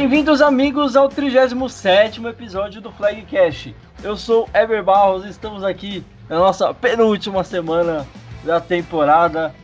Bem-vindos, 0.00 0.40
amigos, 0.40 0.96
ao 0.96 1.10
37 1.10 2.24
episódio 2.26 2.80
do 2.80 2.90
Flagcast. 2.90 3.76
Eu 4.02 4.16
sou 4.16 4.48
Ever 4.54 4.82
Barros, 4.82 5.26
estamos 5.26 5.62
aqui 5.62 6.02
na 6.26 6.38
nossa 6.38 6.72
penúltima 6.72 7.44
semana 7.44 8.06
da 8.42 8.58
temporada, 8.58 9.54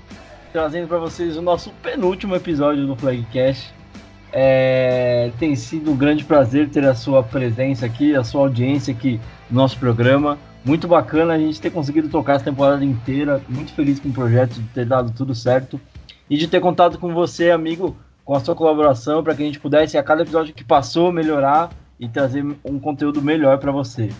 trazendo 0.53 0.89
para 0.89 0.99
vocês 0.99 1.39
o 1.39 1.43
nosso 1.43 1.71
penúltimo 1.83 2.37
episódio 2.37 2.87
do 2.87 2.95
Flagcast. 2.95 3.73
É, 4.31 5.33
tem 5.39 5.57
sido 5.57 5.91
um 5.91 5.97
grande 5.97 6.23
prazer 6.23 6.69
ter 6.69 6.85
a 6.85 6.95
sua 6.95 7.23
presença 7.23 7.87
aqui, 7.87 8.15
a 8.15 8.23
sua 8.23 8.43
audiência 8.43 8.93
aqui 8.93 9.19
no 9.51 9.57
nosso 9.57 9.79
programa. 9.79 10.37
Muito 10.63 10.87
bacana 10.87 11.33
a 11.33 11.39
gente 11.39 11.59
ter 11.59 11.71
conseguido 11.71 12.11
tocar 12.11 12.35
essa 12.35 12.45
temporada 12.45 12.85
inteira. 12.85 13.41
Muito 13.49 13.73
feliz 13.73 13.99
com 13.99 14.11
o 14.11 14.13
projeto, 14.13 14.61
de 14.61 14.69
ter 14.69 14.85
dado 14.85 15.13
tudo 15.17 15.35
certo 15.35 15.81
e 16.29 16.37
de 16.37 16.47
ter 16.47 16.61
contado 16.61 16.99
com 16.99 17.15
você, 17.15 17.51
amigo, 17.51 17.97
com 18.27 18.35
a 18.35 18.41
sua 18.41 18.57
colaboração 18.57 19.23
para 19.23 19.37
que 19.37 19.43
a 19.43 19.47
gente 19.47 19.61
pudesse 19.61 19.97
a 19.97 20.03
cada 20.03 20.23
episódio 20.23 20.53
que 20.53 20.65
passou 20.65 21.13
melhorar 21.13 21.71
e 21.99 22.09
trazer 22.09 22.45
um 22.65 22.79
conteúdo 22.79 23.23
melhor 23.23 23.57
para 23.59 23.71
você. 23.71 24.11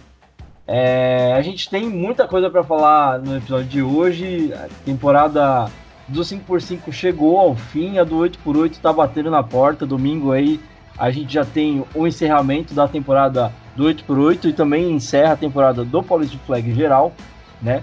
É, 0.65 1.35
a 1.37 1.43
gente 1.43 1.69
tem 1.69 1.89
muita 1.89 2.27
coisa 2.27 2.49
para 2.49 2.63
falar 2.63 3.19
no 3.19 3.37
episódio 3.37 3.67
de 3.67 3.83
hoje. 3.83 4.55
A 4.55 4.69
temporada 4.85 5.69
do 6.07 6.23
5x5 6.23 6.93
chegou 6.93 7.37
ao 7.37 7.57
fim, 7.57 7.99
a 7.99 8.05
do 8.05 8.17
8x8 8.17 8.73
está 8.73 8.93
batendo 8.93 9.31
na 9.31 9.43
porta. 9.43 9.85
Domingo 9.85 10.31
aí 10.31 10.61
a 10.97 11.11
gente 11.11 11.35
já 11.35 11.45
tem 11.45 11.85
o 11.93 12.07
encerramento 12.07 12.75
da 12.75 12.87
temporada 12.87 13.53
do 13.75 13.85
8x8 13.85 14.47
e 14.47 14.53
também 14.53 14.93
encerra 14.93 15.33
a 15.33 15.37
temporada 15.37 15.85
do 15.85 16.03
Paulista 16.03 16.39
Flag 16.47 16.73
geral, 16.73 17.13
né? 17.61 17.83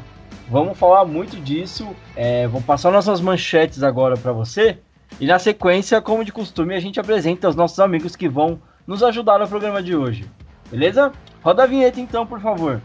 Vamos 0.49 0.77
falar 0.77 1.03
muito 1.03 1.35
disso. 1.35 1.87
É, 2.15 2.47
vou 2.47 2.61
passar 2.61 2.91
nossas 2.91 3.19
manchetes 3.19 3.83
agora 3.83 4.15
para 4.15 4.31
você. 4.31 4.79
E 5.19 5.27
na 5.27 5.37
sequência, 5.37 6.01
como 6.01 6.25
de 6.25 6.31
costume, 6.31 6.75
a 6.75 6.79
gente 6.79 6.99
apresenta 6.99 7.47
os 7.47 7.55
nossos 7.55 7.79
amigos 7.79 8.15
que 8.15 8.27
vão 8.27 8.59
nos 8.85 9.03
ajudar 9.03 9.39
no 9.39 9.47
programa 9.47 9.81
de 9.81 9.95
hoje. 9.95 10.29
Beleza? 10.69 11.11
Roda 11.43 11.63
a 11.63 11.67
vinheta 11.67 12.01
então, 12.01 12.25
por 12.25 12.41
favor. 12.41 12.81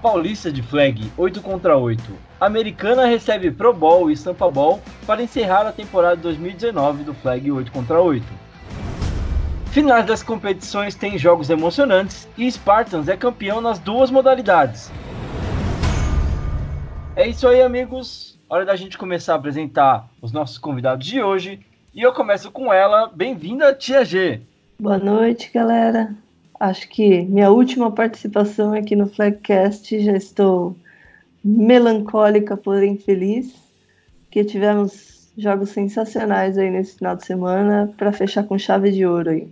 Paulista 0.00 0.50
de 0.50 0.62
flag 0.62 1.10
8 1.18 1.42
contra 1.42 1.76
8. 1.76 2.02
Americana 2.40 3.04
recebe 3.04 3.50
Pro 3.50 3.74
Bowl 3.74 4.10
e 4.10 4.16
Sampa 4.16 4.50
Bowl 4.50 4.80
para 5.06 5.22
encerrar 5.22 5.66
a 5.66 5.72
temporada 5.72 6.16
2019 6.16 7.04
do 7.04 7.12
flag 7.12 7.50
8 7.50 7.70
contra 7.70 8.00
8. 8.00 8.24
Finais 9.66 10.06
das 10.06 10.22
competições 10.22 10.94
têm 10.94 11.18
jogos 11.18 11.50
emocionantes 11.50 12.28
e 12.38 12.50
Spartans 12.50 13.08
é 13.08 13.16
campeão 13.16 13.60
nas 13.60 13.78
duas 13.78 14.10
modalidades. 14.10 14.90
É 17.14 17.28
isso 17.28 17.46
aí, 17.46 17.60
amigos 17.60 18.39
hora 18.50 18.64
da 18.64 18.74
gente 18.74 18.98
começar 18.98 19.34
a 19.34 19.36
apresentar 19.36 20.10
os 20.20 20.32
nossos 20.32 20.58
convidados 20.58 21.06
de 21.06 21.22
hoje. 21.22 21.60
E 21.94 22.02
eu 22.02 22.12
começo 22.12 22.50
com 22.50 22.72
ela. 22.72 23.08
Bem-vinda, 23.14 23.72
Tia 23.72 24.04
G. 24.04 24.40
Boa 24.76 24.98
noite, 24.98 25.52
galera. 25.54 26.12
Acho 26.58 26.88
que 26.88 27.22
minha 27.22 27.48
última 27.50 27.92
participação 27.92 28.72
aqui 28.72 28.96
no 28.96 29.06
Flagcast. 29.06 30.00
Já 30.00 30.16
estou 30.16 30.76
melancólica, 31.44 32.56
porém 32.56 32.98
feliz, 32.98 33.54
que 34.32 34.44
tivemos 34.44 35.30
jogos 35.38 35.70
sensacionais 35.70 36.58
aí 36.58 36.70
nesse 36.70 36.98
final 36.98 37.14
de 37.14 37.24
semana 37.24 37.94
para 37.96 38.12
fechar 38.12 38.42
com 38.42 38.58
chave 38.58 38.90
de 38.90 39.06
ouro 39.06 39.30
aí. 39.30 39.48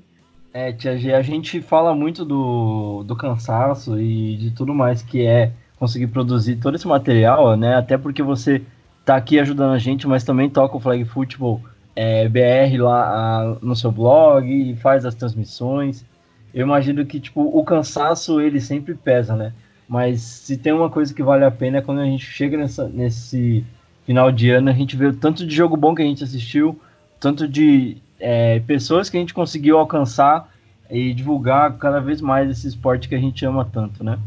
É, 0.53 0.73
Tia 0.73 0.99
G, 0.99 1.15
a 1.15 1.23
gente 1.23 1.62
fala 1.62 1.94
muito 1.94 2.25
do, 2.25 3.05
do 3.05 3.15
cansaço 3.15 3.99
e 4.00 4.37
de 4.37 4.50
tudo 4.50 4.75
mais 4.75 5.03
que 5.03 5.25
é 5.25 5.53
conseguir 5.78 6.09
produzir 6.09 6.56
todo 6.56 6.75
esse 6.75 6.89
material, 6.89 7.56
né? 7.56 7.77
Até 7.77 7.97
porque 7.97 8.25
você 8.25 8.61
tá 9.09 9.17
aqui 9.17 9.41
ajudando 9.41 9.73
a 9.73 9.79
gente, 9.79 10.07
mas 10.07 10.23
também 10.23 10.51
toca 10.51 10.77
o 10.77 10.81
Flag 10.81 11.03
Football 11.07 11.63
é, 11.97 12.29
BR 12.29 12.77
lá 12.79 13.05
a, 13.07 13.57
no 13.63 13.75
seu 13.75 13.91
blog 13.91 14.47
e 14.47 14.77
faz 14.77 15.07
as 15.07 15.15
transmissões. 15.15 16.05
Eu 16.53 16.67
imagino 16.67 17.07
que 17.07 17.19
tipo 17.19 17.41
o 17.41 17.65
cansaço 17.65 18.39
ele 18.39 18.61
sempre 18.61 18.95
pesa, 18.95 19.35
né? 19.35 19.55
Mas 19.89 20.21
se 20.21 20.59
tem 20.59 20.75
uma 20.75 20.91
coisa 20.91 21.15
que 21.15 21.23
vale 21.23 21.43
a 21.43 21.51
pena 21.51 21.79
é 21.79 21.81
quando 21.81 22.03
a 22.03 22.05
gente 22.05 22.27
chega 22.27 22.59
nessa, 22.59 22.87
nesse 22.87 23.65
final 24.05 24.31
de 24.31 24.51
ano, 24.51 24.69
a 24.69 24.75
gente 24.75 24.95
vê 24.95 25.07
o 25.07 25.17
tanto 25.17 25.47
de 25.47 25.57
jogo 25.57 25.75
bom 25.75 25.95
que 25.95 26.03
a 26.03 26.05
gente 26.05 26.23
assistiu, 26.23 26.79
tanto 27.19 27.49
de 27.49 27.97
é, 28.21 28.61
pessoas 28.61 29.09
que 29.09 29.17
a 29.17 29.21
gente 29.21 29.33
conseguiu 29.33 29.79
alcançar 29.79 30.53
e 30.91 31.15
divulgar 31.15 31.79
cada 31.79 31.99
vez 31.99 32.21
mais 32.21 32.51
esse 32.51 32.69
esporte 32.69 33.09
que 33.09 33.15
a 33.15 33.19
gente 33.19 33.43
ama 33.47 33.65
tanto, 33.65 34.05
né? 34.05 34.19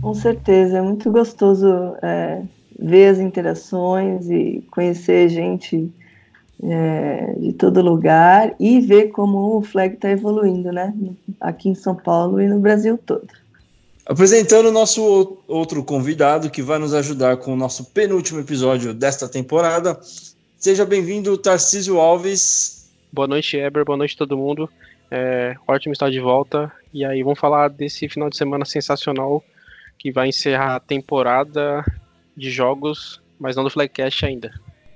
Com 0.00 0.14
certeza, 0.14 0.78
é 0.78 0.82
muito 0.82 1.12
gostoso 1.12 1.94
é, 2.02 2.42
ver 2.82 3.08
as 3.08 3.18
interações 3.18 4.28
e 4.28 4.66
conhecer 4.70 5.28
gente 5.28 5.90
é, 6.62 7.34
de 7.38 7.52
todo 7.52 7.80
lugar 7.80 8.54
e 8.58 8.80
ver 8.80 9.10
como 9.10 9.58
o 9.58 9.62
flag 9.62 9.94
está 9.94 10.10
evoluindo, 10.10 10.72
né? 10.72 10.92
Aqui 11.40 11.68
em 11.68 11.74
São 11.74 11.94
Paulo 11.94 12.40
e 12.40 12.48
no 12.48 12.58
Brasil 12.58 12.98
todo. 12.98 13.28
Apresentando 14.04 14.68
o 14.68 14.72
nosso 14.72 15.38
outro 15.46 15.84
convidado 15.84 16.50
que 16.50 16.60
vai 16.60 16.78
nos 16.78 16.92
ajudar 16.92 17.36
com 17.36 17.52
o 17.52 17.56
nosso 17.56 17.84
penúltimo 17.92 18.40
episódio 18.40 18.92
desta 18.92 19.28
temporada. 19.28 19.98
Seja 20.56 20.84
bem-vindo, 20.84 21.38
Tarcísio 21.38 22.00
Alves. 22.00 22.90
Boa 23.12 23.28
noite, 23.28 23.56
Eber. 23.56 23.84
Boa 23.84 23.96
noite, 23.96 24.16
todo 24.16 24.36
mundo. 24.36 24.68
É, 25.08 25.54
ótimo 25.68 25.92
estar 25.92 26.10
de 26.10 26.18
volta. 26.18 26.72
E 26.92 27.04
aí, 27.04 27.22
vamos 27.22 27.38
falar 27.38 27.68
desse 27.68 28.08
final 28.08 28.28
de 28.28 28.36
semana 28.36 28.64
sensacional 28.64 29.42
que 29.98 30.10
vai 30.10 30.28
encerrar 30.28 30.76
a 30.76 30.80
temporada 30.80 31.84
de 32.36 32.50
jogos, 32.50 33.20
mas 33.38 33.56
não 33.56 33.64
do 33.64 33.70
Flagcast 33.70 34.24
ainda. 34.24 34.50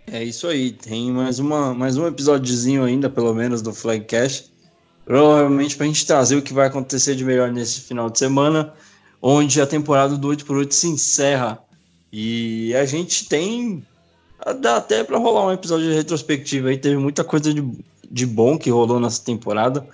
É 0.07 0.23
isso 0.23 0.47
aí, 0.47 0.71
tem 0.71 1.11
mais, 1.11 1.39
uma, 1.39 1.75
mais 1.75 1.97
um 1.97 2.07
episódiozinho 2.07 2.85
ainda, 2.85 3.11
pelo 3.11 3.35
menos, 3.35 3.61
do 3.61 3.73
Flagcast. 3.73 4.53
Provavelmente 5.05 5.77
para 5.77 5.85
a 5.85 5.89
gente 5.89 6.07
trazer 6.07 6.37
o 6.37 6.43
que 6.43 6.53
vai 6.53 6.67
acontecer 6.67 7.15
de 7.15 7.25
melhor 7.25 7.53
nesse 7.53 7.81
final 7.81 8.09
de 8.09 8.19
semana, 8.19 8.73
onde 9.21 9.61
a 9.61 9.67
temporada 9.67 10.17
do 10.17 10.29
8x8 10.29 10.73
se 10.73 10.89
encerra. 10.89 11.59
E 12.13 12.75
a 12.75 12.85
gente 12.85 13.29
tem. 13.29 13.85
Dá 14.61 14.77
até 14.77 15.03
para 15.03 15.19
rolar 15.19 15.47
um 15.47 15.53
episódio 15.53 15.89
de 15.89 15.95
retrospectiva 15.95 16.69
aí, 16.69 16.79
teve 16.79 16.97
muita 16.97 17.25
coisa 17.25 17.53
de, 17.53 17.65
de 18.09 18.27
bom 18.27 18.57
que 18.57 18.71
rolou 18.71 19.01
nessa 19.01 19.25
temporada. 19.25 19.87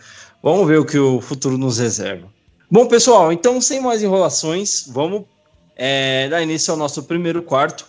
Vamos 0.42 0.66
ver 0.66 0.78
o 0.78 0.84
que 0.84 0.98
o 0.98 1.20
futuro 1.20 1.56
nos 1.56 1.78
reserva. 1.78 2.28
Bom, 2.70 2.86
pessoal, 2.86 3.32
então 3.32 3.60
sem 3.60 3.80
mais 3.80 4.02
enrolações, 4.02 4.86
vamos 4.88 5.24
é, 5.76 6.28
dar 6.28 6.42
início 6.42 6.72
ao 6.72 6.76
nosso 6.76 7.02
primeiro 7.04 7.42
quarto. 7.42 7.86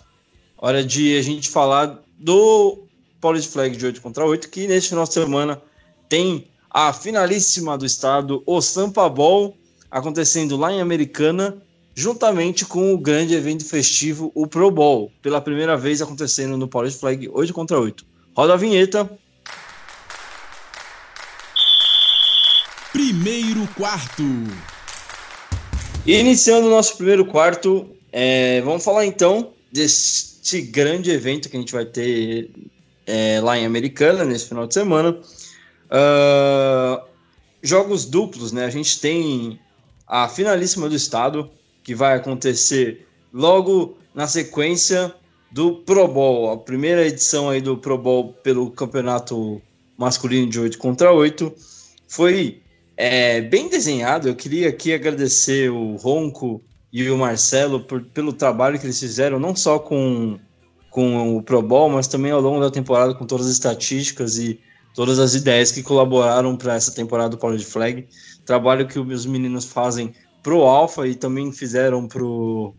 Hora 0.58 0.84
de 0.84 1.18
a 1.18 1.22
gente 1.22 1.50
falar 1.50 2.00
do 2.18 2.88
Polish 3.20 3.48
Flag 3.48 3.76
de 3.76 3.86
8 3.86 4.02
contra 4.02 4.26
8, 4.26 4.50
que 4.50 4.68
neste 4.68 4.90
final 4.90 5.06
de 5.06 5.14
semana 5.14 5.62
tem 6.08 6.48
a 6.70 6.92
finalíssima 6.92 7.78
do 7.78 7.86
estado, 7.86 8.42
o 8.46 8.62
Sampa 8.62 9.08
Ball, 9.08 9.56
acontecendo 9.92 10.58
lá 10.58 10.72
em 10.72 10.82
Americana, 10.82 11.62
juntamente 11.94 12.66
com 12.66 12.94
o 12.94 12.98
grande 12.98 13.36
evento 13.36 13.64
festivo, 13.64 14.32
o 14.34 14.48
Pro 14.48 14.72
Bowl, 14.72 15.12
pela 15.22 15.40
primeira 15.40 15.78
vez 15.78 16.02
acontecendo 16.02 16.58
no 16.58 16.68
Polish 16.68 17.00
Flag 17.00 17.30
8 17.32 17.54
contra 17.54 17.80
8. 17.80 18.06
Roda 18.36 18.54
a 18.54 18.58
vinheta. 18.58 19.10
Primeiro 22.92 23.68
quarto. 23.76 24.24
Iniciando 26.06 26.68
o 26.68 26.70
nosso 26.70 26.98
primeiro 26.98 27.26
quarto, 27.26 27.90
é, 28.12 28.60
vamos 28.62 28.84
falar 28.84 29.06
então 29.06 29.54
deste 29.72 30.62
grande 30.62 31.10
evento 31.10 31.48
que 31.48 31.56
a 31.56 31.60
gente 31.60 31.72
vai 31.72 31.86
ter 31.86 32.52
é, 33.08 33.40
lá 33.42 33.58
em 33.58 33.66
Americana 33.66 34.26
nesse 34.26 34.50
final 34.50 34.68
de 34.68 34.74
semana. 34.74 35.12
Uh, 35.90 37.02
jogos 37.62 38.04
duplos, 38.04 38.52
né? 38.52 38.66
A 38.66 38.70
gente 38.70 39.00
tem 39.00 39.58
a 40.06 40.28
finalíssima 40.28 40.90
do 40.90 40.96
estado, 40.96 41.50
que 41.82 41.96
vai 41.96 42.18
acontecer 42.18 43.08
logo 43.32 43.98
na 44.14 44.28
sequência 44.28 45.16
do 45.52 45.76
Pro 45.76 46.06
Bowl, 46.08 46.52
a 46.52 46.58
primeira 46.58 47.08
edição 47.08 47.50
aí 47.50 47.62
do 47.62 47.78
Pro 47.78 47.98
Bowl 47.98 48.34
pelo 48.44 48.70
campeonato 48.72 49.62
masculino 49.98 50.50
de 50.50 50.60
8 50.60 50.78
contra 50.78 51.14
8. 51.14 51.54
Foi 52.10 52.62
é, 52.96 53.42
bem 53.42 53.70
desenhado. 53.70 54.28
Eu 54.28 54.36
queria 54.36 54.70
aqui 54.70 54.94
agradecer 54.94 55.70
o 55.70 55.96
Ronco 55.96 56.64
e 56.92 57.10
o 57.10 57.18
Marcelo 57.18 57.82
por, 57.82 58.04
pelo 58.06 58.34
trabalho 58.34 58.80
que 58.80 58.86
eles 58.86 59.00
fizeram, 59.00 59.40
não 59.40 59.56
só 59.56 59.80
com, 59.80 60.40
com 60.90 61.38
o 61.38 61.42
Pro 61.42 61.62
Bowl, 61.62 61.90
mas 61.90 62.08
também 62.08 62.32
ao 62.32 62.42
longo 62.42 62.62
da 62.62 62.70
temporada, 62.70 63.16
com 63.16 63.26
todas 63.26 63.48
as 63.48 63.54
estatísticas 63.54 64.38
e 64.38 64.60
todas 64.94 65.18
as 65.18 65.34
ideias 65.34 65.72
que 65.72 65.82
colaboraram 65.82 66.56
para 66.56 66.76
essa 66.76 66.94
temporada 66.94 67.30
do 67.30 67.38
College 67.38 67.66
Flag. 67.66 68.08
Trabalho 68.46 68.88
que 68.88 69.00
os 69.00 69.26
meninos 69.26 69.66
fazem 69.66 70.14
pro 70.44 70.62
Alpha 70.62 71.08
e 71.08 71.16
também 71.16 71.52
fizeram 71.52 72.08
pro, 72.08 72.76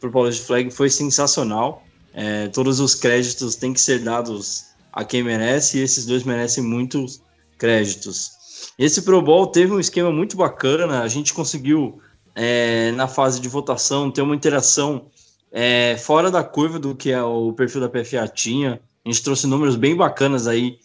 pro 0.00 0.10
College 0.10 0.40
Flag 0.40 0.70
foi 0.70 0.90
sensacional. 0.90 1.84
É, 2.14 2.48
todos 2.48 2.80
os 2.80 2.94
créditos 2.94 3.54
têm 3.54 3.72
que 3.72 3.80
ser 3.80 4.00
dados 4.00 4.72
a 4.92 5.04
quem 5.04 5.22
merece 5.22 5.78
e 5.78 5.82
esses 5.82 6.04
dois 6.04 6.24
merecem 6.24 6.64
muitos 6.64 7.22
créditos. 7.56 8.41
Esse 8.78 9.02
Pro 9.02 9.20
Bowl 9.20 9.46
teve 9.46 9.72
um 9.72 9.80
esquema 9.80 10.10
muito 10.10 10.36
bacana, 10.36 11.02
a 11.02 11.08
gente 11.08 11.34
conseguiu, 11.34 12.00
é, 12.34 12.92
na 12.92 13.06
fase 13.06 13.40
de 13.40 13.48
votação, 13.48 14.10
ter 14.10 14.22
uma 14.22 14.34
interação 14.34 15.06
é, 15.50 15.96
fora 15.98 16.30
da 16.30 16.42
curva 16.42 16.78
do 16.78 16.94
que 16.94 17.10
é 17.10 17.22
o 17.22 17.52
perfil 17.52 17.80
da 17.82 17.88
PFA 17.88 18.26
tinha. 18.26 18.80
A 19.04 19.08
gente 19.08 19.22
trouxe 19.22 19.46
números 19.46 19.76
bem 19.76 19.94
bacanas 19.94 20.46
aí 20.46 20.78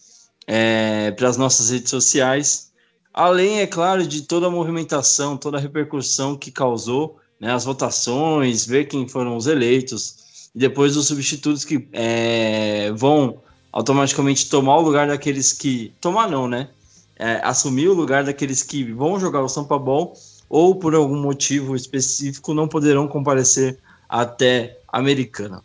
é, 0.46 1.12
para 1.12 1.30
as 1.30 1.38
nossas 1.38 1.70
redes 1.70 1.90
sociais. 1.90 2.72
Além, 3.14 3.62
é 3.62 3.68
claro, 3.68 4.06
de 4.06 4.24
toda 4.24 4.48
a 4.48 4.50
movimentação, 4.50 5.38
toda 5.38 5.58
a 5.58 5.60
repercussão 5.60 6.36
que 6.36 6.52
causou, 6.52 7.18
né, 7.40 7.52
as 7.52 7.64
votações, 7.64 8.66
ver 8.66 8.86
quem 8.86 9.08
foram 9.08 9.36
os 9.38 9.48
eleitos, 9.48 10.50
e 10.54 10.60
depois 10.60 10.96
os 10.98 11.08
substitutos 11.08 11.64
que 11.64 11.88
é, 11.94 12.92
vão 12.92 13.42
automaticamente 13.72 14.50
tomar 14.50 14.78
o 14.78 14.82
lugar 14.82 15.08
daqueles 15.08 15.54
que. 15.54 15.94
Tomar 16.02 16.30
não, 16.30 16.48
né? 16.48 16.70
É, 17.20 17.42
assumir 17.44 17.88
o 17.88 17.94
lugar 17.94 18.24
daqueles 18.24 18.62
que 18.62 18.84
vão 18.92 19.20
jogar 19.20 19.42
o 19.42 19.50
Sampa 19.50 19.80
Ball 19.80 20.14
ou 20.48 20.76
por 20.76 20.94
algum 20.94 21.20
motivo 21.20 21.76
específico 21.76 22.54
não 22.54 22.68
poderão 22.68 23.08
comparecer 23.08 23.80
até 24.08 24.80
Americana. 24.88 25.64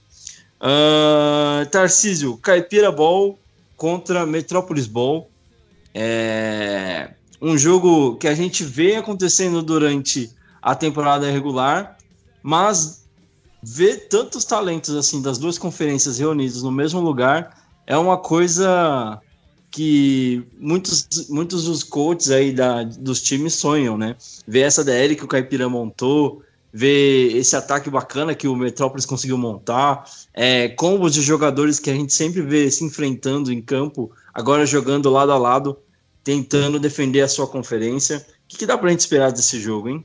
Uh, 0.60 1.66
Tarcísio, 1.70 2.36
Caipira 2.38 2.90
Ball 2.90 3.38
contra 3.76 4.24
Metrópolis 4.24 4.86
Ball. 4.86 5.28
É 5.94 7.10
um 7.42 7.58
jogo 7.58 8.14
que 8.16 8.28
a 8.28 8.34
gente 8.34 8.62
vê 8.62 8.94
acontecendo 8.94 9.60
durante 9.62 10.30
a 10.62 10.76
temporada 10.76 11.28
regular, 11.28 11.98
mas 12.40 13.04
ver 13.60 14.08
tantos 14.08 14.44
talentos 14.44 14.94
assim 14.94 15.20
das 15.20 15.38
duas 15.38 15.58
conferências 15.58 16.20
reunidos 16.20 16.62
no 16.62 16.70
mesmo 16.70 17.00
lugar 17.00 17.58
é 17.84 17.98
uma 17.98 18.16
coisa 18.16 19.20
que 19.72 20.46
muitos, 20.58 21.28
muitos 21.30 21.64
dos 21.64 21.82
coaches 21.82 22.30
aí 22.30 22.52
da, 22.52 22.84
dos 22.84 23.22
times 23.22 23.54
sonham, 23.54 23.96
né? 23.96 24.14
Ver 24.46 24.60
essa 24.60 24.84
DL 24.84 25.16
que 25.16 25.24
o 25.24 25.28
Caipira 25.28 25.66
montou, 25.66 26.44
ver 26.70 27.34
esse 27.34 27.56
ataque 27.56 27.88
bacana 27.88 28.34
que 28.34 28.46
o 28.46 28.54
Metrópolis 28.54 29.06
conseguiu 29.06 29.38
montar, 29.38 30.04
é, 30.34 30.68
combos 30.68 31.14
de 31.14 31.22
jogadores 31.22 31.80
que 31.80 31.90
a 31.90 31.94
gente 31.94 32.12
sempre 32.12 32.42
vê 32.42 32.70
se 32.70 32.84
enfrentando 32.84 33.50
em 33.50 33.62
campo, 33.62 34.12
agora 34.32 34.66
jogando 34.66 35.08
lado 35.08 35.32
a 35.32 35.38
lado, 35.38 35.78
tentando 36.22 36.78
defender 36.78 37.22
a 37.22 37.28
sua 37.28 37.46
conferência. 37.46 38.18
O 38.18 38.48
que, 38.48 38.58
que 38.58 38.66
dá 38.66 38.76
pra 38.76 38.90
gente 38.90 39.00
esperar 39.00 39.32
desse 39.32 39.58
jogo, 39.58 39.88
hein? 39.88 40.04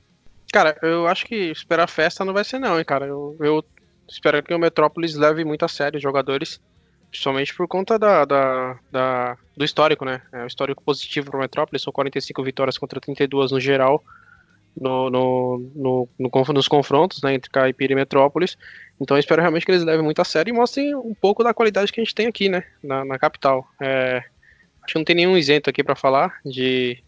Cara, 0.53 0.77
eu 0.81 1.05
acho 1.07 1.25
que 1.25 1.35
esperar 1.35 1.89
festa 1.89 2.23
não 2.23 2.33
vai 2.33 2.45
ser 2.45 2.57
não, 2.57 2.79
hein, 2.79 2.85
cara. 2.85 3.05
Eu, 3.05 3.35
eu 3.41 3.63
espero 4.09 4.41
que 4.41 4.53
o 4.53 4.59
Metrópolis 4.59 5.15
leve 5.15 5.43
muito 5.43 5.65
a 5.65 5.67
sério 5.67 5.97
os 5.97 6.03
jogadores 6.03 6.61
Principalmente 7.09 7.55
por 7.55 7.67
conta 7.67 7.97
da, 7.97 8.25
da, 8.25 8.79
da, 8.91 9.37
do 9.55 9.63
histórico, 9.63 10.03
né? 10.03 10.21
É 10.31 10.43
um 10.43 10.47
histórico 10.47 10.83
positivo 10.83 11.31
para 11.31 11.37
o 11.37 11.41
Metrópolis, 11.41 11.81
são 11.81 11.93
45 11.93 12.43
vitórias 12.43 12.77
contra 12.77 12.99
32 12.99 13.51
no 13.51 13.59
geral, 13.59 14.03
no, 14.79 15.09
no, 15.09 15.71
no, 15.75 16.09
no, 16.19 16.53
nos 16.53 16.67
confrontos 16.67 17.21
né, 17.21 17.33
entre 17.33 17.49
Caipira 17.49 17.93
e 17.93 17.95
Metrópolis. 17.95 18.57
Então 18.99 19.17
espero 19.17 19.41
realmente 19.41 19.65
que 19.65 19.71
eles 19.71 19.83
levem 19.83 20.03
muito 20.03 20.21
a 20.21 20.25
sério 20.25 20.53
e 20.53 20.55
mostrem 20.55 20.93
um 20.95 21.13
pouco 21.13 21.43
da 21.43 21.53
qualidade 21.53 21.91
que 21.91 21.99
a 21.99 22.03
gente 22.03 22.13
tem 22.13 22.27
aqui, 22.27 22.49
né? 22.49 22.63
Na, 22.83 23.05
na 23.05 23.17
capital. 23.17 23.67
É, 23.81 24.23
acho 24.83 24.93
que 24.93 24.99
não 24.99 25.05
tem 25.05 25.15
nenhum 25.15 25.37
isento 25.37 25.69
aqui 25.69 25.83
para 25.83 25.95
falar 25.95 26.39
de, 26.45 27.01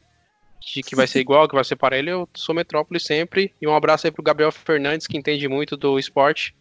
de 0.61 0.81
que 0.81 0.95
vai 0.95 1.07
ser 1.07 1.19
igual, 1.19 1.47
que 1.47 1.55
vai 1.55 1.63
ser 1.63 1.75
para 1.75 1.97
ele. 1.97 2.09
Eu 2.09 2.27
sou 2.33 2.55
Metrópolis 2.55 3.03
sempre. 3.03 3.53
E 3.61 3.67
um 3.67 3.75
abraço 3.75 4.07
aí 4.07 4.11
pro 4.11 4.23
Gabriel 4.23 4.51
Fernandes, 4.51 5.07
que 5.07 5.17
entende 5.17 5.47
muito 5.47 5.75
do 5.75 5.99
esporte 5.99 6.55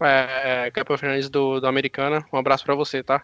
é, 0.00 0.66
é, 0.66 0.70
Gabriel 0.70 0.98
Fernandes 0.98 1.28
do, 1.28 1.60
do 1.60 1.66
Americana, 1.66 2.24
um 2.32 2.38
abraço 2.38 2.64
para 2.64 2.74
você, 2.74 3.02
tá? 3.02 3.22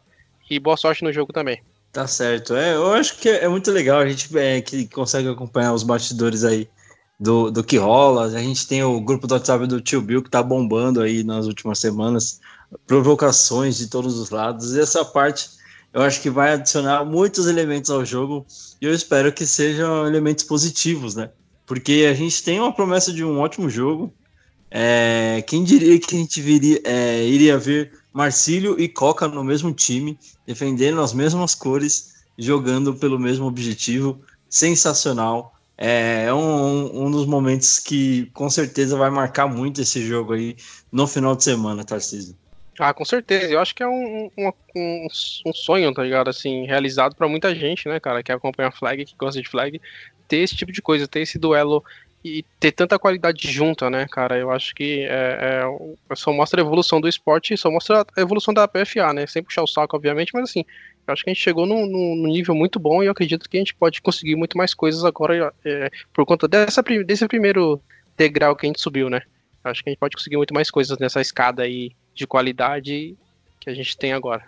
E 0.51 0.59
boa 0.59 0.77
sorte 0.77 1.05
no 1.05 1.13
jogo 1.13 1.33
também. 1.33 1.63
Tá 1.93 2.07
certo. 2.07 2.55
É, 2.55 2.75
eu 2.75 2.93
acho 2.93 3.19
que 3.19 3.29
é, 3.29 3.49
muito 3.49 3.71
legal 3.71 4.01
a 4.01 4.09
gente 4.09 4.37
é, 4.39 4.61
que 4.61 4.87
consegue 4.89 5.29
acompanhar 5.29 5.73
os 5.73 5.83
bastidores 5.83 6.45
aí 6.45 6.69
do, 7.19 7.51
do 7.51 7.65
que 7.65 7.77
rola. 7.77 8.27
A 8.27 8.41
gente 8.41 8.67
tem 8.67 8.83
o 8.83 9.01
grupo 9.01 9.27
do 9.27 9.35
WhatsApp 9.35 9.67
do 9.67 9.81
Tio 9.81 10.01
Bill 10.01 10.23
que 10.23 10.31
tá 10.31 10.43
bombando 10.43 11.01
aí 11.03 11.25
nas 11.25 11.47
últimas 11.47 11.79
semanas. 11.79 12.41
Provocações 12.87 13.77
de 13.77 13.89
todos 13.89 14.19
os 14.19 14.31
lados. 14.31 14.75
E 14.75 14.81
essa 14.81 15.05
parte 15.05 15.51
eu 15.93 16.03
acho 16.03 16.23
que 16.23 16.31
vai 16.31 16.53
adicionar 16.53 17.05
muitos 17.05 17.49
elementos 17.49 17.91
ao 17.91 18.05
jogo 18.05 18.47
e 18.81 18.87
eu 18.87 18.95
espero 18.95 19.33
que 19.33 19.45
sejam 19.45 20.07
elementos 20.07 20.45
positivos, 20.45 21.17
né? 21.17 21.31
Porque 21.67 22.07
a 22.09 22.15
gente 22.15 22.43
tem 22.43 22.61
uma 22.61 22.73
promessa 22.73 23.13
de 23.13 23.25
um 23.25 23.41
ótimo 23.41 23.69
jogo. 23.69 24.13
É, 24.71 25.43
quem 25.47 25.65
diria 25.65 25.99
que 25.99 26.15
a 26.15 26.19
gente 26.19 26.41
viria, 26.41 26.81
é, 26.85 27.25
iria 27.25 27.59
ver 27.59 27.93
Marcílio 28.13 28.79
e 28.79 28.89
Coca 28.89 29.27
no 29.27 29.43
mesmo 29.43 29.73
time, 29.73 30.19
defendendo 30.47 31.01
as 31.01 31.13
mesmas 31.13 31.55
cores, 31.55 32.15
jogando 32.39 32.95
pelo 32.95 33.19
mesmo 33.19 33.47
objetivo. 33.47 34.21
Sensacional. 34.49 35.55
É, 35.77 36.25
é 36.27 36.35
um, 36.35 37.07
um 37.07 37.11
dos 37.11 37.27
momentos 37.27 37.79
que 37.79 38.27
com 38.35 38.51
certeza 38.51 38.97
vai 38.97 39.11
marcar 39.11 39.47
muito 39.47 39.81
esse 39.81 40.03
jogo 40.03 40.35
aí 40.35 40.57
no 40.93 41.07
final 41.07 41.35
de 41.35 41.43
semana, 41.45 41.85
Tarcísio. 41.85 42.37
Ah, 42.79 42.95
com 42.95 43.05
certeza. 43.05 43.53
Eu 43.53 43.61
acho 43.61 43.75
que 43.75 43.83
é 43.83 43.89
um, 43.89 44.31
um, 44.39 44.53
um, 44.77 45.07
um 45.47 45.53
sonho, 45.53 45.93
tá 45.93 46.03
ligado? 46.03 46.29
Assim, 46.29 46.65
realizado 46.65 47.15
para 47.15 47.29
muita 47.29 47.55
gente, 47.55 47.89
né, 47.89 48.01
cara, 48.01 48.23
que 48.23 48.33
acompanha 48.33 48.69
a 48.69 48.73
flag, 48.73 49.05
que 49.05 49.15
gosta 49.17 49.41
de 49.41 49.49
flag, 49.49 49.81
ter 50.27 50.39
esse 50.39 50.57
tipo 50.57 50.73
de 50.73 50.81
coisa, 50.81 51.07
ter 51.07 51.21
esse 51.21 51.39
duelo 51.39 51.85
e 52.25 52.45
ter 52.59 52.73
tanta 52.73 52.99
qualidade 52.99 53.51
junta, 53.51 53.89
né, 53.89 54.07
cara? 54.11 54.39
Eu 54.39 54.51
acho 54.51 54.75
que 54.75 55.07
é, 55.09 55.65
é, 55.65 56.15
só 56.15 56.33
mostra 56.33 56.61
a 56.61 56.65
evolução 56.65 57.01
do 57.01 57.09
esporte, 57.09 57.57
só 57.57 57.71
mostra 57.71 58.05
a 58.17 58.21
evolução 58.21 58.53
da 58.53 58.69
PFA, 58.69 59.13
né? 59.15 59.27
Sem 59.27 59.43
puxar 59.43 59.63
o 59.63 59.67
saco, 59.67 59.97
obviamente, 59.97 60.33
mas 60.35 60.51
assim, 60.51 60.65
eu 61.07 61.13
acho 61.13 61.25
que 61.25 61.31
a 61.31 61.33
gente 61.33 61.43
chegou 61.43 61.67
num, 61.67 61.87
num 61.87 62.27
nível 62.29 62.55
muito 62.55 62.79
bom 62.79 63.03
e 63.03 63.07
eu 63.07 63.13
acredito 63.13 63.49
que 63.49 63.57
a 63.57 63.61
gente 63.61 63.75
pode 63.75 64.03
conseguir 64.03 64.37
muito 64.37 64.57
mais 64.57 64.75
coisas 64.75 65.05
agora 65.05 65.53
é, 65.65 65.91
por 66.13 66.27
conta 66.27 66.47
dessa, 66.47 66.83
desse 66.83 67.27
primeiro 67.27 67.81
degrau 68.17 68.55
que 68.55 68.67
a 68.67 68.69
gente 68.69 68.81
subiu, 68.81 69.09
né? 69.09 69.23
Eu 69.65 69.71
acho 69.71 69.83
que 69.83 69.89
a 69.89 69.93
gente 69.93 70.01
pode 70.01 70.17
conseguir 70.17 70.37
muito 70.37 70.53
mais 70.53 70.71
coisas 70.71 70.99
nessa 70.99 71.21
escada 71.21 71.63
aí 71.63 71.93
de 72.15 72.27
qualidade 72.27 73.17
que 73.59 73.71
a 73.71 73.75
gente 73.75 73.97
tem 73.97 74.13
agora. 74.13 74.45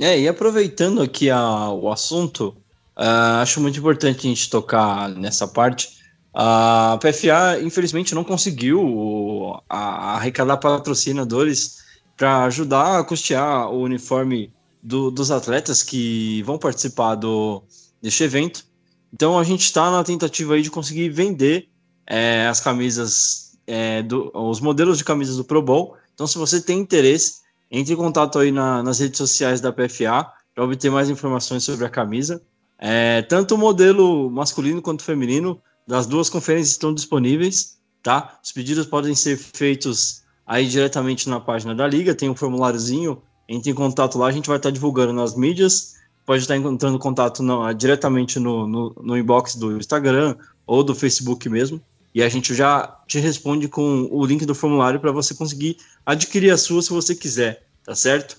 É, 0.00 0.18
e 0.18 0.28
aproveitando 0.28 1.02
aqui 1.02 1.28
a, 1.28 1.70
o 1.70 1.90
assunto, 1.90 2.56
uh, 2.96 3.42
acho 3.42 3.60
muito 3.60 3.78
importante 3.78 4.26
a 4.26 4.30
gente 4.30 4.48
tocar 4.48 5.08
nessa 5.08 5.48
parte 5.48 5.97
a 6.40 6.96
PFA, 7.00 7.60
infelizmente, 7.60 8.14
não 8.14 8.22
conseguiu 8.22 9.60
arrecadar 9.68 10.56
patrocinadores 10.58 11.78
para 12.16 12.44
ajudar 12.44 13.00
a 13.00 13.04
custear 13.04 13.68
o 13.72 13.80
uniforme 13.80 14.52
do, 14.80 15.10
dos 15.10 15.32
atletas 15.32 15.82
que 15.82 16.40
vão 16.44 16.56
participar 16.56 17.16
do, 17.16 17.64
deste 18.00 18.22
evento. 18.22 18.64
Então, 19.12 19.36
a 19.36 19.42
gente 19.42 19.62
está 19.62 19.90
na 19.90 20.04
tentativa 20.04 20.54
aí 20.54 20.62
de 20.62 20.70
conseguir 20.70 21.08
vender 21.08 21.68
é, 22.06 22.46
as 22.46 22.60
camisas, 22.60 23.58
é, 23.66 24.04
do, 24.04 24.30
os 24.32 24.60
modelos 24.60 24.96
de 24.96 25.02
camisas 25.02 25.36
do 25.36 25.44
Pro 25.44 25.60
Bowl. 25.60 25.96
Então, 26.14 26.24
se 26.28 26.38
você 26.38 26.60
tem 26.60 26.78
interesse, 26.78 27.40
entre 27.68 27.94
em 27.94 27.96
contato 27.96 28.38
aí 28.38 28.52
na, 28.52 28.80
nas 28.80 29.00
redes 29.00 29.18
sociais 29.18 29.60
da 29.60 29.72
PFA 29.72 30.32
para 30.54 30.62
obter 30.62 30.88
mais 30.88 31.10
informações 31.10 31.64
sobre 31.64 31.84
a 31.84 31.90
camisa. 31.90 32.40
É, 32.78 33.22
tanto 33.22 33.56
o 33.56 33.58
modelo 33.58 34.30
masculino 34.30 34.80
quanto 34.80 35.02
feminino 35.02 35.60
das 35.88 36.06
duas 36.06 36.28
conferências 36.28 36.72
estão 36.72 36.92
disponíveis, 36.92 37.78
tá? 38.02 38.38
Os 38.44 38.52
pedidos 38.52 38.84
podem 38.84 39.14
ser 39.14 39.38
feitos 39.38 40.22
aí 40.46 40.66
diretamente 40.66 41.30
na 41.30 41.40
página 41.40 41.74
da 41.74 41.86
liga, 41.86 42.14
tem 42.14 42.28
um 42.28 42.36
formuláriozinho, 42.36 43.22
entre 43.48 43.70
em 43.70 43.74
contato 43.74 44.18
lá, 44.18 44.26
a 44.26 44.32
gente 44.32 44.48
vai 44.48 44.58
estar 44.58 44.70
divulgando 44.70 45.14
nas 45.14 45.34
mídias, 45.34 45.94
pode 46.26 46.42
estar 46.42 46.56
entrando 46.56 46.96
em 46.96 46.98
contato 46.98 47.42
diretamente 47.74 48.38
no, 48.38 48.66
no, 48.66 48.94
no, 49.02 49.16
inbox 49.16 49.54
do 49.54 49.78
Instagram 49.78 50.36
ou 50.66 50.84
do 50.84 50.94
Facebook 50.94 51.48
mesmo, 51.48 51.80
e 52.14 52.22
a 52.22 52.28
gente 52.28 52.54
já 52.54 53.00
te 53.06 53.18
responde 53.18 53.66
com 53.66 54.06
o 54.10 54.26
link 54.26 54.44
do 54.44 54.54
formulário 54.54 55.00
para 55.00 55.10
você 55.10 55.34
conseguir 55.34 55.78
adquirir 56.04 56.50
a 56.50 56.58
sua 56.58 56.82
se 56.82 56.90
você 56.90 57.14
quiser, 57.14 57.66
tá 57.82 57.94
certo? 57.94 58.38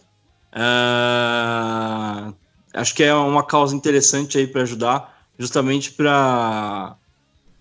Uh, 0.53 2.31
acho 2.75 2.93
que 2.93 3.03
é 3.03 3.13
uma 3.13 3.43
causa 3.43 3.75
interessante 3.75 4.37
aí 4.37 4.45
para 4.45 4.61
ajudar, 4.61 5.25
justamente 5.39 5.91
para 5.91 6.95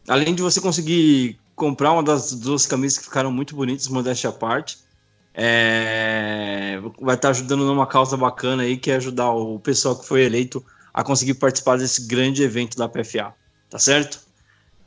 além 0.09 0.35
de 0.35 0.43
você 0.43 0.61
conseguir 0.61 1.39
comprar 1.55 1.93
uma 1.93 2.03
das 2.03 2.33
duas 2.33 2.67
camisas 2.67 2.99
que 2.99 3.05
ficaram 3.05 3.31
muito 3.31 3.55
bonitas, 3.55 3.89
modéstia 3.89 4.31
à 4.31 4.33
parte, 4.33 4.79
é, 5.35 6.81
vai 7.01 7.15
estar 7.15 7.31
ajudando 7.31 7.65
numa 7.65 7.87
causa 7.87 8.17
bacana 8.17 8.63
aí, 8.63 8.77
que 8.77 8.91
é 8.91 8.97
ajudar 8.97 9.31
o 9.31 9.59
pessoal 9.59 9.97
que 9.97 10.07
foi 10.07 10.23
eleito 10.23 10.65
a 10.93 11.05
conseguir 11.05 11.35
participar 11.35 11.79
desse 11.79 12.07
grande 12.07 12.43
evento 12.43 12.77
da 12.77 12.89
PFA, 12.89 13.33
tá 13.71 13.79
certo? 13.79 14.21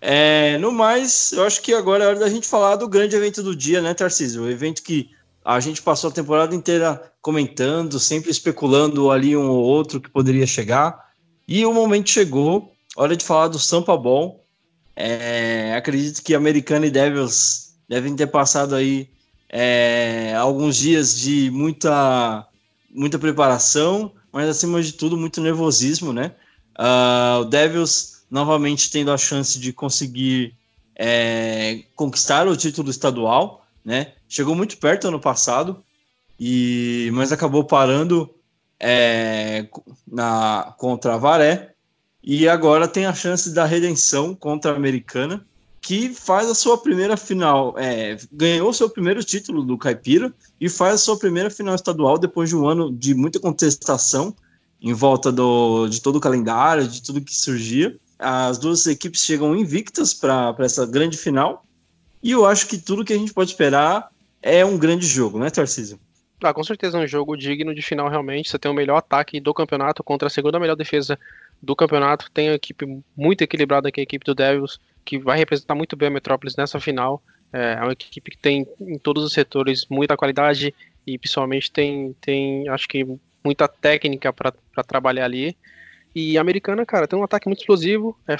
É, 0.01 0.57
no 0.57 0.71
mais, 0.71 1.31
eu 1.31 1.45
acho 1.45 1.61
que 1.61 1.73
agora 1.73 2.03
é 2.03 2.07
hora 2.07 2.19
da 2.19 2.29
gente 2.29 2.47
falar 2.47 2.75
do 2.75 2.87
grande 2.87 3.15
evento 3.15 3.43
do 3.43 3.55
dia, 3.55 3.81
né, 3.81 3.93
Tarcísio? 3.93 4.43
O 4.43 4.49
evento 4.49 4.81
que 4.81 5.11
a 5.45 5.59
gente 5.59 5.81
passou 5.81 6.09
a 6.09 6.13
temporada 6.13 6.55
inteira 6.55 7.11
comentando, 7.21 7.99
sempre 7.99 8.31
especulando 8.31 9.11
ali 9.11 9.37
um 9.37 9.47
ou 9.47 9.63
outro 9.63 10.01
que 10.01 10.09
poderia 10.09 10.47
chegar. 10.47 11.11
E 11.47 11.65
o 11.65 11.73
momento 11.73 12.09
chegou, 12.09 12.73
hora 12.95 13.15
de 13.15 13.23
falar 13.23 13.47
do 13.47 13.59
Sampa 13.59 13.95
Ball, 13.95 14.40
é, 15.01 15.73
acredito 15.75 16.21
que 16.21 16.35
Americana 16.35 16.85
e 16.85 16.91
Devils 16.91 17.73
devem 17.89 18.15
ter 18.15 18.27
passado 18.27 18.75
aí 18.75 19.09
é, 19.49 20.35
alguns 20.37 20.77
dias 20.77 21.19
de 21.19 21.49
muita, 21.49 22.47
muita 22.93 23.17
preparação, 23.17 24.11
mas 24.31 24.47
acima 24.47 24.81
de 24.81 24.93
tudo 24.93 25.17
muito 25.17 25.41
nervosismo, 25.41 26.13
né? 26.13 26.35
Uh, 26.77 27.41
o 27.41 27.45
Devils 27.45 28.21
novamente 28.29 28.91
tendo 28.91 29.11
a 29.11 29.17
chance 29.17 29.59
de 29.59 29.73
conseguir 29.73 30.53
é, 30.95 31.83
conquistar 31.95 32.47
o 32.47 32.55
título 32.55 32.91
estadual, 32.91 33.65
né? 33.83 34.13
Chegou 34.29 34.53
muito 34.53 34.77
perto 34.77 35.07
ano 35.07 35.19
passado, 35.19 35.83
e 36.39 37.09
mas 37.13 37.31
acabou 37.31 37.63
parando 37.63 38.33
é, 38.79 39.65
na, 40.07 40.75
contra 40.77 41.15
a 41.15 41.17
Varé, 41.17 41.70
e 42.23 42.47
agora 42.47 42.87
tem 42.87 43.05
a 43.05 43.13
chance 43.13 43.51
da 43.51 43.65
redenção 43.65 44.35
contra 44.35 44.71
a 44.71 44.75
Americana, 44.75 45.45
que 45.81 46.09
faz 46.09 46.47
a 46.47 46.53
sua 46.53 46.77
primeira 46.77 47.17
final, 47.17 47.73
é, 47.77 48.15
ganhou 48.31 48.71
seu 48.71 48.87
primeiro 48.87 49.23
título 49.23 49.63
do 49.63 49.77
Caipira 49.77 50.31
e 50.59 50.69
faz 50.69 50.95
a 50.95 50.97
sua 50.99 51.17
primeira 51.17 51.49
final 51.49 51.73
estadual 51.73 52.19
depois 52.19 52.49
de 52.49 52.55
um 52.55 52.67
ano 52.67 52.91
de 52.91 53.15
muita 53.15 53.39
contestação 53.39 54.35
em 54.79 54.93
volta 54.93 55.31
do, 55.31 55.87
de 55.87 55.99
todo 55.99 56.17
o 56.17 56.19
calendário, 56.19 56.87
de 56.87 57.01
tudo 57.01 57.21
que 57.21 57.35
surgia. 57.35 57.97
As 58.19 58.59
duas 58.59 58.85
equipes 58.85 59.23
chegam 59.23 59.55
invictas 59.55 60.13
para 60.13 60.55
essa 60.59 60.85
grande 60.85 61.17
final 61.17 61.65
e 62.21 62.31
eu 62.31 62.45
acho 62.45 62.67
que 62.67 62.77
tudo 62.77 63.03
que 63.03 63.13
a 63.13 63.17
gente 63.17 63.33
pode 63.33 63.49
esperar 63.49 64.09
é 64.41 64.63
um 64.63 64.77
grande 64.77 65.07
jogo, 65.07 65.39
né, 65.39 65.49
Tarcísio? 65.49 65.99
Ah, 66.43 66.53
com 66.53 66.63
certeza 66.63 66.97
é 66.97 67.03
um 67.03 67.07
jogo 67.07 67.35
digno 67.35 67.73
de 67.73 67.81
final 67.81 68.09
realmente. 68.09 68.49
Você 68.49 68.57
tem 68.57 68.71
o 68.71 68.73
melhor 68.73 68.97
ataque 68.97 69.39
do 69.39 69.53
campeonato 69.53 70.03
contra 70.03 70.27
a 70.27 70.29
segunda 70.29 70.59
melhor 70.59 70.75
defesa 70.75 71.17
do 71.61 71.75
campeonato. 71.75 72.29
Tem 72.31 72.49
uma 72.49 72.55
equipe 72.55 72.85
muito 73.15 73.43
equilibrada 73.43 73.91
que 73.91 73.99
é 73.99 74.01
a 74.01 74.03
equipe 74.03 74.25
do 74.25 74.35
Devils, 74.35 74.79
que 75.05 75.17
vai 75.17 75.37
representar 75.37 75.75
muito 75.75 75.95
bem 75.95 76.07
a 76.07 76.11
Metrópolis 76.11 76.55
nessa 76.55 76.79
final. 76.79 77.21
É, 77.53 77.73
é 77.73 77.81
uma 77.81 77.91
equipe 77.91 78.31
que 78.31 78.37
tem 78.37 78.65
em 78.79 78.97
todos 78.97 79.23
os 79.23 79.33
setores 79.33 79.85
muita 79.89 80.17
qualidade 80.17 80.73
e 81.05 81.17
principalmente 81.17 81.71
tem, 81.71 82.15
tem 82.21 82.67
acho 82.69 82.87
que 82.87 83.05
muita 83.43 83.67
técnica 83.67 84.31
para 84.31 84.53
trabalhar 84.85 85.25
ali. 85.25 85.55
E 86.13 86.37
a 86.37 86.41
americana, 86.41 86.85
cara, 86.85 87.07
tem 87.07 87.17
um 87.17 87.23
ataque 87.23 87.47
muito 87.47 87.59
explosivo 87.59 88.17
é, 88.27 88.35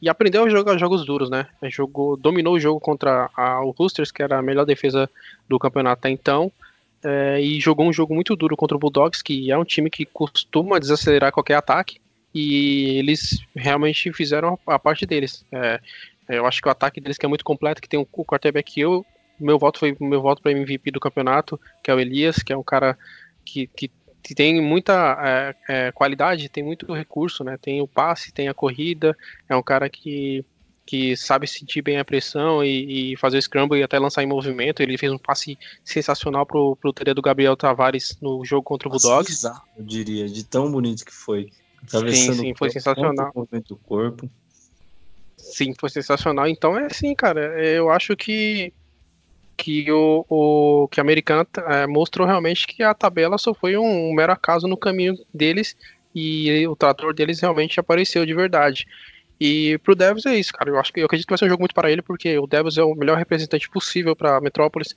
e 0.00 0.08
aprendeu 0.08 0.44
a 0.44 0.48
jogar 0.48 0.78
jogos 0.78 1.04
duros, 1.04 1.28
né? 1.28 1.48
É, 1.60 1.68
jogou, 1.68 2.16
dominou 2.16 2.54
o 2.54 2.60
jogo 2.60 2.78
contra 2.78 3.28
a, 3.36 3.60
o 3.64 3.70
Roosters, 3.70 4.12
que 4.12 4.22
era 4.22 4.38
a 4.38 4.42
melhor 4.42 4.64
defesa 4.64 5.10
do 5.48 5.58
campeonato 5.58 5.98
até 5.98 6.10
então. 6.10 6.52
É, 7.02 7.40
e 7.40 7.58
jogou 7.60 7.86
um 7.86 7.92
jogo 7.92 8.14
muito 8.14 8.36
duro 8.36 8.56
contra 8.56 8.76
o 8.76 8.80
Bulldogs, 8.80 9.22
que 9.22 9.50
é 9.50 9.58
um 9.58 9.64
time 9.64 9.90
que 9.90 10.06
costuma 10.06 10.78
desacelerar 10.78 11.32
qualquer 11.32 11.54
ataque 11.54 11.98
e 12.36 12.98
eles 12.98 13.38
realmente 13.54 14.12
fizeram 14.12 14.58
a 14.66 14.78
parte 14.78 15.06
deles. 15.06 15.42
É, 15.50 15.80
eu 16.28 16.44
acho 16.44 16.60
que 16.60 16.68
o 16.68 16.70
ataque 16.70 17.00
deles 17.00 17.16
que 17.16 17.24
é 17.24 17.28
muito 17.28 17.44
completo, 17.44 17.80
que 17.80 17.88
tem 17.88 17.98
o 17.98 18.04
quarterback 18.04 18.78
eu, 18.78 19.06
meu 19.40 19.58
voto 19.58 19.78
foi 19.78 19.96
meu 19.98 20.20
voto 20.20 20.42
para 20.42 20.52
MVP 20.52 20.90
do 20.90 21.00
campeonato, 21.00 21.58
que 21.82 21.90
é 21.90 21.94
o 21.94 21.98
Elias, 21.98 22.36
que 22.42 22.52
é 22.52 22.56
um 22.56 22.62
cara 22.62 22.98
que, 23.42 23.66
que, 23.68 23.90
que 24.22 24.34
tem 24.34 24.60
muita 24.60 25.16
é, 25.18 25.54
é, 25.66 25.92
qualidade, 25.92 26.50
tem 26.50 26.62
muito 26.62 26.92
recurso, 26.92 27.42
né? 27.42 27.56
Tem 27.56 27.80
o 27.80 27.88
passe, 27.88 28.32
tem 28.32 28.48
a 28.48 28.54
corrida, 28.54 29.16
é 29.48 29.56
um 29.56 29.62
cara 29.62 29.88
que 29.88 30.44
que 30.88 31.16
sabe 31.16 31.48
sentir 31.48 31.82
bem 31.82 31.98
a 31.98 32.04
pressão 32.04 32.62
e, 32.62 33.14
e, 33.14 33.16
fazer 33.16 33.38
o 33.38 33.42
scramble 33.42 33.76
e 33.76 33.82
até 33.82 33.98
lançar 33.98 34.22
em 34.22 34.26
movimento. 34.26 34.80
Ele 34.80 34.96
fez 34.96 35.10
um 35.10 35.18
passe 35.18 35.58
sensacional 35.84 36.46
pro, 36.46 36.76
pro 36.76 36.92
TD 36.92 37.12
do 37.12 37.20
Gabriel 37.20 37.56
Tavares 37.56 38.16
no 38.22 38.44
jogo 38.44 38.62
contra 38.62 38.88
o 38.88 38.92
Bulldogs. 38.92 39.42
eu 39.76 39.84
diria, 39.84 40.28
de 40.28 40.44
tão 40.44 40.70
bonito 40.70 41.04
que 41.04 41.12
foi. 41.12 41.50
Sim, 41.86 42.32
sim, 42.32 42.54
foi 42.54 42.70
sensacional. 42.70 43.32
O 43.34 43.76
corpo. 43.76 44.30
Sim, 45.36 45.74
foi 45.78 45.90
sensacional. 45.90 46.48
Então 46.48 46.76
é 46.76 46.86
assim, 46.86 47.14
cara. 47.14 47.40
Eu 47.62 47.90
acho 47.90 48.16
que 48.16 48.72
que 49.56 49.90
o, 49.90 50.24
o 50.28 50.88
que 50.88 51.00
a 51.00 51.02
americana 51.02 51.46
é, 51.68 51.86
mostrou 51.86 52.26
realmente 52.26 52.66
que 52.66 52.82
a 52.82 52.92
tabela 52.92 53.38
só 53.38 53.54
foi 53.54 53.74
um, 53.76 54.10
um 54.10 54.12
mero 54.12 54.30
acaso 54.30 54.68
no 54.68 54.76
caminho 54.76 55.14
deles 55.32 55.74
e 56.14 56.66
o 56.66 56.76
trator 56.76 57.14
deles 57.14 57.40
realmente 57.40 57.80
apareceu 57.80 58.24
de 58.26 58.34
verdade. 58.34 58.86
E 59.38 59.78
pro 59.78 59.94
Devils 59.94 60.24
é 60.26 60.34
isso, 60.38 60.52
cara. 60.52 60.70
Eu 60.70 60.78
acho 60.78 60.92
que 60.92 61.00
eu 61.00 61.06
acredito 61.06 61.26
que 61.26 61.32
vai 61.32 61.38
ser 61.38 61.44
um 61.44 61.48
jogo 61.48 61.62
muito 61.62 61.74
para 61.74 61.90
ele, 61.90 62.00
porque 62.00 62.38
o 62.38 62.46
Devils 62.46 62.78
é 62.78 62.82
o 62.82 62.94
melhor 62.94 63.18
representante 63.18 63.68
possível 63.68 64.16
para 64.16 64.40
Metrópolis. 64.40 64.92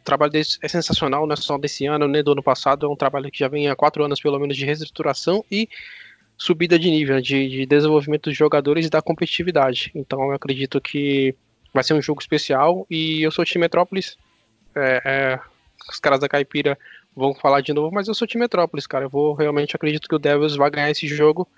O 0.00 0.04
trabalho 0.04 0.30
deles 0.30 0.58
é 0.62 0.68
sensacional, 0.68 1.26
não 1.26 1.32
é 1.32 1.36
só 1.36 1.56
desse 1.56 1.86
ano, 1.86 2.06
nem 2.06 2.22
do 2.22 2.32
ano 2.32 2.42
passado. 2.42 2.84
É 2.84 2.88
um 2.88 2.96
trabalho 2.96 3.30
que 3.30 3.38
já 3.38 3.48
vem 3.48 3.68
há 3.68 3.74
quatro 3.74 4.04
anos, 4.04 4.20
pelo 4.20 4.38
menos, 4.38 4.56
de 4.56 4.64
reestruturação 4.64 5.42
e 5.50 5.68
subida 6.38 6.78
de 6.78 6.88
nível, 6.88 7.20
de, 7.20 7.48
de 7.48 7.66
desenvolvimento 7.66 8.30
dos 8.30 8.36
jogadores 8.36 8.86
e 8.86 8.90
da 8.90 9.02
competitividade. 9.02 9.90
Então 9.94 10.22
eu 10.22 10.32
acredito 10.32 10.80
que 10.80 11.34
vai 11.74 11.82
ser 11.82 11.94
um 11.94 12.00
jogo 12.00 12.20
especial 12.20 12.86
e 12.88 13.22
eu 13.22 13.32
sou 13.32 13.44
time 13.44 13.62
Metrópolis. 13.62 14.16
É, 14.74 15.02
é, 15.04 15.40
os 15.90 15.98
caras 15.98 16.20
da 16.20 16.28
Caipira 16.28 16.78
vão 17.14 17.34
falar 17.34 17.60
de 17.60 17.72
novo, 17.72 17.92
mas 17.92 18.06
eu 18.06 18.14
sou 18.14 18.28
time 18.28 18.44
Metrópolis, 18.44 18.86
cara. 18.86 19.06
Eu 19.06 19.10
vou 19.10 19.34
realmente 19.34 19.74
acredito 19.74 20.08
que 20.08 20.14
o 20.14 20.18
Devils 20.18 20.54
vai 20.54 20.70
ganhar 20.70 20.90
esse 20.90 21.08
jogo. 21.08 21.48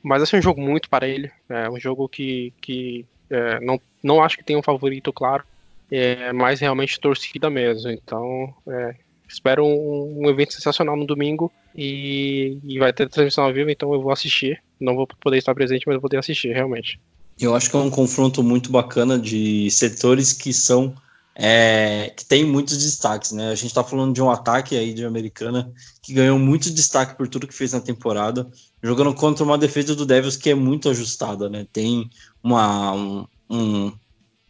Mas 0.00 0.18
vai 0.18 0.26
ser 0.26 0.36
um 0.36 0.42
jogo 0.42 0.60
muito 0.60 0.88
para 0.88 1.08
ele. 1.08 1.30
É 1.48 1.68
um 1.68 1.80
jogo 1.80 2.08
que, 2.08 2.52
que 2.60 3.04
é, 3.28 3.58
não, 3.60 3.80
não 4.02 4.22
acho 4.22 4.36
que 4.36 4.44
tem 4.44 4.56
um 4.56 4.62
favorito, 4.62 5.12
claro. 5.12 5.42
É 5.90 6.32
mais 6.32 6.60
realmente 6.60 7.00
torcida 7.00 7.50
mesmo. 7.50 7.90
Então, 7.90 8.54
é, 8.68 8.94
espero 9.28 9.64
um, 9.64 10.22
um, 10.22 10.30
evento 10.30 10.54
sensacional 10.54 10.96
no 10.96 11.06
domingo 11.06 11.52
e, 11.74 12.58
e, 12.64 12.78
vai 12.78 12.92
ter 12.92 13.08
transmissão 13.08 13.44
ao 13.44 13.52
vivo, 13.52 13.70
então 13.70 13.92
eu 13.92 14.00
vou 14.00 14.12
assistir. 14.12 14.62
Não 14.80 14.94
vou 14.94 15.06
poder 15.06 15.38
estar 15.38 15.54
presente, 15.54 15.84
mas 15.86 15.94
vou 15.94 16.02
poder 16.02 16.18
assistir, 16.18 16.52
realmente. 16.52 17.00
Eu 17.40 17.54
acho 17.54 17.70
que 17.70 17.76
é 17.76 17.80
um 17.80 17.90
confronto 17.90 18.42
muito 18.42 18.70
bacana 18.70 19.18
de 19.18 19.70
setores 19.70 20.32
que 20.32 20.52
são 20.52 20.94
é, 21.36 22.12
que 22.16 22.24
tem 22.24 22.44
muitos 22.44 22.78
destaques, 22.78 23.32
né? 23.32 23.50
A 23.50 23.54
gente 23.54 23.66
está 23.66 23.82
falando 23.82 24.14
de 24.14 24.22
um 24.22 24.30
ataque 24.30 24.76
aí 24.76 24.94
de 24.94 25.04
Americana 25.04 25.72
que 26.00 26.12
ganhou 26.12 26.38
muito 26.38 26.72
destaque 26.72 27.16
por 27.16 27.26
tudo 27.26 27.48
que 27.48 27.54
fez 27.54 27.72
na 27.72 27.80
temporada, 27.80 28.48
jogando 28.80 29.12
contra 29.12 29.42
uma 29.42 29.58
defesa 29.58 29.96
do 29.96 30.06
Devils 30.06 30.36
que 30.36 30.50
é 30.50 30.54
muito 30.54 30.88
ajustada, 30.88 31.48
né? 31.48 31.66
Tem 31.72 32.08
uma, 32.42 32.92
um, 32.92 33.26
um, 33.50 33.92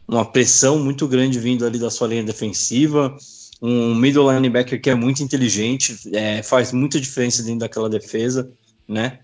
uma 0.07 0.27
pressão 0.27 0.79
muito 0.79 1.09
grande 1.09 1.39
vindo 1.39 1.65
ali 1.65 1.79
da 1.79 1.91
sua 1.91 2.09
linha 2.09 2.23
defensiva, 2.23 3.17
um 3.67 3.95
middle 3.95 4.31
linebacker 4.31 4.79
que 4.79 4.91
é 4.91 4.95
muito 4.95 5.23
inteligente, 5.23 5.99
é, 6.13 6.43
faz 6.43 6.71
muita 6.71 7.01
diferença 7.01 7.43
dentro 7.43 7.61
daquela 7.61 7.89
defesa, 7.89 8.51
né? 8.87 9.21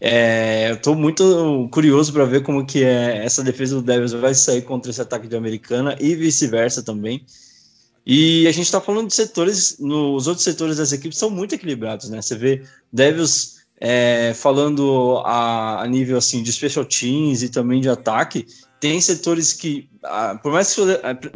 É, 0.00 0.70
eu 0.70 0.76
estou 0.76 0.94
muito 0.94 1.68
curioso 1.70 2.10
para 2.10 2.24
ver 2.24 2.42
como 2.42 2.64
que 2.64 2.82
é 2.82 3.22
essa 3.22 3.44
defesa 3.44 3.74
do 3.74 3.82
Devils 3.82 4.12
vai 4.12 4.34
sair 4.34 4.62
contra 4.62 4.90
esse 4.90 5.00
ataque 5.00 5.28
de 5.28 5.36
Americana 5.36 5.94
e 6.00 6.14
vice-versa 6.16 6.82
também. 6.82 7.24
E 8.04 8.48
a 8.48 8.50
gente 8.50 8.64
está 8.64 8.80
falando 8.80 9.08
de 9.08 9.14
setores, 9.14 9.76
nos 9.78 10.26
outros 10.26 10.42
setores 10.42 10.78
das 10.78 10.90
equipes 10.90 11.18
são 11.18 11.28
muito 11.28 11.54
equilibrados, 11.54 12.08
né? 12.08 12.22
Você 12.22 12.34
vê 12.34 12.62
Devils 12.90 13.58
é, 13.78 14.32
falando 14.34 15.18
a, 15.18 15.82
a, 15.82 15.86
nível 15.86 16.16
assim 16.16 16.42
de 16.42 16.50
special 16.50 16.86
teams 16.86 17.42
e 17.42 17.50
também 17.50 17.80
de 17.80 17.90
ataque, 17.90 18.46
tem 18.82 19.00
setores 19.00 19.52
que, 19.52 19.88
por 20.42 20.50
mais 20.50 20.74
que, 20.74 20.80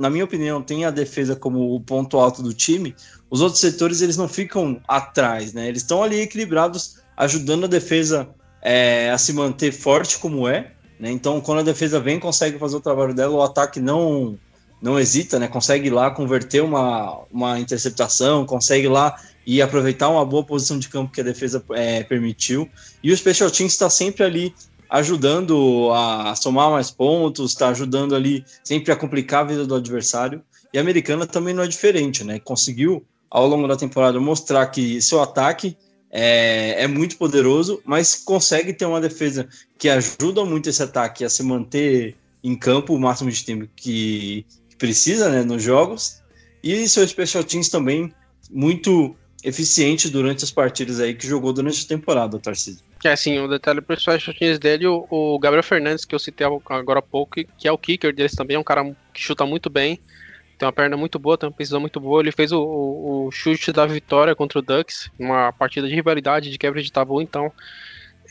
na 0.01 0.11
minha 0.11 0.25
opinião, 0.25 0.61
tenha 0.61 0.89
a 0.89 0.91
defesa 0.91 1.37
como 1.37 1.77
o 1.77 1.81
ponto 1.81 2.19
alto 2.19 2.43
do 2.43 2.53
time, 2.53 2.93
os 3.31 3.41
outros 3.41 3.61
setores 3.61 4.01
eles 4.03 4.17
não 4.17 4.27
ficam 4.27 4.81
atrás, 4.89 5.53
né? 5.53 5.69
Eles 5.69 5.83
estão 5.83 6.03
ali 6.03 6.19
equilibrados, 6.19 6.97
ajudando 7.17 7.63
a 7.63 7.69
defesa 7.69 8.29
é, 8.61 9.13
a 9.13 9.17
se 9.17 9.33
manter 9.33 9.71
forte 9.71 10.19
como 10.19 10.49
é. 10.49 10.73
Né? 10.99 11.13
Então, 11.13 11.41
quando 11.41 11.61
a 11.61 11.63
defesa 11.63 12.01
vem, 12.01 12.19
consegue 12.19 12.59
fazer 12.59 12.75
o 12.75 12.81
trabalho 12.81 13.15
dela, 13.15 13.37
o 13.37 13.43
ataque 13.43 13.79
não 13.79 14.37
não 14.83 14.99
hesita, 14.99 15.39
né? 15.39 15.47
Consegue 15.47 15.89
lá 15.89 16.11
converter 16.11 16.65
uma, 16.65 17.21
uma 17.31 17.61
interceptação, 17.61 18.45
consegue 18.45 18.89
lá 18.89 19.17
e 19.47 19.63
aproveitar 19.63 20.09
uma 20.09 20.25
boa 20.25 20.43
posição 20.43 20.81
de 20.81 20.89
campo 20.89 21.13
que 21.13 21.21
a 21.21 21.25
defesa 21.25 21.65
é, 21.71 22.03
permitiu. 22.03 22.69
E 23.05 23.13
o 23.13 23.17
Special 23.17 23.53
Teams 23.53 23.73
está 23.73 23.89
sempre 23.89 24.25
ali 24.25 24.53
ajudando 24.89 25.91
a 25.93 26.35
somar 26.37 26.71
mais 26.71 26.91
pontos, 26.91 27.53
está 27.53 27.69
ajudando 27.69 28.15
ali 28.15 28.45
sempre 28.65 28.93
a 28.93 28.97
complicar 28.97 29.41
a 29.41 29.49
vida 29.49 29.67
do 29.67 29.75
adversário. 29.75 30.43
E 30.73 30.79
a 30.79 30.81
americana 30.81 31.27
também 31.27 31.55
não 31.55 31.63
é 31.63 31.69
diferente, 31.69 32.25
né? 32.25 32.39
Conseguiu 32.39 33.05
ao 33.31 33.47
longo 33.47 33.67
da 33.67 33.77
temporada 33.77 34.21
mostrar 34.21 34.67
que 34.67 35.01
seu 35.01 35.21
ataque 35.21 35.77
é, 36.11 36.85
é 36.85 36.87
muito 36.87 37.17
poderoso, 37.17 37.81
mas 37.85 38.15
consegue 38.15 38.73
ter 38.73 38.87
uma 38.87 39.01
defesa 39.01 39.49
que 39.79 39.89
ajuda 39.89 40.45
muito 40.45 40.69
esse 40.69 40.83
ataque 40.83 41.25
a 41.25 41.29
se 41.29 41.43
manter 41.43 42.17
em 42.43 42.57
campo 42.57 42.95
o 42.95 42.99
máximo 42.99 43.31
de 43.31 43.45
tempo 43.45 43.69
que, 43.75 44.47
que 44.71 44.77
precisa 44.77 45.29
né, 45.29 45.43
nos 45.43 45.63
jogos. 45.63 46.23
E 46.63 46.89
seu 46.89 47.07
Special 47.07 47.45
Teams 47.45 47.69
também 47.69 48.13
muito 48.51 49.15
eficiente 49.43 50.09
durante 50.09 50.45
as 50.45 50.51
partidas 50.51 51.01
aí 51.01 51.15
que 51.15 51.27
jogou 51.27 51.53
durante 51.53 51.85
a 51.85 51.89
temporada, 51.89 52.39
Tarcísio. 52.39 52.85
É, 53.07 53.13
assim, 53.13 53.39
o 53.39 53.47
detalhe 53.47 53.81
para 53.81 53.95
os 53.95 54.03
special 54.03 54.35
teams 54.35 54.59
dele, 54.59 54.85
o, 54.85 55.39
Gabriel 55.39 55.63
Fernandes, 55.63 56.05
que 56.05 56.13
eu 56.13 56.19
citei 56.19 56.45
agora 56.45 56.99
há 56.99 57.03
pouco, 57.03 57.37
que 57.57 57.69
é 57.69 57.71
o 57.71 57.79
kicker 57.79 58.13
deles 58.13 58.35
também, 58.35 58.57
é 58.57 58.59
um 58.59 58.65
cara 58.65 58.83
que 59.15 59.23
chuta 59.23 59.47
muito 59.47 59.71
bem, 59.71 60.01
tem 60.59 60.67
uma 60.67 60.73
perna 60.73 60.97
muito 60.97 61.17
boa, 61.17 61.39
tem 61.39 61.49
uma 61.49 61.55
precisão 61.55 61.79
muito 61.79 62.01
boa. 62.01 62.21
Ele 62.21 62.33
fez 62.33 62.51
o, 62.51 62.61
o, 62.61 63.27
o, 63.27 63.31
chute 63.31 63.71
da 63.71 63.87
vitória 63.87 64.35
contra 64.35 64.59
o 64.59 64.63
Ducks, 64.63 65.09
uma 65.17 65.53
partida 65.53 65.87
de 65.87 65.95
rivalidade, 65.95 66.51
de 66.51 66.59
quebra 66.59 66.83
de 66.83 66.91
tabu, 66.91 67.23
então 67.23 67.53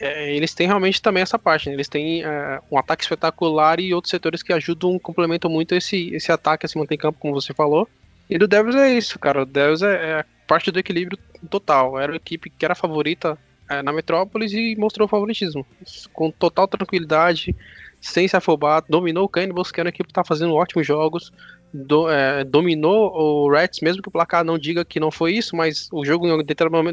é, 0.01 0.35
eles 0.35 0.53
têm 0.53 0.67
realmente 0.67 1.01
também 1.01 1.23
essa 1.23 1.39
parte, 1.39 1.69
né? 1.69 1.75
eles 1.75 1.87
têm 1.87 2.25
é, 2.25 2.59
um 2.69 2.77
ataque 2.77 3.03
espetacular 3.03 3.79
e 3.79 3.93
outros 3.93 4.11
setores 4.11 4.43
que 4.43 4.51
ajudam, 4.51 4.99
complementam 4.99 5.49
muito 5.49 5.73
esse, 5.73 6.13
esse 6.13 6.33
ataque 6.33 6.65
a 6.65 6.69
se 6.69 6.77
manter 6.77 6.97
campo, 6.97 7.17
como 7.17 7.33
você 7.33 7.53
falou. 7.53 7.87
E 8.29 8.37
do 8.37 8.45
Devils 8.45 8.75
é 8.75 8.93
isso, 8.93 9.17
cara. 9.19 9.43
O 9.43 9.45
Devils 9.45 9.83
é, 9.83 10.19
é 10.19 10.25
parte 10.45 10.69
do 10.69 10.79
equilíbrio 10.79 11.17
total. 11.49 11.97
Era 11.97 12.11
uma 12.11 12.17
equipe 12.17 12.49
que 12.49 12.65
era 12.65 12.75
favorita 12.75 13.37
na 13.83 13.91
Metrópolis 13.91 14.53
e 14.53 14.75
mostrou 14.75 15.07
favoritismo. 15.07 15.65
Com 16.13 16.31
total 16.31 16.67
tranquilidade, 16.67 17.55
sem 17.99 18.27
se 18.27 18.35
afobar, 18.35 18.83
dominou 18.87 19.25
o 19.25 19.29
Cannibals, 19.29 19.71
que 19.71 19.79
era 19.79 19.87
uma 19.87 19.91
equipe 19.91 20.07
que 20.07 20.13
tá 20.13 20.23
fazendo 20.23 20.53
ótimos 20.53 20.85
jogos, 20.85 21.31
do, 21.73 22.09
é, 22.09 22.43
dominou 22.43 23.11
o 23.13 23.51
Reds, 23.51 23.81
mesmo 23.81 24.01
que 24.01 24.07
o 24.07 24.11
placar 24.11 24.45
não 24.45 24.57
diga 24.57 24.85
que 24.85 24.99
não 24.99 25.11
foi 25.11 25.33
isso, 25.33 25.55
mas 25.55 25.89
o 25.91 26.05
jogo 26.05 26.27
em 26.27 26.43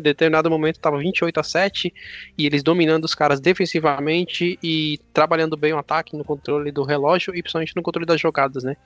determinado 0.00 0.50
momento 0.50 0.76
estava 0.76 0.98
28 0.98 1.38
a 1.38 1.42
7 1.42 1.94
e 2.36 2.46
eles 2.46 2.62
dominando 2.62 3.04
os 3.04 3.14
caras 3.14 3.40
defensivamente 3.40 4.58
e 4.62 4.98
trabalhando 5.12 5.56
bem 5.56 5.72
o 5.72 5.78
ataque 5.78 6.16
no 6.16 6.24
controle 6.24 6.72
do 6.72 6.82
relógio 6.82 7.34
e 7.34 7.42
principalmente 7.42 7.76
no 7.76 7.82
controle 7.82 8.06
das 8.06 8.20
jogadas, 8.20 8.64
né? 8.64 8.76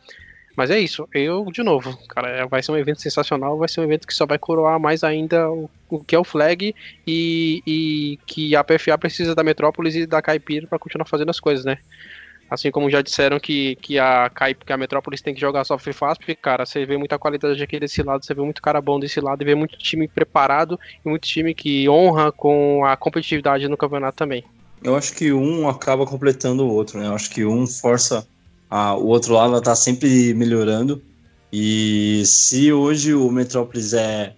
Mas 0.57 0.71
é 0.71 0.81
isso, 0.81 1.07
eu, 1.13 1.45
de 1.53 1.63
novo, 1.63 1.95
cara, 2.09 2.31
é, 2.31 2.47
vai 2.47 2.63
ser 2.63 2.73
um 2.73 2.79
evento 2.79 3.03
sensacional, 3.03 3.59
vai 3.59 3.69
ser 3.69 3.81
um 3.81 3.85
evento 3.85 4.07
que 4.07 4.15
só 4.15 4.25
vai 4.25 4.39
coroar 4.39 4.81
mais 4.81 5.05
ainda 5.05 5.51
o, 5.51 5.69
o 5.91 6.03
que 6.03 6.15
é 6.17 6.19
o 6.19 6.25
flag 6.25 6.75
e, 7.07 7.63
e 7.67 8.19
que 8.27 8.57
a 8.57 8.65
PFA 8.65 8.97
precisa 8.97 9.35
da 9.35 9.45
Metrópolis 9.45 9.95
e 9.95 10.07
da 10.07 10.23
Caipira 10.23 10.67
para 10.67 10.79
continuar 10.79 11.05
fazendo 11.05 11.29
as 11.29 11.39
coisas, 11.39 11.67
né? 11.67 11.77
Assim 12.49 12.71
como 12.71 12.89
já 12.89 13.03
disseram 13.03 13.39
que, 13.39 13.77
que, 13.77 13.99
a, 13.99 14.31
que 14.65 14.73
a 14.73 14.77
Metrópolis 14.79 15.21
tem 15.21 15.35
que 15.35 15.41
jogar 15.41 15.65
só 15.65 15.77
Free 15.77 15.93
cara, 16.41 16.65
você 16.65 16.87
vê 16.87 16.97
muita 16.97 17.19
qualidade 17.19 17.63
aqui 17.63 17.79
desse 17.79 18.03
lado, 18.03 18.25
você 18.25 18.33
vê 18.33 18.41
muito 18.41 18.63
cara 18.63 18.81
bom 18.81 18.99
desse 18.99 19.21
lado, 19.21 19.43
e 19.43 19.45
vê 19.45 19.55
muito 19.55 19.77
time 19.77 20.09
preparado 20.09 20.79
e 21.05 21.09
muito 21.09 21.27
time 21.27 21.55
que 21.55 21.87
honra 21.89 22.33
com 22.33 22.83
a 22.85 22.97
competitividade 22.97 23.69
no 23.69 23.77
campeonato 23.77 24.17
também. 24.17 24.43
Eu 24.83 24.95
acho 24.95 25.15
que 25.15 25.33
um 25.33 25.69
acaba 25.69 26.07
completando 26.07 26.65
o 26.65 26.73
outro, 26.73 26.99
né? 26.99 27.09
Eu 27.09 27.15
acho 27.15 27.29
que 27.31 27.45
um 27.45 27.67
força 27.67 28.27
a, 28.71 28.95
o 28.95 29.07
outro 29.07 29.35
lado, 29.35 29.61
tá 29.61 29.75
sempre 29.75 30.35
melhorando. 30.35 31.03
E 31.53 32.23
se 32.27 32.73
hoje 32.73 33.15
o 33.15 33.31
Metrópolis 33.31 33.93
é, 33.93 34.35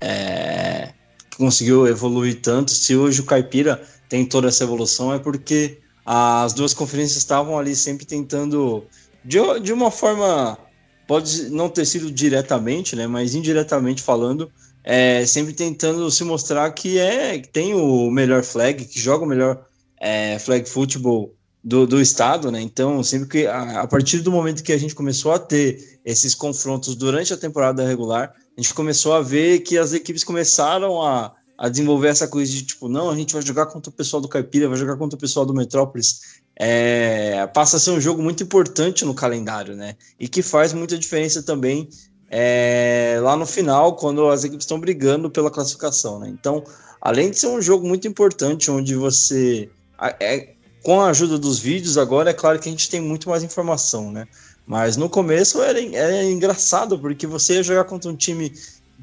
é 0.00 0.92
conseguiu 1.36 1.86
evoluir 1.86 2.40
tanto, 2.40 2.70
se 2.70 2.94
hoje 2.94 3.20
o 3.20 3.24
Caipira 3.24 3.82
tem 4.08 4.24
toda 4.24 4.48
essa 4.48 4.64
evolução, 4.64 5.12
é 5.12 5.18
porque 5.18 5.78
as 6.04 6.52
duas 6.52 6.74
conferências 6.74 7.18
estavam 7.18 7.58
ali 7.58 7.74
sempre 7.74 8.04
tentando, 8.04 8.84
de, 9.24 9.38
de 9.60 9.72
uma 9.72 9.90
forma, 9.90 10.58
pode 11.06 11.48
não 11.50 11.68
ter 11.68 11.86
sido 11.86 12.10
diretamente, 12.10 12.94
né, 12.94 13.06
mas 13.06 13.34
indiretamente 13.34 14.02
falando, 14.02 14.50
é, 14.84 15.24
sempre 15.24 15.52
tentando 15.52 16.10
se 16.10 16.24
mostrar 16.24 16.70
que 16.72 16.98
é 16.98 17.38
que 17.38 17.48
tem 17.48 17.74
o 17.74 18.10
melhor 18.10 18.42
flag, 18.42 18.84
que 18.84 19.00
joga 19.00 19.24
o 19.24 19.28
melhor 19.28 19.64
é, 20.00 20.38
flag 20.38 20.68
football 20.68 21.34
do, 21.62 21.86
do 21.86 22.00
estado, 22.00 22.50
né? 22.50 22.60
Então, 22.60 23.02
sempre 23.02 23.28
que 23.28 23.46
a, 23.46 23.82
a, 23.82 23.86
partir 23.86 24.18
do 24.20 24.32
momento 24.32 24.62
que 24.62 24.72
a 24.72 24.78
gente 24.78 24.94
começou 24.94 25.32
a 25.32 25.38
ter 25.38 26.00
esses 26.04 26.34
confrontos 26.34 26.94
durante 26.96 27.32
a 27.32 27.36
temporada 27.36 27.86
regular, 27.86 28.34
a 28.56 28.60
gente 28.60 28.74
começou 28.74 29.12
a 29.14 29.20
ver 29.20 29.60
que 29.60 29.78
as 29.78 29.92
equipes 29.92 30.24
começaram 30.24 31.00
a 31.02 31.32
a 31.62 31.68
desenvolver 31.68 32.08
essa 32.08 32.26
coisa 32.26 32.50
de 32.50 32.64
tipo, 32.64 32.88
não, 32.88 33.08
a 33.08 33.14
gente 33.14 33.32
vai 33.32 33.40
jogar 33.40 33.66
contra 33.66 33.88
o 33.88 33.92
pessoal 33.92 34.20
do 34.20 34.26
Caipira, 34.26 34.68
vai 34.68 34.76
jogar 34.76 34.96
contra 34.96 35.16
o 35.16 35.20
pessoal 35.20 35.46
do 35.46 35.54
Metrópolis. 35.54 36.42
É, 36.58 37.46
passa 37.54 37.76
a 37.76 37.80
ser 37.80 37.92
um 37.92 38.00
jogo 38.00 38.20
muito 38.20 38.42
importante 38.42 39.04
no 39.04 39.14
calendário, 39.14 39.76
né? 39.76 39.94
E 40.18 40.26
que 40.26 40.42
faz 40.42 40.72
muita 40.72 40.98
diferença 40.98 41.40
também 41.40 41.88
é, 42.28 43.20
lá 43.22 43.36
no 43.36 43.46
final, 43.46 43.94
quando 43.94 44.28
as 44.28 44.42
equipes 44.42 44.64
estão 44.64 44.80
brigando 44.80 45.30
pela 45.30 45.52
classificação, 45.52 46.18
né? 46.18 46.28
Então, 46.28 46.64
além 47.00 47.30
de 47.30 47.38
ser 47.38 47.46
um 47.46 47.62
jogo 47.62 47.86
muito 47.86 48.08
importante, 48.08 48.68
onde 48.68 48.96
você. 48.96 49.70
É, 50.18 50.54
com 50.82 51.00
a 51.00 51.10
ajuda 51.10 51.38
dos 51.38 51.58
vídeos, 51.58 51.96
agora 51.96 52.30
é 52.30 52.34
claro 52.34 52.58
que 52.58 52.68
a 52.68 52.72
gente 52.72 52.90
tem 52.90 53.00
muito 53.00 53.28
mais 53.28 53.42
informação, 53.42 54.10
né? 54.10 54.26
Mas 54.66 54.96
no 54.96 55.08
começo 55.08 55.62
era, 55.62 55.80
era 55.94 56.24
engraçado, 56.24 56.98
porque 56.98 57.26
você 57.26 57.54
ia 57.54 57.62
jogar 57.62 57.84
contra 57.84 58.10
um 58.10 58.16
time 58.16 58.52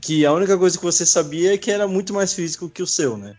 que 0.01 0.25
a 0.25 0.33
única 0.33 0.57
coisa 0.57 0.77
que 0.77 0.83
você 0.83 1.05
sabia 1.05 1.53
é 1.53 1.57
que 1.57 1.71
era 1.71 1.87
muito 1.87 2.13
mais 2.13 2.33
físico 2.33 2.69
que 2.69 2.81
o 2.81 2.87
seu, 2.87 3.17
né? 3.17 3.35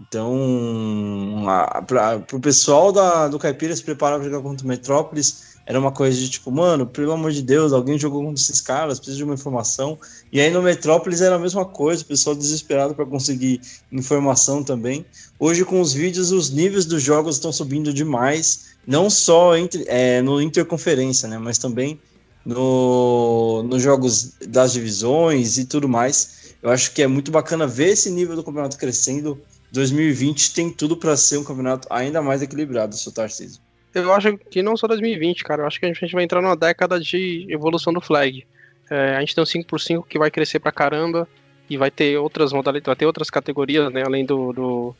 Então, 0.00 1.44
para 1.86 2.24
o 2.32 2.40
pessoal 2.40 2.92
da, 2.92 3.28
do 3.28 3.38
Caipira 3.38 3.76
se 3.76 3.82
preparar 3.82 4.18
para 4.18 4.28
jogar 4.28 4.42
contra 4.42 4.64
o 4.64 4.68
Metrópolis, 4.68 5.51
era 5.64 5.78
uma 5.78 5.92
coisa 5.92 6.18
de 6.18 6.28
tipo, 6.28 6.50
mano, 6.50 6.86
pelo 6.86 7.12
amor 7.12 7.30
de 7.30 7.42
Deus, 7.42 7.72
alguém 7.72 7.98
jogou 7.98 8.22
contra 8.24 8.40
esses 8.40 8.60
caras, 8.60 8.98
precisa 8.98 9.18
de 9.18 9.24
uma 9.24 9.34
informação. 9.34 9.98
E 10.32 10.40
aí 10.40 10.50
no 10.50 10.60
Metrópolis 10.60 11.20
era 11.20 11.36
a 11.36 11.38
mesma 11.38 11.64
coisa, 11.64 12.02
o 12.02 12.06
pessoal 12.06 12.34
desesperado 12.34 12.94
para 12.94 13.06
conseguir 13.06 13.60
informação 13.90 14.62
também. 14.64 15.04
Hoje, 15.38 15.64
com 15.64 15.80
os 15.80 15.92
vídeos, 15.92 16.32
os 16.32 16.50
níveis 16.50 16.84
dos 16.84 17.02
jogos 17.02 17.36
estão 17.36 17.52
subindo 17.52 17.92
demais, 17.92 18.72
não 18.86 19.08
só 19.08 19.56
entre, 19.56 19.84
é, 19.86 20.20
no 20.20 20.42
interconferência, 20.42 21.28
né, 21.28 21.38
mas 21.38 21.58
também 21.58 22.00
no, 22.44 23.62
nos 23.62 23.82
jogos 23.82 24.32
das 24.46 24.72
divisões 24.72 25.58
e 25.58 25.64
tudo 25.64 25.88
mais. 25.88 26.54
Eu 26.60 26.70
acho 26.70 26.92
que 26.92 27.02
é 27.02 27.06
muito 27.06 27.30
bacana 27.30 27.66
ver 27.66 27.90
esse 27.90 28.10
nível 28.10 28.34
do 28.34 28.42
campeonato 28.42 28.76
crescendo. 28.76 29.40
2020 29.70 30.52
tem 30.52 30.70
tudo 30.70 30.96
para 30.96 31.16
ser 31.16 31.38
um 31.38 31.44
campeonato 31.44 31.88
ainda 31.90 32.20
mais 32.20 32.42
equilibrado, 32.42 32.96
seu 32.96 33.10
Tarcísio. 33.10 33.60
Eu 33.94 34.12
acho 34.12 34.36
que 34.38 34.62
não 34.62 34.76
só 34.76 34.86
2020, 34.86 35.44
cara. 35.44 35.62
Eu 35.62 35.66
acho 35.66 35.78
que 35.78 35.86
a 35.86 35.92
gente 35.92 36.12
vai 36.12 36.24
entrar 36.24 36.40
numa 36.40 36.56
década 36.56 36.98
de 36.98 37.46
evolução 37.48 37.92
do 37.92 38.00
flag. 38.00 38.46
É, 38.90 39.16
a 39.16 39.20
gente 39.20 39.34
tem 39.34 39.42
um 39.42 39.46
5x5 39.46 40.06
que 40.08 40.18
vai 40.18 40.30
crescer 40.30 40.58
pra 40.58 40.72
caramba 40.72 41.28
e 41.68 41.76
vai 41.76 41.90
ter 41.90 42.18
outras 42.18 42.52
modalidades, 42.52 42.86
vai 42.86 42.96
ter 42.96 43.06
outras 43.06 43.30
categorias, 43.30 43.92
né? 43.92 44.02
Além 44.04 44.24
do, 44.24 44.52
do 44.52 44.96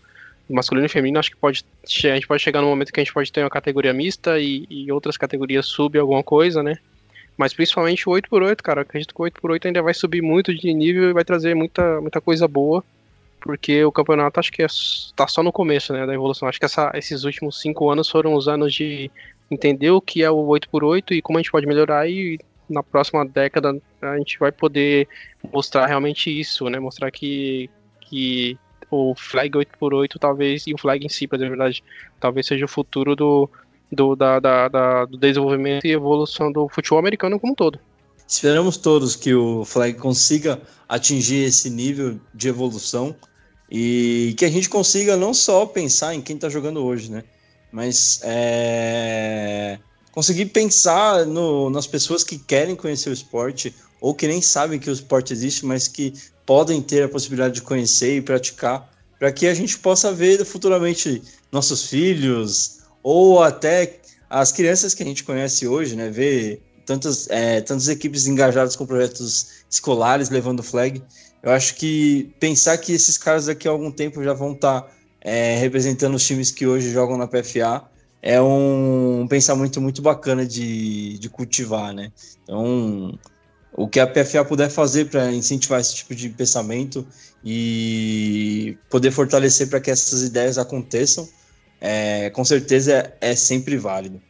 masculino 0.49 0.87
e 0.87 0.89
feminino, 0.89 1.19
acho 1.19 1.31
que 1.31 1.37
pode 1.37 1.65
a 1.85 2.15
gente 2.15 2.27
pode 2.27 2.43
chegar 2.43 2.61
no 2.61 2.69
momento 2.69 2.93
que 2.93 3.01
a 3.01 3.05
gente 3.05 3.13
pode 3.13 3.33
ter 3.33 3.43
uma 3.43 3.51
categoria 3.51 3.93
mista 3.93 4.39
e, 4.39 4.67
e 4.69 4.93
outras 4.93 5.17
categorias 5.17 5.67
sub 5.67 5.99
alguma 5.99 6.23
coisa, 6.23 6.63
né? 6.63 6.79
Mas 7.37 7.55
principalmente 7.55 8.09
o 8.09 8.13
8x8, 8.13 8.57
cara. 8.63 8.83
Acredito 8.83 9.15
que 9.15 9.21
o 9.21 9.25
8x8 9.25 9.67
ainda 9.67 9.83
vai 9.83 9.95
subir 9.95 10.23
muito 10.23 10.55
de 10.55 10.73
nível 10.73 11.11
e 11.11 11.13
vai 11.13 11.25
trazer 11.25 11.55
muita, 11.55 12.01
muita 12.01 12.21
coisa 12.21 12.47
boa. 12.47 12.85
Porque 13.43 13.85
o 13.85 13.93
campeonato 13.93 14.39
acho 14.39 14.53
que 14.53 14.63
está 14.63 15.25
é, 15.25 15.29
só 15.29 15.43
no 15.43 15.53
começo 15.53 15.93
né, 15.93 16.07
da 16.07 16.15
evolução. 16.15 16.49
Acho 16.49 16.59
que 16.59 16.65
essa, 16.65 16.91
esses 16.95 17.25
últimos 17.25 17.61
cinco 17.61 17.91
anos 17.91 18.09
foram 18.09 18.35
os 18.35 18.49
anos 18.49 18.73
de 18.73 19.11
entender 19.51 19.91
o 19.91 20.01
que 20.01 20.23
é 20.23 20.31
o 20.31 20.47
8x8 20.47 21.13
e 21.13 21.23
como 21.23 21.39
a 21.39 21.43
gente 21.43 21.51
pode 21.51 21.67
melhorar. 21.67 22.09
E 22.09 22.39
na 22.69 22.83
próxima 22.83 23.27
década 23.27 23.77
a 24.01 24.17
gente 24.19 24.39
vai 24.39 24.53
poder 24.53 25.09
mostrar 25.53 25.87
realmente 25.87 26.31
isso, 26.31 26.69
né? 26.71 26.79
Mostrar 26.79 27.11
que, 27.11 27.69
que 28.01 28.57
o 28.91 29.15
flag 29.17 29.51
8x8 29.59 30.19
talvez, 30.21 30.67
e 30.67 30.75
o 30.75 30.79
flag 30.79 31.05
em 31.05 31.09
si, 31.09 31.27
pra 31.27 31.39
verdade, 31.39 31.83
talvez 32.21 32.47
seja 32.47 32.65
o 32.65 32.69
futuro 32.69 33.17
do, 33.17 33.51
do, 33.91 34.15
da, 34.15 34.39
da, 34.39 34.69
da, 34.69 35.05
do 35.05 35.19
desenvolvimento 35.19 35.85
e 35.85 35.91
evolução 35.91 36.53
do 36.53 36.69
futebol 36.69 36.99
americano 36.99 37.41
como 37.41 37.53
um 37.53 37.57
todo. 37.57 37.79
Esperamos 38.27 38.79
todos 38.79 39.15
que 39.15 39.35
o 39.35 39.63
Flag 39.65 39.99
consiga 39.99 40.59
atingir 40.89 41.45
esse 41.45 41.69
nível 41.69 42.19
de 42.33 42.49
evolução 42.49 43.15
e 43.75 44.35
que 44.37 44.45
a 44.45 44.51
gente 44.51 44.69
consiga 44.69 45.17
não 45.17 45.33
só 45.33 45.65
pensar 45.65 46.15
em 46.15 46.21
quem 46.21 46.37
está 46.37 46.51
jogando 46.51 46.85
hoje, 46.85 47.11
né? 47.11 47.25
Mas 47.73 48.21
é, 48.23 49.79
conseguir 50.13 50.47
pensar 50.47 51.25
no, 51.25 51.71
nas 51.71 51.87
pessoas 51.87 52.23
que 52.23 52.37
querem 52.37 52.77
conhecer 52.77 53.09
o 53.09 53.15
esporte 53.15 53.75
ou 53.99 54.15
que 54.15 54.29
nem 54.29 54.43
sabem 54.43 54.79
que 54.79 54.91
o 54.91 54.93
esporte 54.93 55.33
existe, 55.33 55.65
mas 55.65 55.89
que 55.89 56.13
podem 56.45 56.83
ter 56.83 57.05
a 57.05 57.09
possibilidade 57.09 57.55
de 57.55 57.63
conhecer 57.63 58.19
e 58.19 58.21
praticar, 58.21 58.91
para 59.19 59.33
que 59.33 59.47
a 59.47 59.55
gente 59.55 59.79
possa 59.79 60.13
ver 60.13 60.45
futuramente 60.45 61.23
nossos 61.51 61.87
filhos, 61.87 62.81
ou 63.03 63.43
até 63.43 64.01
as 64.29 64.53
crianças 64.53 64.93
que 64.93 65.03
a 65.03 65.07
gente 65.07 65.25
conhece 65.25 65.67
hoje, 65.67 65.97
né? 65.97 66.11
Ver 66.11 66.61
tantas, 66.85 67.27
é, 67.31 67.63
tantas 67.63 67.89
equipes 67.89 68.27
engajadas 68.27 68.77
com 68.77 68.85
projetos 68.85 69.65
escolares 69.71 70.29
levando 70.29 70.63
flag. 70.63 71.03
Eu 71.43 71.51
acho 71.51 71.75
que 71.75 72.33
pensar 72.39 72.79
que 72.79 72.93
esses 72.93 73.19
caras 73.19 73.47
daqui 73.47 73.67
a 73.67 73.71
algum 73.71 73.91
tempo 73.91 74.23
já 74.23 74.33
vão 74.33 74.53
estar 74.53 74.83
tá, 74.83 74.91
é, 75.21 75.57
representando 75.57 76.15
os 76.15 76.25
times 76.25 76.51
que 76.51 76.67
hoje 76.67 76.91
jogam 76.91 77.17
na 77.17 77.27
PFA 77.27 77.85
é 78.23 78.41
um 78.41 79.27
pensamento 79.29 79.81
muito 79.81 80.01
bacana 80.01 80.47
de, 80.47 81.19
de 81.19 81.29
cultivar, 81.29 81.93
né? 81.93 82.13
Então, 82.45 83.19
o 83.73 83.89
que 83.89 83.99
a 83.99 84.07
PFA 84.07 84.45
puder 84.45 84.71
fazer 84.71 85.07
para 85.07 85.33
incentivar 85.33 85.81
esse 85.81 85.97
tipo 85.97 86.15
de 86.15 86.29
pensamento 86.29 87.05
e 87.45 88.79
poder 88.89 89.11
fortalecer 89.11 89.69
para 89.69 89.81
que 89.81 89.91
essas 89.91 90.23
ideias 90.23 90.57
aconteçam, 90.57 91.29
é, 91.81 92.31
com 92.31 92.45
certeza 92.45 92.93
é, 92.93 93.33
é 93.33 93.35
sempre 93.35 93.77
válido. 93.77 94.23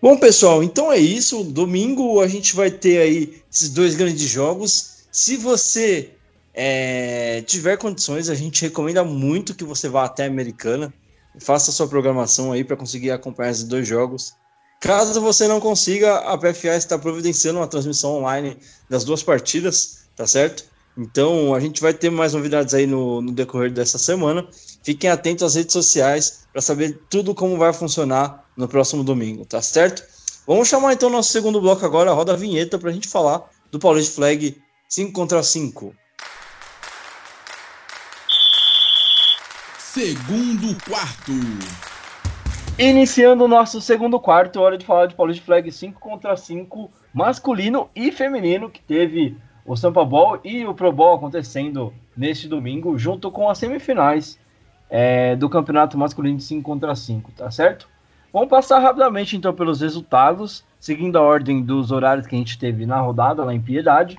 Bom, 0.00 0.16
pessoal, 0.16 0.62
então 0.62 0.90
é 0.90 0.98
isso. 0.98 1.44
Domingo 1.44 2.20
a 2.20 2.28
gente 2.28 2.54
vai 2.54 2.70
ter 2.70 2.98
aí 2.98 3.42
esses 3.52 3.68
dois 3.68 3.94
grandes 3.94 4.28
jogos. 4.28 5.04
Se 5.12 5.36
você 5.36 6.10
é, 6.54 7.42
tiver 7.42 7.76
condições, 7.76 8.30
a 8.30 8.34
gente 8.34 8.62
recomenda 8.62 9.02
muito 9.02 9.54
que 9.54 9.64
você 9.64 9.88
vá 9.88 10.04
até 10.04 10.24
a 10.24 10.28
Americana. 10.28 10.94
Faça 11.40 11.72
sua 11.72 11.88
programação 11.88 12.52
aí 12.52 12.62
para 12.62 12.76
conseguir 12.76 13.10
acompanhar 13.10 13.50
esses 13.50 13.64
dois 13.64 13.88
jogos. 13.88 14.34
Caso 14.80 15.20
você 15.20 15.48
não 15.48 15.60
consiga, 15.60 16.18
a 16.18 16.38
PFA 16.38 16.76
está 16.76 16.96
providenciando 16.96 17.58
uma 17.58 17.66
transmissão 17.66 18.18
online 18.18 18.56
das 18.88 19.02
duas 19.02 19.22
partidas, 19.22 20.06
tá 20.14 20.26
certo? 20.26 20.64
Então 20.96 21.54
a 21.54 21.58
gente 21.58 21.80
vai 21.80 21.92
ter 21.92 22.08
mais 22.08 22.34
novidades 22.34 22.72
aí 22.72 22.86
no, 22.86 23.20
no 23.20 23.32
decorrer 23.32 23.72
dessa 23.72 23.98
semana. 23.98 24.46
Fiquem 24.84 25.10
atentos 25.10 25.42
às 25.42 25.56
redes 25.56 25.72
sociais 25.72 26.44
para 26.52 26.62
saber 26.62 27.00
tudo 27.10 27.34
como 27.34 27.58
vai 27.58 27.72
funcionar 27.72 28.44
no 28.56 28.68
próximo 28.68 29.02
domingo, 29.02 29.44
tá 29.44 29.60
certo? 29.60 30.04
Vamos 30.46 30.68
chamar 30.68 30.92
então 30.92 31.10
nosso 31.10 31.32
segundo 31.32 31.60
bloco 31.60 31.84
agora, 31.84 32.12
roda 32.12 32.34
a 32.34 32.36
vinheta 32.36 32.78
para 32.78 32.90
a 32.90 32.92
gente 32.92 33.08
falar 33.08 33.50
do 33.72 33.78
Paulista 33.80 34.14
Flag 34.14 34.56
5 34.88 35.12
contra 35.12 35.42
5. 35.42 35.94
Segundo 39.94 40.76
quarto. 40.84 41.30
Iniciando 42.76 43.44
o 43.44 43.48
nosso 43.48 43.80
segundo 43.80 44.18
quarto, 44.18 44.60
hora 44.60 44.76
de 44.76 44.84
falar 44.84 45.06
de 45.06 45.14
Paulista 45.14 45.44
Flag 45.44 45.70
5 45.70 46.00
contra 46.00 46.36
5, 46.36 46.90
masculino 47.14 47.88
e 47.94 48.10
feminino, 48.10 48.68
que 48.68 48.82
teve 48.82 49.36
o 49.64 49.76
Sampa 49.76 50.04
Ball 50.04 50.40
e 50.42 50.66
o 50.66 50.74
Pro 50.74 50.90
Bowl 50.90 51.14
acontecendo 51.14 51.94
neste 52.16 52.48
domingo, 52.48 52.98
junto 52.98 53.30
com 53.30 53.48
as 53.48 53.56
semifinais 53.56 54.36
é, 54.90 55.36
do 55.36 55.48
campeonato 55.48 55.96
masculino 55.96 56.38
de 56.38 56.42
5 56.42 56.60
contra 56.64 56.92
5, 56.96 57.30
tá 57.30 57.48
certo? 57.52 57.88
Vamos 58.32 58.48
passar 58.48 58.80
rapidamente 58.80 59.36
então 59.36 59.54
pelos 59.54 59.80
resultados, 59.80 60.64
seguindo 60.80 61.16
a 61.16 61.22
ordem 61.22 61.62
dos 61.62 61.92
horários 61.92 62.26
que 62.26 62.34
a 62.34 62.38
gente 62.38 62.58
teve 62.58 62.84
na 62.84 62.98
rodada 62.98 63.44
lá 63.44 63.54
em 63.54 63.60
Piedade. 63.60 64.18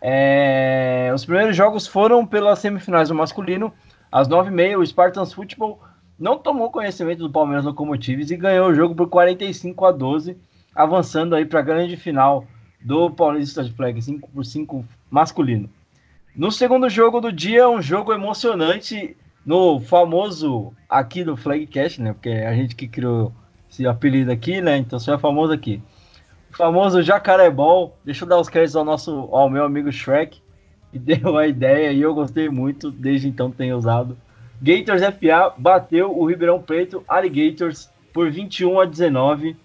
É, 0.00 1.10
os 1.12 1.24
primeiros 1.24 1.56
jogos 1.56 1.84
foram 1.88 2.24
pelas 2.24 2.60
semifinais 2.60 3.08
do 3.08 3.14
masculino, 3.16 3.72
às 4.10 4.28
9h30, 4.28 4.78
o 4.78 4.86
Spartans 4.86 5.32
Football 5.32 5.80
não 6.18 6.38
tomou 6.38 6.70
conhecimento 6.70 7.20
do 7.20 7.30
Palmeiras 7.30 7.64
Locomotives 7.64 8.30
e 8.30 8.36
ganhou 8.36 8.68
o 8.68 8.74
jogo 8.74 8.94
por 8.94 9.08
45 9.08 9.84
a 9.86 9.92
12, 9.92 10.36
avançando 10.74 11.34
aí 11.34 11.46
para 11.46 11.60
a 11.60 11.62
grande 11.62 11.96
final 11.96 12.44
do 12.80 13.10
Paulista 13.10 13.64
de 13.64 13.72
Flag 13.72 14.00
5 14.00 14.28
por 14.30 14.44
5 14.44 14.84
masculino. 15.10 15.68
No 16.34 16.50
segundo 16.50 16.88
jogo 16.88 17.20
do 17.20 17.32
dia, 17.32 17.68
um 17.68 17.82
jogo 17.82 18.12
emocionante 18.12 19.16
no 19.44 19.80
famoso 19.80 20.72
aqui 20.88 21.24
do 21.24 21.36
Flagcast, 21.36 22.00
né? 22.00 22.12
Porque 22.12 22.28
é 22.28 22.46
a 22.46 22.54
gente 22.54 22.76
que 22.76 22.86
criou 22.86 23.32
esse 23.70 23.86
apelido 23.86 24.30
aqui, 24.30 24.60
né? 24.60 24.76
Então 24.76 24.98
só 24.98 25.14
é 25.14 25.18
famoso 25.18 25.52
aqui. 25.52 25.82
O 26.52 26.56
famoso 26.56 27.02
Jacarebol. 27.02 27.96
Deixa 28.04 28.24
eu 28.24 28.28
dar 28.28 28.38
os 28.38 28.48
créditos 28.48 28.76
ao 28.76 28.84
nosso 28.84 29.28
ao 29.32 29.48
meu 29.48 29.64
amigo 29.64 29.90
Shrek, 29.90 30.40
que 30.90 30.98
deu 31.00 31.36
a 31.36 31.46
ideia 31.46 31.92
e 31.92 32.00
eu 32.00 32.14
gostei 32.14 32.48
muito, 32.48 32.90
desde 32.90 33.28
então 33.28 33.50
tenho 33.50 33.76
usado 33.76 34.16
Gators 34.62 35.00
FA 35.02 35.54
bateu 35.56 36.14
o 36.14 36.26
Ribeirão 36.26 36.60
Preto 36.60 37.02
Alligators 37.08 37.88
por 38.12 38.30
21 38.30 38.80
a 38.80 38.84
19. 38.84 39.56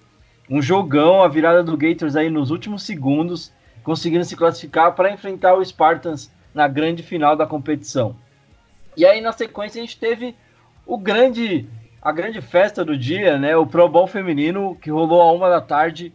Um 0.50 0.62
jogão, 0.62 1.22
a 1.22 1.28
virada 1.28 1.62
do 1.62 1.76
Gators 1.76 2.16
aí 2.16 2.30
nos 2.30 2.50
últimos 2.50 2.84
segundos, 2.84 3.52
conseguindo 3.84 4.24
se 4.24 4.38
classificar 4.38 4.94
para 4.94 5.12
enfrentar 5.12 5.56
o 5.56 5.66
Spartans 5.66 6.32
na 6.54 6.66
grande 6.70 7.04
final 7.04 7.36
da 7.36 7.46
competição. 7.46 8.16
E 8.96 9.06
aí 9.06 9.20
na 9.20 9.34
sequência 9.34 9.82
a 9.82 9.86
gente 9.86 10.00
teve 10.00 10.34
o 10.86 10.98
grande 10.98 11.68
a 12.02 12.12
grande 12.12 12.40
festa 12.40 12.86
do 12.86 12.96
dia, 12.98 13.38
né? 13.38 13.58
O 13.58 13.66
Pro 13.66 13.90
Bowl 13.90 14.08
feminino 14.08 14.78
que 14.80 14.92
rolou 14.92 15.22
a 15.22 15.32
uma 15.34 15.50
da 15.50 15.60
tarde, 15.60 16.14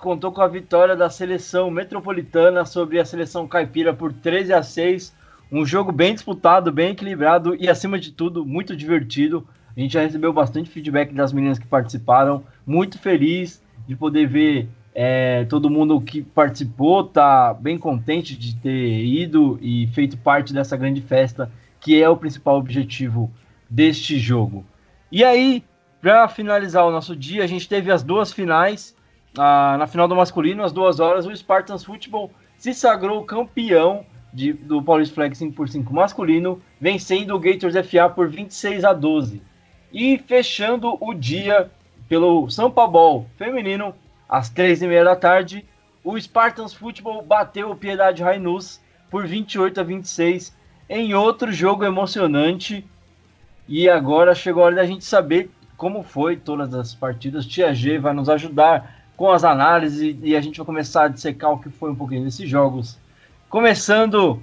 contou 0.00 0.32
com 0.32 0.40
a 0.40 0.48
vitória 0.48 0.96
da 0.96 1.10
seleção 1.10 1.70
metropolitana 1.70 2.64
sobre 2.64 2.98
a 2.98 3.04
seleção 3.04 3.46
caipira 3.46 3.92
por 3.92 4.12
13 4.12 4.52
a 4.52 4.62
6 4.62 5.14
um 5.52 5.66
jogo 5.66 5.90
bem 5.90 6.14
disputado, 6.14 6.70
bem 6.70 6.92
equilibrado 6.92 7.56
e, 7.56 7.68
acima 7.68 7.98
de 7.98 8.12
tudo, 8.12 8.46
muito 8.46 8.76
divertido. 8.76 9.46
A 9.76 9.80
gente 9.80 9.92
já 9.92 10.00
recebeu 10.00 10.32
bastante 10.32 10.70
feedback 10.70 11.12
das 11.12 11.32
meninas 11.32 11.58
que 11.58 11.66
participaram. 11.66 12.44
Muito 12.64 12.98
feliz 12.98 13.60
de 13.86 13.96
poder 13.96 14.28
ver 14.28 14.68
é, 14.94 15.44
todo 15.46 15.68
mundo 15.68 16.00
que 16.00 16.22
participou, 16.22 17.02
tá 17.02 17.52
bem 17.52 17.78
contente 17.78 18.36
de 18.36 18.54
ter 18.56 19.04
ido 19.04 19.58
e 19.60 19.88
feito 19.88 20.16
parte 20.16 20.52
dessa 20.52 20.76
grande 20.76 21.00
festa, 21.00 21.50
que 21.80 22.00
é 22.00 22.08
o 22.08 22.16
principal 22.16 22.56
objetivo 22.56 23.30
deste 23.68 24.18
jogo. 24.18 24.64
E 25.10 25.24
aí, 25.24 25.64
para 26.00 26.28
finalizar 26.28 26.86
o 26.86 26.92
nosso 26.92 27.16
dia, 27.16 27.42
a 27.42 27.46
gente 27.46 27.68
teve 27.68 27.90
as 27.90 28.04
duas 28.04 28.32
finais. 28.32 28.94
Ah, 29.38 29.76
na 29.78 29.86
final 29.86 30.08
do 30.08 30.16
masculino, 30.16 30.64
às 30.64 30.72
duas 30.72 30.98
horas, 30.98 31.26
o 31.26 31.36
Spartans 31.36 31.84
Football 31.84 32.30
se 32.58 32.74
sagrou 32.74 33.24
campeão 33.24 34.04
de, 34.32 34.52
do 34.52 34.82
Paulista 34.82 35.14
Flag 35.14 35.34
5x5 35.34 35.90
masculino, 35.90 36.60
vencendo 36.80 37.34
o 37.34 37.38
Gators 37.38 37.74
FA 37.88 38.08
por 38.08 38.28
26 38.28 38.84
a 38.84 38.92
12. 38.92 39.42
E 39.92 40.18
fechando 40.18 40.96
o 41.00 41.14
dia 41.14 41.70
pelo 42.08 42.48
São 42.50 42.70
Paulo 42.70 43.26
feminino, 43.36 43.94
às 44.28 44.50
3h30 44.50 45.04
da 45.04 45.16
tarde, 45.16 45.64
o 46.02 46.18
Spartans 46.20 46.72
Football 46.72 47.22
bateu 47.22 47.70
o 47.70 47.76
Piedade 47.76 48.22
Rainus 48.22 48.80
por 49.10 49.26
28 49.26 49.80
a 49.80 49.82
26 49.82 50.56
em 50.88 51.14
outro 51.14 51.52
jogo 51.52 51.84
emocionante. 51.84 52.84
E 53.68 53.88
agora 53.88 54.34
chegou 54.34 54.62
a 54.62 54.66
hora 54.66 54.76
da 54.76 54.86
gente 54.86 55.04
saber 55.04 55.50
como 55.76 56.02
foi 56.02 56.36
todas 56.36 56.74
as 56.74 56.94
partidas. 56.94 57.46
Tia 57.46 57.72
G 57.72 57.98
vai 57.98 58.12
nos 58.12 58.28
ajudar 58.28 58.99
com 59.20 59.30
as 59.30 59.44
análises 59.44 60.16
e 60.22 60.34
a 60.34 60.40
gente 60.40 60.56
vai 60.56 60.64
começar 60.64 61.04
a 61.04 61.08
dissecar 61.08 61.52
o 61.52 61.58
que 61.58 61.68
foi 61.68 61.90
um 61.90 61.94
pouquinho 61.94 62.24
desses 62.24 62.48
jogos 62.48 62.98
Começando 63.50 64.40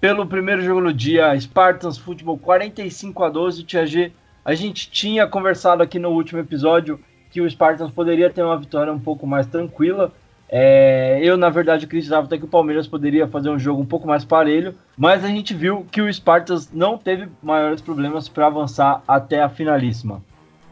pelo 0.00 0.24
primeiro 0.24 0.62
jogo 0.62 0.82
do 0.82 0.92
dia, 0.92 1.36
Spartans 1.40 1.98
Futebol 1.98 2.38
45 2.38 3.24
a 3.24 3.28
12, 3.28 3.64
Tia. 3.64 4.12
A 4.44 4.54
gente 4.54 4.88
tinha 4.88 5.26
conversado 5.26 5.82
aqui 5.82 5.98
no 5.98 6.10
último 6.10 6.38
episódio 6.38 7.00
que 7.28 7.40
o 7.40 7.50
Spartans 7.50 7.90
poderia 7.90 8.30
ter 8.30 8.44
uma 8.44 8.56
vitória 8.56 8.92
um 8.92 9.00
pouco 9.00 9.26
mais 9.26 9.46
tranquila. 9.46 10.12
É, 10.48 11.18
eu, 11.20 11.36
na 11.36 11.48
verdade, 11.48 11.86
acreditava 11.86 12.26
até 12.26 12.38
que 12.38 12.44
o 12.44 12.48
Palmeiras 12.48 12.86
poderia 12.86 13.26
fazer 13.26 13.50
um 13.50 13.58
jogo 13.58 13.82
um 13.82 13.86
pouco 13.86 14.06
mais 14.06 14.24
parelho, 14.24 14.76
mas 14.96 15.24
a 15.24 15.28
gente 15.28 15.54
viu 15.54 15.84
que 15.90 16.00
o 16.00 16.12
Spartans 16.12 16.70
não 16.72 16.96
teve 16.96 17.26
maiores 17.42 17.80
problemas 17.80 18.28
para 18.28 18.46
avançar 18.46 19.02
até 19.08 19.42
a 19.42 19.48
finalíssima. 19.48 20.22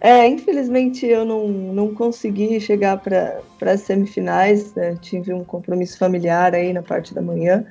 É, 0.04 0.26
infelizmente 0.26 1.06
eu 1.06 1.24
não, 1.24 1.46
não 1.46 1.94
consegui 1.94 2.58
chegar 2.58 2.98
para 2.98 3.40
as 3.60 3.82
semifinais, 3.82 4.74
né? 4.74 4.96
tive 5.00 5.32
um 5.32 5.44
compromisso 5.44 5.96
familiar 5.96 6.56
aí 6.56 6.72
na 6.72 6.82
parte 6.82 7.14
da 7.14 7.22
manhã, 7.22 7.64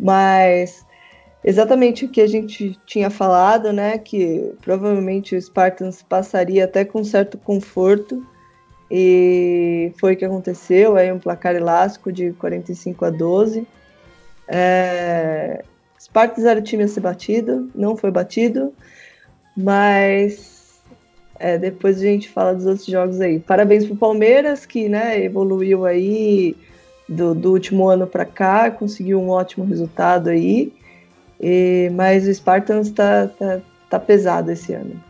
mas 0.00 0.86
exatamente 1.44 2.06
o 2.06 2.08
que 2.08 2.22
a 2.22 2.26
gente 2.26 2.80
tinha 2.86 3.10
falado, 3.10 3.74
né, 3.74 3.98
que 3.98 4.54
provavelmente 4.62 5.36
o 5.36 5.42
Spartans 5.42 6.02
passaria 6.02 6.64
até 6.64 6.82
com 6.82 7.04
certo 7.04 7.36
conforto, 7.36 8.26
e 8.90 9.92
foi 10.00 10.14
o 10.14 10.16
que 10.16 10.24
aconteceu, 10.24 10.96
aí 10.96 11.12
um 11.12 11.18
placar 11.18 11.54
elástico 11.54 12.10
de 12.10 12.32
45 12.32 13.04
a 13.04 13.10
12. 13.10 13.66
É, 14.48 15.62
Spartans 16.00 16.46
era 16.46 16.58
o 16.58 16.62
time 16.62 16.84
a 16.84 16.88
ser 16.88 17.00
batido, 17.00 17.70
não 17.74 17.98
foi 17.98 18.10
batido, 18.10 18.72
mas 19.54 20.55
é, 21.38 21.58
depois 21.58 21.98
a 21.98 22.04
gente 22.04 22.28
fala 22.28 22.54
dos 22.54 22.66
outros 22.66 22.86
jogos 22.86 23.20
aí. 23.20 23.38
Parabéns 23.38 23.84
pro 23.86 23.96
Palmeiras, 23.96 24.66
que 24.66 24.88
né, 24.88 25.22
evoluiu 25.22 25.84
aí 25.84 26.56
do, 27.08 27.34
do 27.34 27.52
último 27.52 27.88
ano 27.88 28.06
para 28.06 28.24
cá, 28.24 28.70
conseguiu 28.70 29.20
um 29.20 29.30
ótimo 29.30 29.64
resultado 29.64 30.28
aí. 30.28 30.72
E, 31.40 31.90
mas 31.94 32.26
o 32.26 32.34
Spartans 32.34 32.90
tá, 32.90 33.28
tá, 33.28 33.60
tá 33.90 33.98
pesado 33.98 34.50
esse 34.50 34.72
ano. 34.72 35.00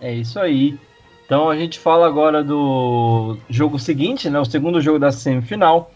É 0.00 0.12
isso 0.12 0.38
aí. 0.38 0.78
Então 1.24 1.48
a 1.48 1.56
gente 1.56 1.78
fala 1.78 2.06
agora 2.06 2.42
do 2.42 3.36
jogo 3.48 3.78
seguinte, 3.78 4.28
né, 4.28 4.38
o 4.38 4.44
segundo 4.44 4.80
jogo 4.80 4.98
da 4.98 5.10
semifinal. 5.10 5.90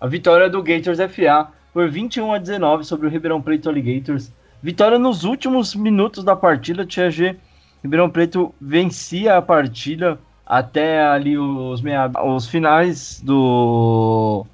A 0.00 0.06
vitória 0.06 0.50
do 0.50 0.62
Gators 0.62 0.98
FA 0.98 1.48
por 1.72 1.88
21 1.88 2.32
a 2.34 2.38
19 2.38 2.84
sobre 2.84 3.06
o 3.06 3.10
Ribeirão 3.10 3.40
Preto 3.40 3.68
Alligators. 3.68 4.32
Vitória 4.62 4.98
nos 4.98 5.24
últimos 5.24 5.74
minutos 5.74 6.22
da 6.22 6.36
partida, 6.36 6.84
Tia 6.84 7.10
G 7.10 7.36
Ribeirão 7.82 8.08
Preto 8.08 8.54
vencia 8.60 9.36
a 9.36 9.42
partida 9.42 10.18
até 10.46 11.02
ali 11.02 11.36
os, 11.36 11.80
meia, 11.80 12.10
os 12.24 12.48
finais 12.48 13.20
do, 13.20 14.46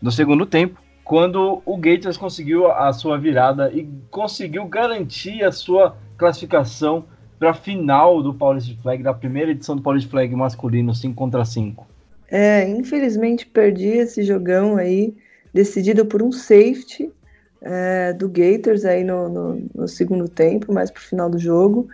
do 0.00 0.10
segundo 0.10 0.46
tempo, 0.46 0.80
quando 1.04 1.62
o 1.64 1.76
Gators 1.76 2.16
conseguiu 2.16 2.70
a 2.70 2.92
sua 2.92 3.18
virada 3.18 3.70
e 3.72 3.88
conseguiu 4.10 4.64
garantir 4.66 5.44
a 5.44 5.52
sua 5.52 5.96
classificação 6.16 7.04
para 7.38 7.50
a 7.50 7.54
final 7.54 8.22
do 8.22 8.32
Paulista 8.32 8.74
Flag, 8.82 9.02
da 9.02 9.12
primeira 9.12 9.50
edição 9.50 9.76
do 9.76 9.82
Paulista 9.82 10.10
Flag 10.10 10.34
masculino 10.34 10.94
5 10.94 11.14
contra 11.14 11.44
5. 11.44 11.86
É, 12.30 12.66
infelizmente 12.68 13.44
perdi 13.44 13.88
esse 13.88 14.22
jogão 14.22 14.76
aí, 14.76 15.14
decidido 15.52 16.06
por 16.06 16.22
um 16.22 16.32
safety 16.32 17.10
é, 17.60 18.12
do 18.12 18.28
Gators 18.28 18.84
aí 18.84 19.04
no, 19.04 19.28
no, 19.28 19.68
no 19.74 19.88
segundo 19.88 20.28
tempo, 20.28 20.72
mais 20.72 20.90
para 20.90 21.00
o 21.00 21.04
final 21.04 21.28
do 21.28 21.38
jogo. 21.38 21.88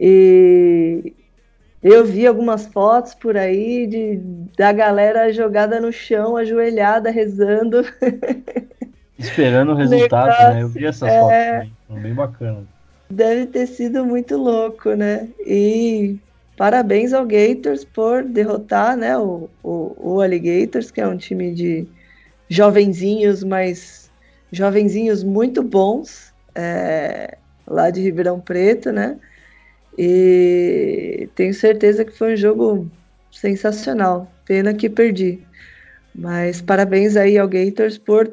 E 0.00 1.12
eu 1.82 2.06
vi 2.06 2.26
algumas 2.26 2.66
fotos 2.66 3.14
por 3.14 3.36
aí 3.36 3.86
de, 3.86 4.20
da 4.56 4.72
galera 4.72 5.30
jogada 5.30 5.78
no 5.78 5.92
chão, 5.92 6.38
ajoelhada, 6.38 7.10
rezando. 7.10 7.84
Esperando 9.18 9.72
o 9.72 9.74
resultado, 9.74 10.28
Negócio, 10.28 10.54
né? 10.54 10.62
Eu 10.62 10.68
vi 10.68 10.86
essas 10.86 11.08
é... 11.10 11.20
fotos 11.20 11.72
também, 11.86 12.02
bem 12.02 12.14
bacana. 12.14 12.64
Deve 13.10 13.46
ter 13.46 13.66
sido 13.66 14.06
muito 14.06 14.38
louco, 14.38 14.94
né? 14.94 15.28
E 15.40 16.16
parabéns 16.56 17.12
ao 17.12 17.26
Gators 17.26 17.84
por 17.84 18.22
derrotar 18.22 18.96
né, 18.96 19.18
o, 19.18 19.50
o, 19.62 19.96
o 19.98 20.20
Alligators, 20.20 20.90
que 20.90 21.00
é 21.00 21.06
um 21.06 21.16
time 21.16 21.52
de 21.52 21.86
jovenzinhos, 22.48 23.42
mas 23.42 24.10
jovenzinhos 24.52 25.22
muito 25.22 25.62
bons, 25.62 26.32
é, 26.54 27.36
lá 27.66 27.90
de 27.90 28.00
Ribeirão 28.00 28.40
Preto, 28.40 28.92
né? 28.92 29.18
E 30.02 31.28
tenho 31.34 31.52
certeza 31.52 32.06
que 32.06 32.12
foi 32.16 32.32
um 32.32 32.36
jogo 32.36 32.90
sensacional. 33.30 34.32
Pena 34.46 34.72
que 34.72 34.88
perdi. 34.88 35.40
Mas 36.14 36.62
parabéns 36.62 37.18
aí 37.18 37.36
ao 37.36 37.46
Gators 37.46 37.98
por 37.98 38.32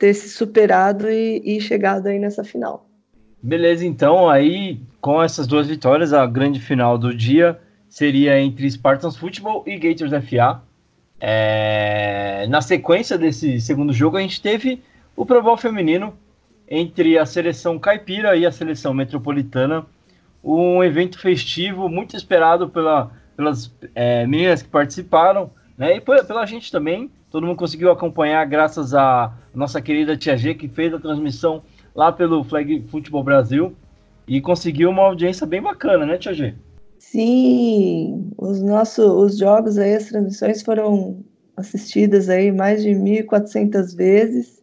ter 0.00 0.14
se 0.14 0.28
superado 0.30 1.08
e, 1.08 1.40
e 1.44 1.60
chegado 1.60 2.08
aí 2.08 2.18
nessa 2.18 2.42
final. 2.42 2.88
Beleza, 3.40 3.86
então 3.86 4.28
aí 4.28 4.80
com 5.00 5.22
essas 5.22 5.46
duas 5.46 5.68
vitórias, 5.68 6.12
a 6.12 6.26
grande 6.26 6.58
final 6.58 6.98
do 6.98 7.14
dia 7.14 7.56
seria 7.88 8.40
entre 8.40 8.68
Spartans 8.68 9.16
Football 9.16 9.62
e 9.68 9.78
Gators 9.78 10.10
FA. 10.28 10.60
É, 11.20 12.48
na 12.48 12.60
sequência 12.60 13.16
desse 13.16 13.60
segundo 13.60 13.92
jogo, 13.92 14.16
a 14.16 14.22
gente 14.22 14.42
teve 14.42 14.82
o 15.14 15.24
Pro 15.24 15.40
Bowl 15.40 15.56
feminino 15.56 16.12
entre 16.68 17.16
a 17.16 17.24
seleção 17.24 17.78
caipira 17.78 18.34
e 18.34 18.44
a 18.44 18.50
seleção 18.50 18.92
metropolitana. 18.92 19.86
Um 20.42 20.82
evento 20.82 21.18
festivo 21.18 21.88
muito 21.88 22.16
esperado 22.16 22.68
pela, 22.68 23.10
pelas 23.36 23.74
é, 23.94 24.26
meninas 24.26 24.62
que 24.62 24.68
participaram, 24.68 25.50
né? 25.76 25.96
E 25.96 26.00
pela 26.00 26.46
gente 26.46 26.70
também. 26.70 27.10
Todo 27.30 27.46
mundo 27.46 27.56
conseguiu 27.56 27.90
acompanhar 27.90 28.44
graças 28.44 28.92
a 28.92 29.32
nossa 29.54 29.80
querida 29.80 30.16
Tia 30.16 30.36
G, 30.36 30.54
que 30.54 30.68
fez 30.68 30.92
a 30.92 30.98
transmissão 30.98 31.62
lá 31.94 32.10
pelo 32.10 32.42
Flag 32.42 32.84
Futebol 32.88 33.22
Brasil 33.22 33.74
e 34.26 34.40
conseguiu 34.40 34.90
uma 34.90 35.02
audiência 35.02 35.46
bem 35.46 35.62
bacana, 35.62 36.06
né, 36.06 36.18
Tia 36.18 36.34
G? 36.34 36.54
Sim, 36.98 38.30
os 38.36 38.60
nossos 38.62 39.04
os 39.04 39.38
jogos 39.38 39.78
aí, 39.78 39.94
as 39.94 40.06
transmissões 40.06 40.62
foram 40.62 41.24
assistidas 41.56 42.28
aí 42.28 42.52
mais 42.52 42.82
de 42.82 42.90
1.400 42.90 43.96
vezes 43.96 44.62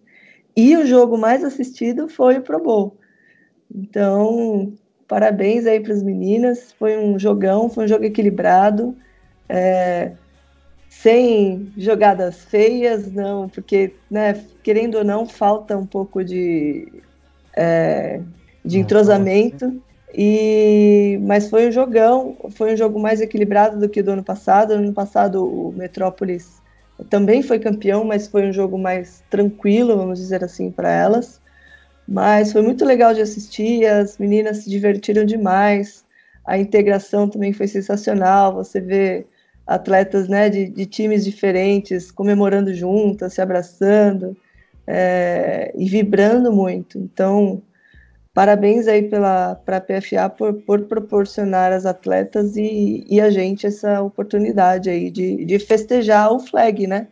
e 0.56 0.76
o 0.78 0.86
jogo 0.86 1.18
mais 1.18 1.44
assistido 1.44 2.08
foi 2.08 2.38
o 2.38 2.42
Pro 2.42 2.62
Bowl. 2.62 2.98
Então, 3.74 4.74
parabéns 5.08 5.66
aí 5.66 5.80
para 5.80 5.94
as 5.94 6.04
meninas, 6.04 6.72
foi 6.78 6.98
um 6.98 7.18
jogão, 7.18 7.70
foi 7.70 7.86
um 7.86 7.88
jogo 7.88 8.04
equilibrado, 8.04 8.96
é, 9.48 10.12
sem 10.90 11.72
jogadas 11.78 12.44
feias, 12.44 13.12
não, 13.12 13.48
porque, 13.48 13.94
né, 14.10 14.44
querendo 14.64 14.96
ou 14.96 15.04
não, 15.04 15.26
falta 15.26 15.78
um 15.78 15.86
pouco 15.86 16.24
de, 16.24 16.92
é, 17.56 18.20
de 18.64 18.80
entrosamento. 18.80 19.82
E, 20.14 21.20
mas 21.24 21.50
foi 21.50 21.68
um 21.68 21.72
jogão, 21.72 22.38
foi 22.52 22.74
um 22.74 22.78
jogo 22.78 23.00
mais 23.00 23.22
equilibrado 23.22 23.78
do 23.78 23.90
que 23.90 24.00
o 24.00 24.04
do 24.04 24.12
ano 24.12 24.24
passado. 24.24 24.76
No 24.76 24.84
ano 24.84 24.94
passado 24.94 25.46
o 25.46 25.74
Metrópolis 25.74 26.62
também 27.10 27.42
foi 27.42 27.60
campeão, 27.60 28.04
mas 28.04 28.28
foi 28.28 28.48
um 28.50 28.54
jogo 28.54 28.78
mais 28.78 29.24
tranquilo, 29.30 29.98
vamos 29.98 30.20
dizer 30.20 30.44
assim, 30.44 30.72
para 30.72 30.90
elas. 30.90 31.40
Mas 32.08 32.54
foi 32.54 32.62
muito 32.62 32.86
legal 32.86 33.14
de 33.14 33.22
assistir, 33.22 33.86
as 33.86 34.18
meninas 34.18 34.60
se 34.60 34.70
divertiram 34.70 35.26
demais, 35.26 36.06
a 36.46 36.58
integração 36.58 37.28
também 37.28 37.52
foi 37.52 37.68
sensacional. 37.68 38.56
Você 38.56 38.80
vê 38.80 39.26
atletas 39.68 40.30
né, 40.30 40.50
de, 40.50 40.70
de 40.70 40.86
times 40.86 41.26
diferentes 41.26 42.10
comemorando 42.10 42.74
juntas, 42.74 43.34
se 43.34 43.42
abraçando 43.42 44.38
é, 44.88 45.74
e 45.76 45.90
vibrando 45.90 46.54
muito. 46.54 46.98
Então, 46.98 47.62
parabéns 48.34 48.88
aí 48.88 49.04
para 49.04 49.60
a 49.68 49.82
PFA 49.82 50.30
por, 50.30 50.54
por 50.54 50.84
proporcionar 50.84 51.74
às 51.74 51.86
atletas 51.86 52.56
e, 52.56 53.06
e 53.10 53.20
a 53.20 53.30
gente 53.30 53.68
essa 53.68 54.02
oportunidade 54.02 54.90
aí 54.90 55.12
de, 55.12 55.44
de 55.44 55.60
festejar 55.60 56.32
o 56.32 56.40
flag, 56.40 56.88
né? 56.88 57.08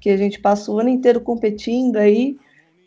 Que 0.00 0.08
a 0.08 0.16
gente 0.16 0.40
passa 0.40 0.72
o 0.72 0.78
ano 0.78 0.88
inteiro 0.88 1.20
competindo 1.20 1.96
aí, 1.96 2.38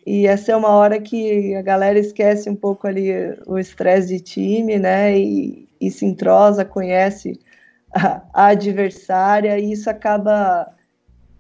e 0.05 0.25
essa 0.25 0.51
é 0.51 0.55
uma 0.55 0.69
hora 0.69 0.99
que 0.99 1.53
a 1.55 1.61
galera 1.61 1.99
esquece 1.99 2.49
um 2.49 2.55
pouco 2.55 2.87
ali 2.87 3.11
o 3.45 3.57
estresse 3.57 4.07
de 4.07 4.19
time, 4.19 4.79
né? 4.79 5.17
E, 5.17 5.67
e 5.79 5.91
se 5.91 6.05
entrosa, 6.05 6.65
conhece 6.65 7.39
a, 7.93 8.21
a 8.33 8.47
adversária, 8.47 9.59
e 9.59 9.71
isso 9.71 9.89
acaba 9.89 10.67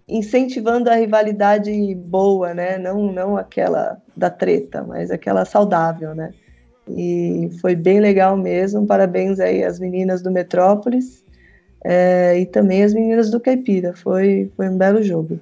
incentivando 0.07 0.89
a 0.89 0.95
rivalidade 0.95 1.95
boa, 1.95 2.53
né? 2.53 2.77
Não, 2.77 3.11
não 3.11 3.37
aquela 3.37 4.01
da 4.15 4.29
treta, 4.29 4.83
mas 4.83 5.09
aquela 5.09 5.45
saudável, 5.45 6.13
né? 6.13 6.31
E 6.87 7.49
foi 7.61 7.75
bem 7.75 7.99
legal 7.99 8.35
mesmo. 8.35 8.85
Parabéns 8.85 9.39
aí 9.39 9.63
às 9.63 9.79
meninas 9.79 10.21
do 10.21 10.31
Metrópolis 10.31 11.23
é, 11.83 12.37
e 12.39 12.45
também 12.45 12.83
às 12.83 12.93
meninas 12.93 13.31
do 13.31 13.39
Caipira. 13.39 13.93
Foi, 13.93 14.51
foi 14.55 14.69
um 14.69 14.77
belo 14.77 15.01
jogo. 15.01 15.39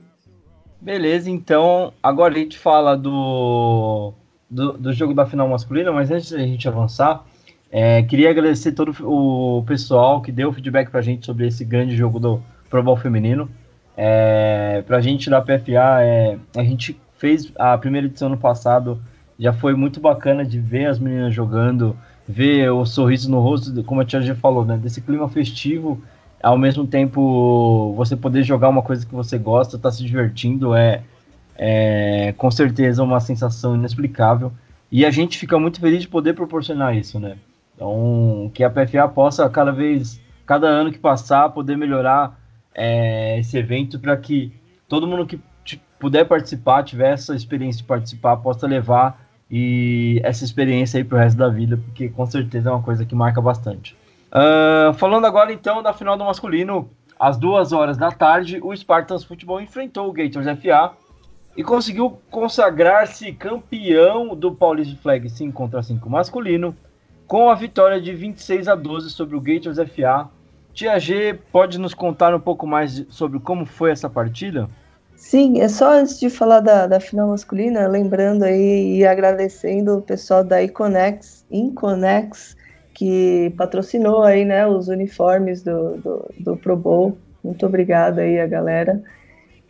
Beleza, 0.82 1.30
então 1.30 1.92
agora 2.02 2.34
a 2.34 2.38
gente 2.38 2.58
fala 2.58 2.96
do, 2.96 4.14
do, 4.50 4.74
do 4.74 4.94
jogo 4.94 5.14
da 5.14 5.26
final 5.26 5.48
masculina, 5.48 5.92
mas 5.92 6.10
antes 6.10 6.32
da 6.32 6.40
gente 6.40 6.68
avançar, 6.70 7.26
é, 7.70 8.02
queria 8.04 8.30
agradecer 8.30 8.72
todo 8.72 8.96
o 9.04 9.62
pessoal 9.68 10.22
que 10.22 10.32
deu 10.32 10.54
feedback 10.54 10.90
pra 10.90 11.02
gente 11.02 11.26
sobre 11.26 11.48
esse 11.48 11.66
grande 11.66 11.98
jogo 11.98 12.18
do 12.18 12.42
Pro 12.70 12.82
Bowl 12.82 12.96
feminino. 12.96 13.50
É, 13.98 14.82
pra 14.88 15.02
gente 15.02 15.30
da 15.30 15.42
PFA, 15.42 16.02
é, 16.02 16.38
a 16.56 16.64
gente 16.64 16.98
fez 17.18 17.52
a 17.58 17.78
primeira 17.78 18.08
edição 18.08 18.30
no 18.30 18.38
passado, 18.38 19.02
já 19.38 19.52
foi 19.52 19.74
muito 19.74 20.00
bacana 20.00 20.46
de 20.46 20.62
ver 20.62 20.86
as 20.86 20.98
meninas 20.98 21.34
jogando, 21.34 21.94
ver 22.26 22.72
o 22.72 22.86
sorriso 22.86 23.30
no 23.30 23.42
rosto, 23.42 23.84
como 23.84 24.00
a 24.00 24.06
Tia 24.06 24.22
já 24.22 24.34
falou, 24.34 24.64
né, 24.64 24.78
desse 24.78 25.02
clima 25.02 25.28
festivo 25.28 26.02
ao 26.42 26.58
mesmo 26.58 26.88
tempo 26.88 27.94
você 27.96 28.16
poder 28.16 28.44
jogar 28.44 28.70
uma 28.70 28.82
coisa 28.82 29.06
que 29.06 29.14
você 29.14 29.38
gosta, 29.38 29.78
tá 29.78 29.92
se 29.92 30.04
divertindo, 30.04 30.74
é, 30.76 31.04
é 31.56 32.34
com 32.38 32.50
certeza 32.50 33.04
uma 33.04 33.20
sensação 33.20 33.76
inexplicável. 33.76 34.52
E 34.92 35.06
a 35.06 35.12
gente 35.12 35.38
fica 35.38 35.60
muito 35.60 35.80
feliz 35.80 36.02
de 36.02 36.08
poder 36.08 36.34
proporcionar 36.34 36.96
isso, 36.96 37.20
né? 37.20 37.38
Então, 37.76 38.50
que 38.54 38.64
a 38.64 38.70
PFA 38.70 39.08
possa 39.08 39.50
cada 39.50 39.72
vez, 39.72 40.20
cada 40.46 40.68
ano 40.68 40.92
que 40.92 40.98
passar, 40.98 41.50
poder 41.50 41.78
melhorar 41.78 42.40
é, 42.74 43.40
esse 43.40 43.58
evento 43.58 44.00
para 44.00 44.18
que 44.18 44.52
todo 44.88 45.08
mundo 45.08 45.26
que 45.26 45.40
puder 46.00 46.26
participar, 46.26 46.84
tiver 46.84 47.14
essa 47.14 47.36
experiência 47.36 47.82
de 47.82 47.88
participar, 47.88 48.38
possa 48.38 48.66
levar 48.66 49.28
e 49.52 50.20
essa 50.24 50.46
experiência 50.46 50.98
aí 50.98 51.04
pro 51.04 51.18
resto 51.18 51.38
da 51.38 51.50
vida, 51.50 51.78
porque 51.78 52.10
com 52.10 52.26
certeza 52.26 52.70
é 52.70 52.72
uma 52.72 52.82
coisa 52.82 53.06
que 53.06 53.14
marca 53.14 53.42
bastante. 53.42 53.96
Uh, 54.30 54.94
falando 54.94 55.26
agora 55.26 55.52
então 55.52 55.82
da 55.82 55.92
final 55.92 56.16
do 56.16 56.24
masculino, 56.24 56.90
às 57.20 57.38
duas 57.38 57.74
horas 57.74 57.98
da 57.98 58.12
tarde, 58.12 58.60
o 58.64 58.76
Spartans 58.76 59.24
Futebol 59.24 59.60
enfrentou 59.60 60.08
o 60.08 60.14
Gators 60.14 60.46
FA 60.62 60.94
e 61.58 61.64
conseguiu 61.64 62.20
consagrar-se 62.30 63.34
campeão 63.34 64.36
do 64.36 64.54
Paulista 64.54 64.96
Flag 65.02 65.30
5 65.30 65.52
contra 65.52 65.82
5 65.82 66.10
masculino, 66.10 66.76
com 67.28 67.50
a 67.50 67.56
vitória 67.56 68.00
de 68.00 68.14
26 68.14 68.68
a 68.68 68.76
12 68.76 69.10
sobre 69.10 69.36
o 69.36 69.42
Gators 69.42 69.78
FA. 69.78 70.30
Tia 70.74 70.98
G, 71.00 71.38
pode 71.52 71.78
nos 71.80 71.94
contar 71.94 72.34
um 72.34 72.40
pouco 72.40 72.66
mais 72.66 73.06
sobre 73.10 73.40
como 73.40 73.66
foi 73.66 73.92
essa 73.92 74.10
partida? 74.10 74.70
Sim, 75.16 75.60
é 75.60 75.68
só 75.68 75.92
antes 75.92 76.18
de 76.18 76.30
falar 76.30 76.62
da, 76.62 76.88
da 76.88 77.00
final 77.00 77.28
masculina, 77.28 77.86
lembrando 77.88 78.44
aí 78.44 79.00
e 79.00 79.06
agradecendo 79.06 79.98
o 79.98 80.02
pessoal 80.02 80.46
da 80.46 80.64
Iconex, 80.64 81.46
Inconex, 81.52 82.56
que 83.00 83.54
patrocinou 83.56 84.24
aí, 84.24 84.44
né, 84.44 84.68
os 84.68 84.90
uniformes 84.90 85.64
do, 85.64 85.96
do, 86.00 86.30
do 86.38 86.58
Pro 86.58 86.76
Bowl. 86.76 87.18
Muito 87.42 87.66
obrigada 87.66 88.24
aí 88.24 88.38
a 88.42 88.46
galera. 88.46 89.02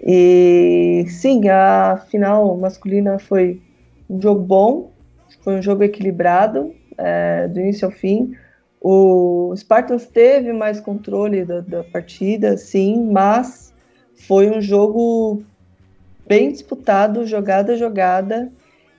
E 0.01 1.05
sim, 1.07 1.47
a 1.47 2.03
final 2.09 2.57
masculina 2.57 3.19
foi 3.19 3.61
um 4.09 4.19
jogo 4.19 4.41
bom, 4.41 4.91
foi 5.43 5.57
um 5.57 5.61
jogo 5.61 5.83
equilibrado, 5.83 6.73
é, 6.97 7.47
do 7.47 7.59
início 7.59 7.85
ao 7.85 7.91
fim. 7.91 8.33
O 8.81 9.53
Spartans 9.55 10.07
teve 10.07 10.51
mais 10.51 10.79
controle 10.79 11.45
da, 11.45 11.61
da 11.61 11.83
partida, 11.83 12.57
sim, 12.57 13.11
mas 13.11 13.71
foi 14.27 14.49
um 14.49 14.59
jogo 14.59 15.43
bem 16.27 16.51
disputado, 16.51 17.27
jogada 17.27 17.73
a 17.73 17.77
jogada, 17.77 18.51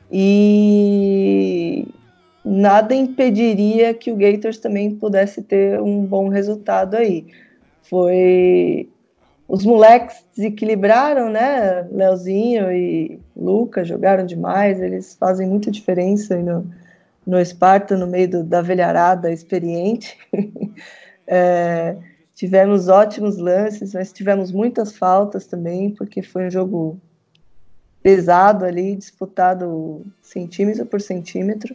e 0.09 1.85
nada 2.45 2.95
impediria 2.95 3.93
que 3.95 4.11
o 4.11 4.17
Gators 4.17 4.59
também 4.59 4.95
pudesse 4.95 5.43
ter 5.43 5.81
um 5.81 6.05
bom 6.05 6.29
resultado 6.29 6.97
aí. 6.97 7.27
Foi 7.83 8.89
os 9.51 9.65
moleques 9.65 10.25
desequilibraram, 10.37 11.29
né? 11.29 11.83
Leozinho 11.91 12.71
e 12.71 13.21
Luca 13.37 13.85
jogaram 13.85 14.25
demais, 14.25 14.81
eles 14.81 15.17
fazem 15.17 15.49
muita 15.49 15.73
diferença 15.73 16.37
no, 16.37 16.65
no 17.27 17.41
Esparta, 17.41 17.97
no 17.97 18.07
meio 18.07 18.31
do, 18.31 18.45
da 18.45 18.63
velharada 18.63 19.33
experiente. 19.33 20.17
é, 21.27 21.97
tivemos 22.33 22.89
ótimos 22.89 23.39
lances, 23.39 23.93
mas 23.93 24.13
tivemos 24.13 24.53
muitas 24.53 24.97
faltas 24.97 25.47
também, 25.47 25.91
porque 25.91 26.23
foi 26.23 26.47
um 26.47 26.51
jogo 26.51 27.01
pesado 28.01 28.65
ali, 28.65 28.95
disputado 28.95 30.07
centímetro 30.23 30.87
por 30.87 31.01
centímetro. 31.01 31.75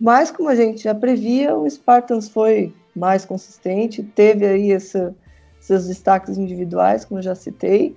Mas, 0.00 0.30
como 0.30 0.48
a 0.48 0.54
gente 0.54 0.82
já 0.82 0.94
previa, 0.94 1.56
o 1.56 1.68
Spartans 1.68 2.28
foi 2.28 2.74
mais 2.94 3.24
consistente, 3.24 4.02
teve 4.02 4.46
aí 4.46 4.72
essa, 4.72 5.14
seus 5.60 5.86
destaques 5.86 6.36
individuais, 6.36 7.04
como 7.04 7.22
já 7.22 7.34
citei, 7.34 7.96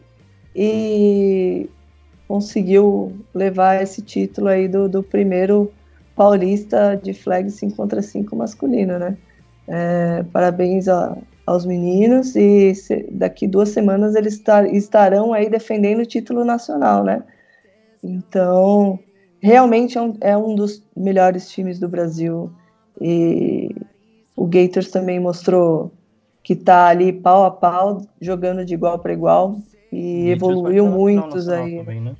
e 0.55 1.69
conseguiu 2.27 3.15
levar 3.33 3.81
esse 3.81 4.01
título 4.01 4.47
aí 4.47 4.67
do, 4.67 4.89
do 4.89 5.03
primeiro 5.03 5.71
paulista 6.15 6.99
de 7.01 7.13
flag 7.13 7.49
5 7.49 7.75
contra 7.75 8.01
5 8.01 8.35
masculino, 8.35 8.97
né? 8.97 9.15
É, 9.67 10.23
parabéns 10.31 10.87
a, 10.87 11.17
aos 11.45 11.65
meninos 11.65 12.35
e 12.35 12.73
se, 12.73 13.07
daqui 13.11 13.47
duas 13.47 13.69
semanas 13.69 14.15
eles 14.15 14.33
estar, 14.33 14.65
estarão 14.73 15.33
aí 15.33 15.49
defendendo 15.49 15.99
o 15.99 16.05
título 16.05 16.43
nacional, 16.43 17.03
né? 17.03 17.23
Então, 18.03 18.99
realmente 19.47 19.97
é 19.97 20.01
um, 20.01 20.17
é 20.19 20.37
um 20.37 20.53
dos 20.55 20.83
melhores 20.93 21.49
times 21.49 21.79
do 21.79 21.87
Brasil 21.87 22.51
e 22.99 23.73
o 24.35 24.45
Gators 24.45 24.91
também 24.91 25.21
mostrou 25.21 25.89
que 26.43 26.51
está 26.51 26.87
ali 26.87 27.13
pau 27.13 27.45
a 27.45 27.51
pau, 27.51 28.01
jogando 28.19 28.65
de 28.65 28.73
igual 28.73 28.99
para 28.99 29.13
igual 29.13 29.57
e 29.91 30.29
evoluiu 30.29 30.85
muitos 30.87 31.47
aí. 31.47 31.77
Também, 31.77 32.01
né? 32.01 32.15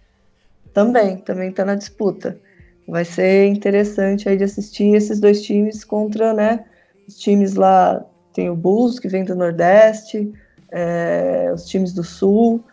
também, 0.74 1.18
também 1.18 1.50
está 1.50 1.66
na 1.66 1.76
disputa. 1.76 2.40
Vai 2.88 3.04
ser 3.04 3.48
interessante 3.48 4.30
aí 4.30 4.38
de 4.38 4.46
assistir 4.46 4.96
esses 4.96 5.20
dois 5.20 5.42
times 5.42 5.84
contra, 5.84 6.34
né, 6.34 6.64
os 7.06 7.18
times 7.18 7.56
lá, 7.56 8.06
tem 8.34 8.50
o 8.50 8.56
Bulls 8.56 9.00
que 9.00 9.10
vem 9.10 9.26
do 9.26 9.36
Nordeste, 9.36 10.32
é, 10.72 11.52
os 11.54 11.66
times 11.66 11.92
do 11.94 12.06
Sul 12.06 12.64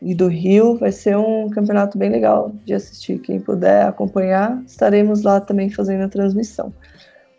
e 0.00 0.14
do 0.14 0.28
Rio. 0.28 0.76
Vai 0.76 0.92
ser 0.92 1.16
um 1.16 1.48
campeonato 1.48 1.98
bem 1.98 2.10
legal 2.10 2.52
de 2.64 2.74
assistir. 2.74 3.18
Quem 3.18 3.40
puder 3.40 3.86
acompanhar, 3.86 4.62
estaremos 4.66 5.22
lá 5.22 5.40
também 5.40 5.70
fazendo 5.70 6.04
a 6.04 6.08
transmissão. 6.08 6.72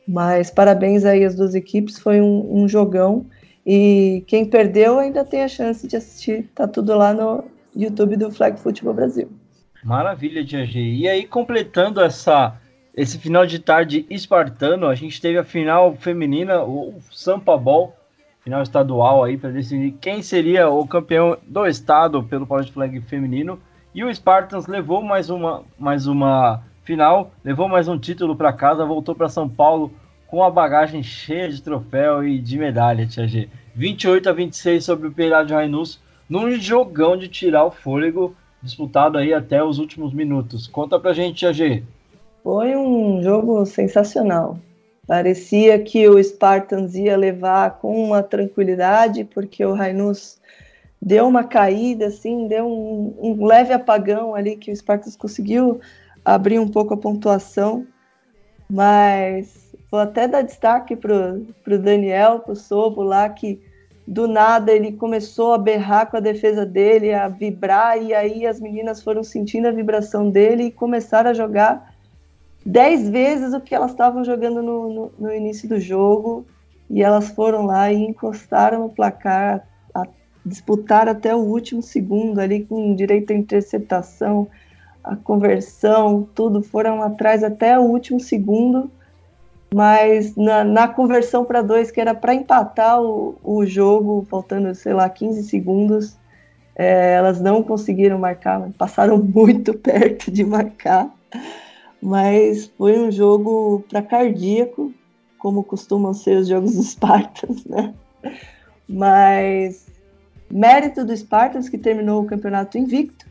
Mas 0.07 0.49
parabéns 0.49 1.03
aí 1.03 1.25
às 1.25 1.35
duas 1.35 1.53
equipes, 1.53 1.99
foi 1.99 2.21
um, 2.21 2.63
um 2.63 2.67
jogão. 2.67 3.25
E 3.65 4.23
quem 4.27 4.45
perdeu 4.45 4.97
ainda 4.99 5.25
tem 5.25 5.43
a 5.43 5.47
chance 5.47 5.85
de 5.85 5.97
assistir. 5.97 6.49
Tá 6.55 6.67
tudo 6.67 6.95
lá 6.95 7.13
no 7.13 7.43
YouTube 7.75 8.15
do 8.15 8.31
Flag 8.31 8.57
Football 8.59 8.93
Brasil. 8.93 9.29
Maravilha, 9.83 10.43
Diage. 10.43 10.79
E 10.79 11.07
aí, 11.07 11.25
completando 11.25 12.01
essa, 12.01 12.55
esse 12.95 13.17
final 13.17 13.45
de 13.45 13.59
tarde 13.59 14.05
espartano, 14.09 14.87
a 14.87 14.95
gente 14.95 15.21
teve 15.21 15.37
a 15.37 15.43
final 15.43 15.95
feminina, 15.95 16.63
o 16.63 16.95
Sampa 17.11 17.57
Ball, 17.57 17.93
final 18.47 18.63
estadual 18.63 19.25
aí, 19.25 19.37
para 19.37 19.49
decidir 19.49 19.91
quem 19.99 20.21
seria 20.21 20.69
o 20.69 20.87
campeão 20.87 21.37
do 21.45 21.67
estado 21.67 22.23
pelo 22.23 22.47
Power 22.47 22.65
Flag 22.71 23.01
feminino. 23.01 23.59
E 23.93 24.05
o 24.05 24.13
Spartans 24.13 24.67
levou 24.67 25.03
mais 25.03 25.29
uma, 25.29 25.63
mais 25.77 26.07
uma 26.07 26.63
final, 26.81 27.29
levou 27.43 27.67
mais 27.67 27.89
um 27.89 27.99
título 27.99 28.37
para 28.37 28.53
casa, 28.53 28.85
voltou 28.85 29.13
para 29.13 29.27
São 29.27 29.49
Paulo 29.49 29.91
com 30.27 30.41
a 30.41 30.49
bagagem 30.49 31.03
cheia 31.03 31.49
de 31.49 31.61
troféu 31.61 32.25
e 32.25 32.39
de 32.39 32.57
medalha, 32.57 33.05
Tia 33.05 33.27
G. 33.27 33.49
28 33.75 34.29
a 34.29 34.31
26 34.31 34.85
sobre 34.85 35.09
o 35.09 35.11
Perádio 35.11 35.57
Rainus, 35.57 35.99
num 36.29 36.49
jogão 36.51 37.17
de 37.17 37.27
tirar 37.27 37.65
o 37.65 37.71
fôlego, 37.71 38.33
disputado 38.63 39.17
aí 39.17 39.33
até 39.33 39.61
os 39.61 39.77
últimos 39.77 40.13
minutos. 40.13 40.67
Conta 40.67 40.97
pra 40.97 41.11
gente, 41.11 41.39
Tia 41.39 41.51
G. 41.51 41.83
Foi 42.41 42.77
um 42.77 43.21
jogo 43.21 43.65
sensacional. 43.65 44.57
Parecia 45.07 45.79
que 45.79 46.07
o 46.09 46.21
Spartans 46.21 46.93
ia 46.93 47.15
levar 47.15 47.79
com 47.79 47.95
uma 48.03 48.21
tranquilidade, 48.21 49.23
porque 49.23 49.63
o 49.63 49.73
Rainus 49.73 50.37
deu 51.01 51.25
uma 51.25 51.45
caída, 51.45 52.07
assim, 52.07 52.45
deu 52.45 52.67
um, 52.67 53.15
um 53.17 53.45
leve 53.45 53.71
apagão 53.71 54.35
ali 54.35 54.57
que 54.57 54.69
o 54.69 54.75
Spartans 54.75 55.15
conseguiu 55.15 55.79
abrir 56.25 56.59
um 56.59 56.67
pouco 56.67 56.93
a 56.93 56.97
pontuação, 56.97 57.87
mas 58.69 59.73
vou 59.89 60.01
até 60.01 60.27
dar 60.27 60.41
destaque 60.41 60.93
para 60.93 61.35
o 61.35 61.79
Daniel, 61.79 62.39
para 62.39 62.51
o 62.51 62.55
Sobo 62.55 63.01
lá, 63.01 63.29
que 63.29 63.61
do 64.05 64.27
nada 64.27 64.73
ele 64.73 64.91
começou 64.91 65.53
a 65.53 65.57
berrar 65.57 66.11
com 66.11 66.17
a 66.17 66.21
defesa 66.21 66.65
dele, 66.65 67.13
a 67.13 67.29
vibrar, 67.29 68.01
e 68.01 68.13
aí 68.13 68.45
as 68.45 68.59
meninas 68.59 69.01
foram 69.01 69.23
sentindo 69.23 69.69
a 69.69 69.71
vibração 69.71 70.29
dele 70.29 70.63
e 70.63 70.71
começaram 70.71 71.29
a 71.29 71.33
jogar 71.33 71.96
dez 72.67 73.07
vezes 73.07 73.53
o 73.53 73.61
que 73.61 73.73
elas 73.73 73.91
estavam 73.91 74.25
jogando 74.25 74.61
no, 74.61 74.93
no, 74.93 75.11
no, 75.17 75.33
início 75.33 75.69
do 75.69 75.79
jogo, 75.79 76.45
e 76.89 77.01
elas 77.01 77.29
foram 77.29 77.65
lá 77.65 77.89
e 77.91 77.95
encostaram 77.95 78.81
no 78.81 78.89
placar, 78.89 79.65
a, 79.95 80.03
disputaram 80.45 81.13
até 81.13 81.33
o 81.33 81.39
último 81.39 81.81
segundo 81.81 82.39
ali 82.39 82.65
com 82.65 82.93
direito 82.93 83.31
à 83.31 83.35
interceptação, 83.35 84.49
a 85.01 85.15
conversão, 85.15 86.27
tudo, 86.35 86.61
foram 86.61 87.01
atrás 87.01 87.41
até 87.41 87.79
o 87.79 87.83
último 87.83 88.19
segundo, 88.19 88.91
mas 89.73 90.35
na, 90.35 90.65
na 90.65 90.89
conversão 90.89 91.45
para 91.45 91.61
dois, 91.61 91.89
que 91.89 92.01
era 92.01 92.13
para 92.13 92.33
empatar 92.33 93.01
o, 93.01 93.37
o 93.41 93.65
jogo, 93.65 94.27
faltando, 94.29 94.75
sei 94.75 94.93
lá, 94.93 95.09
15 95.09 95.43
segundos, 95.43 96.17
é, 96.75 97.13
elas 97.13 97.39
não 97.39 97.63
conseguiram 97.63 98.19
marcar, 98.19 98.69
passaram 98.77 99.17
muito 99.23 99.73
perto 99.73 100.29
de 100.29 100.43
marcar, 100.43 101.09
mas 102.01 102.71
foi 102.77 102.99
um 102.99 103.11
jogo 103.11 103.83
para 103.89 104.01
cardíaco, 104.01 104.93
como 105.37 105.63
costumam 105.63 106.13
ser 106.13 106.37
os 106.37 106.47
jogos 106.47 106.75
dos 106.75 106.91
Spartans, 106.91 107.65
né? 107.65 107.93
Mas 108.87 109.87
mérito 110.49 111.03
do 111.03 111.15
Spartans 111.15 111.69
que 111.69 111.77
terminou 111.77 112.23
o 112.23 112.25
campeonato 112.25 112.77
invicto, 112.77 113.25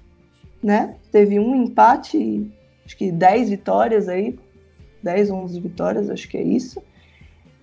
né? 0.62 0.96
Teve 1.10 1.38
um 1.38 1.54
empate, 1.54 2.50
acho 2.84 2.96
que 2.96 3.10
10 3.10 3.50
vitórias 3.50 4.08
aí, 4.08 4.38
10, 5.02 5.30
11 5.30 5.60
vitórias, 5.60 6.10
acho 6.10 6.28
que 6.28 6.36
é 6.36 6.42
isso. 6.42 6.82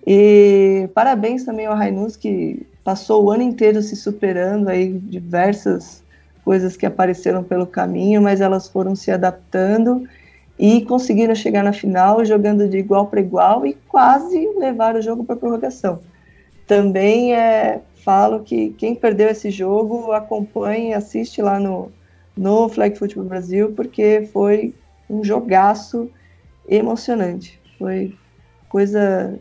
E 0.06 0.88
parabéns 0.94 1.44
também 1.44 1.66
ao 1.66 1.76
Rainus, 1.76 2.16
que 2.16 2.66
passou 2.82 3.24
o 3.24 3.30
ano 3.30 3.42
inteiro 3.42 3.80
se 3.80 3.96
superando 3.96 4.68
aí, 4.68 4.92
diversas 4.92 6.02
coisas 6.44 6.76
que 6.76 6.84
apareceram 6.84 7.42
pelo 7.42 7.66
caminho, 7.66 8.20
mas 8.20 8.40
elas 8.40 8.68
foram 8.68 8.94
se 8.94 9.10
adaptando 9.10 10.06
e 10.58 10.82
conseguiram 10.82 11.34
chegar 11.34 11.62
na 11.62 11.72
final 11.72 12.24
jogando 12.24 12.68
de 12.68 12.78
igual 12.78 13.06
para 13.06 13.20
igual 13.20 13.66
e 13.66 13.74
quase 13.88 14.48
levar 14.56 14.96
o 14.96 15.02
jogo 15.02 15.24
para 15.24 15.36
prorrogação. 15.36 16.00
Também 16.66 17.34
é, 17.34 17.80
falo 18.04 18.40
que 18.40 18.70
quem 18.70 18.94
perdeu 18.94 19.28
esse 19.28 19.50
jogo 19.50 20.12
acompanhe, 20.12 20.94
assiste 20.94 21.42
lá 21.42 21.58
no, 21.58 21.90
no 22.36 22.68
Flag 22.68 22.96
Football 22.96 23.24
Brasil, 23.24 23.72
porque 23.72 24.28
foi 24.32 24.74
um 25.08 25.24
jogaço 25.24 26.10
emocionante. 26.68 27.60
Foi 27.78 28.14
coisa 28.68 29.38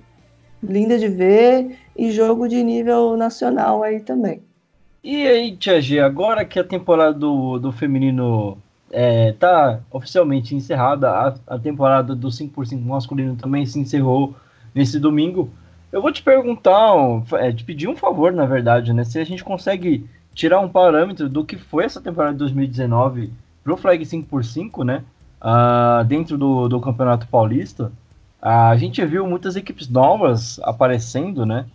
linda 0.61 0.97
de 0.97 1.07
ver 1.07 1.77
e 1.95 2.11
jogo 2.11 2.47
de 2.47 2.63
nível 2.63 3.15
nacional 3.15 3.83
aí 3.83 3.99
também. 3.99 4.41
E 5.03 5.27
aí, 5.27 5.55
Tia 5.57 5.81
G, 5.81 5.99
agora 5.99 6.45
que 6.45 6.57
a 6.57 6.63
temporada 6.63 7.13
do, 7.13 7.59
do 7.59 7.71
feminino 7.71 8.57
é, 8.93 9.31
tá 9.33 9.79
oficialmente 9.91 10.55
encerrada, 10.55 11.09
a, 11.09 11.33
a 11.47 11.57
temporada 11.57 12.15
do 12.15 12.27
5x5 12.27 12.79
masculino 12.85 13.35
também 13.35 13.65
se 13.65 13.79
encerrou 13.79 14.35
nesse 14.73 14.99
domingo. 14.99 15.49
Eu 15.91 16.01
vou 16.01 16.11
te 16.11 16.21
perguntar, 16.21 16.93
é, 17.33 17.51
te 17.51 17.63
pedir 17.63 17.87
um 17.87 17.95
favor, 17.95 18.31
na 18.31 18.45
verdade, 18.45 18.93
né? 18.93 19.03
Se 19.03 19.17
a 19.19 19.23
gente 19.23 19.43
consegue 19.43 20.07
tirar 20.33 20.59
um 20.59 20.69
parâmetro 20.69 21.27
do 21.27 21.43
que 21.43 21.57
foi 21.57 21.85
essa 21.85 21.99
temporada 21.99 22.33
de 22.33 22.39
2019 22.39 23.33
pro 23.63 23.77
Flag 23.77 24.03
5x5, 24.05 24.85
né? 24.85 25.03
Uh, 25.41 26.03
dentro 26.05 26.37
do, 26.37 26.69
do 26.69 26.79
Campeonato 26.79 27.27
Paulista, 27.27 27.91
uh, 28.41 28.69
a 28.71 28.77
gente 28.77 29.03
viu 29.05 29.27
muitas 29.27 29.55
equipes 29.55 29.89
novas 29.89 30.59
aparecendo, 30.63 31.45
né? 31.45 31.65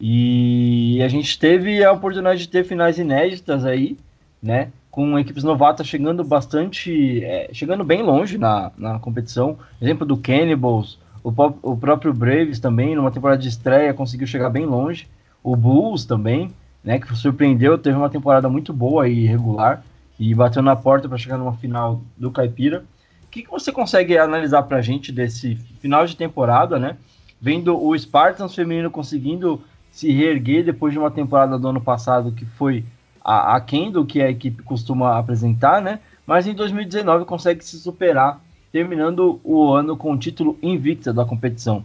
E 0.00 1.02
a 1.02 1.08
gente 1.08 1.38
teve 1.38 1.84
a 1.84 1.92
oportunidade 1.92 2.40
de 2.40 2.48
ter 2.48 2.64
finais 2.64 2.98
inéditas 2.98 3.64
aí, 3.64 3.98
né? 4.42 4.70
Com 4.90 5.18
equipes 5.18 5.44
novatas 5.44 5.86
chegando 5.86 6.24
bastante, 6.24 7.24
é, 7.24 7.50
chegando 7.52 7.84
bem 7.84 8.02
longe 8.02 8.36
na, 8.36 8.72
na 8.76 8.98
competição. 8.98 9.56
Exemplo 9.80 10.04
do 10.04 10.16
Cannibals, 10.16 10.98
o, 11.22 11.30
o 11.62 11.76
próprio 11.76 12.12
Braves 12.12 12.58
também, 12.58 12.94
numa 12.94 13.10
temporada 13.10 13.40
de 13.40 13.48
estreia, 13.48 13.94
conseguiu 13.94 14.26
chegar 14.26 14.50
bem 14.50 14.66
longe. 14.66 15.06
O 15.42 15.54
Bulls 15.54 16.04
também, 16.04 16.52
né, 16.82 16.98
que 16.98 17.14
surpreendeu, 17.14 17.78
teve 17.78 17.96
uma 17.96 18.10
temporada 18.10 18.48
muito 18.48 18.72
boa 18.72 19.08
e 19.08 19.26
regular 19.26 19.84
e 20.18 20.34
bateu 20.34 20.62
na 20.62 20.76
porta 20.76 21.08
para 21.08 21.18
chegar 21.18 21.38
numa 21.38 21.54
final 21.54 22.02
do 22.16 22.30
Caipira. 22.30 22.84
O 23.24 23.28
que, 23.30 23.42
que 23.42 23.50
você 23.50 23.70
consegue 23.70 24.18
analisar 24.18 24.62
para 24.64 24.78
a 24.78 24.82
gente 24.82 25.12
desse 25.12 25.54
final 25.80 26.04
de 26.04 26.16
temporada, 26.16 26.78
né? 26.78 26.96
Vendo 27.40 27.80
o 27.80 27.96
Spartans 27.96 28.54
feminino 28.54 28.90
conseguindo 28.90 29.62
se 29.90 30.12
reerguer 30.12 30.64
depois 30.64 30.92
de 30.92 30.98
uma 30.98 31.10
temporada 31.10 31.58
do 31.58 31.68
ano 31.68 31.80
passado 31.80 32.32
que 32.32 32.44
foi 32.44 32.84
a, 33.24 33.58
do 33.92 34.04
que 34.04 34.20
a 34.20 34.30
equipe 34.30 34.62
costuma 34.62 35.18
apresentar, 35.18 35.80
né? 35.82 36.00
Mas 36.26 36.46
em 36.46 36.54
2019 36.54 37.24
consegue 37.24 37.64
se 37.64 37.78
superar, 37.78 38.40
terminando 38.72 39.40
o 39.42 39.72
ano 39.72 39.96
com 39.96 40.12
o 40.12 40.18
título 40.18 40.58
invicta 40.62 41.12
da 41.12 41.24
competição. 41.24 41.84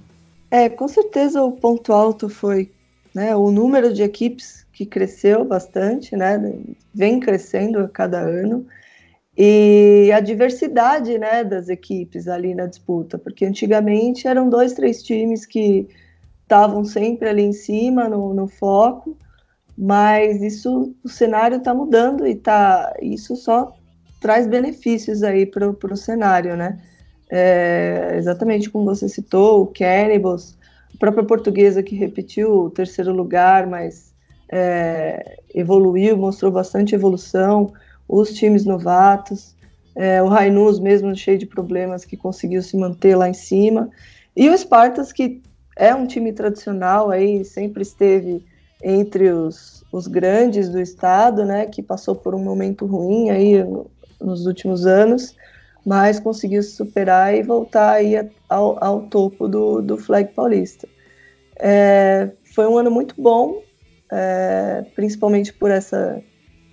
É, 0.51 0.69
com 0.69 0.87
certeza 0.87 1.43
o 1.43 1.51
ponto 1.51 1.91
alto 1.91 2.29
foi 2.29 2.71
né, 3.13 3.35
o 3.35 3.49
número 3.49 3.93
de 3.93 4.03
equipes 4.03 4.65
que 4.71 4.85
cresceu 4.85 5.45
bastante, 5.45 6.15
né? 6.15 6.53
Vem 6.93 7.19
crescendo 7.19 7.79
a 7.79 7.87
cada 7.87 8.19
ano. 8.19 8.65
E 9.37 10.11
a 10.13 10.19
diversidade 10.19 11.17
né, 11.17 11.43
das 11.43 11.67
equipes 11.67 12.27
ali 12.27 12.53
na 12.53 12.67
disputa, 12.67 13.17
porque 13.17 13.45
antigamente 13.45 14.27
eram 14.27 14.49
dois, 14.49 14.73
três 14.73 15.01
times 15.01 15.45
que 15.45 15.87
estavam 16.43 16.85
sempre 16.85 17.27
ali 17.27 17.41
em 17.41 17.51
cima, 17.51 18.07
no, 18.07 18.33
no 18.33 18.47
foco, 18.47 19.17
mas 19.77 20.41
isso, 20.41 20.95
o 21.03 21.09
cenário 21.09 21.57
está 21.57 21.73
mudando 21.73 22.25
e 22.25 22.35
tá, 22.35 22.93
isso 23.01 23.35
só 23.35 23.73
traz 24.21 24.47
benefícios 24.47 25.21
aí 25.21 25.45
para 25.45 25.69
o 25.69 25.97
cenário, 25.97 26.55
né? 26.55 26.79
É, 27.29 28.13
exatamente 28.17 28.69
como 28.69 28.85
você 28.85 29.09
citou, 29.09 29.63
o 29.63 29.67
Cannibals, 29.67 30.57
a 30.93 30.97
própria 30.97 31.23
portuguesa 31.23 31.83
que 31.83 31.95
repetiu 31.95 32.65
o 32.65 32.69
terceiro 32.69 33.11
lugar, 33.11 33.67
mas 33.67 34.13
é, 34.49 35.39
evoluiu, 35.53 36.15
mostrou 36.15 36.51
bastante 36.51 36.95
evolução, 36.95 37.73
os 38.07 38.33
times 38.33 38.63
novatos, 38.63 39.55
é, 39.95 40.21
o 40.21 40.27
Rainus 40.27 40.79
mesmo 40.79 41.15
cheio 41.15 41.37
de 41.37 41.45
problemas 41.45 42.05
que 42.05 42.15
conseguiu 42.15 42.61
se 42.61 42.77
manter 42.77 43.15
lá 43.15 43.27
em 43.27 43.33
cima, 43.33 43.89
e 44.35 44.49
o 44.49 44.57
Spartas 44.57 45.11
que 45.11 45.41
é 45.75 45.93
um 45.93 46.05
time 46.05 46.31
tradicional 46.31 47.09
aí, 47.09 47.43
sempre 47.43 47.81
esteve 47.81 48.45
entre 48.83 49.31
os, 49.31 49.83
os 49.91 50.07
grandes 50.07 50.69
do 50.69 50.79
estado, 50.79 51.45
né, 51.45 51.65
que 51.65 51.81
passou 51.81 52.15
por 52.15 52.35
um 52.35 52.43
momento 52.43 52.85
ruim 52.85 53.29
aí 53.29 53.63
nos 54.19 54.45
últimos 54.45 54.85
anos, 54.85 55.35
mas 55.85 56.19
conseguiu 56.19 56.61
se 56.63 56.71
superar 56.71 57.35
e 57.35 57.43
voltar 57.43 57.93
aí 57.93 58.15
ao, 58.49 58.83
ao 58.83 59.01
topo 59.03 59.47
do, 59.47 59.81
do 59.81 59.97
flag 59.97 60.33
paulista. 60.33 60.87
É, 61.57 62.31
foi 62.53 62.67
um 62.67 62.77
ano 62.77 62.91
muito 62.91 63.15
bom, 63.21 63.61
é, 64.11 64.85
principalmente 64.95 65.53
por 65.53 65.71
essa 65.71 66.21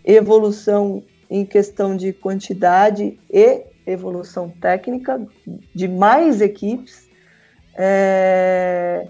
evolução 0.05 1.03
em 1.31 1.45
questão 1.45 1.97
de 1.97 2.13
quantidade 2.13 3.19
e 3.31 3.63
evolução 3.87 4.49
técnica 4.49 5.25
de 5.75 5.89
mais 5.89 6.41
equipes. 6.41 7.09
É, 7.77 9.09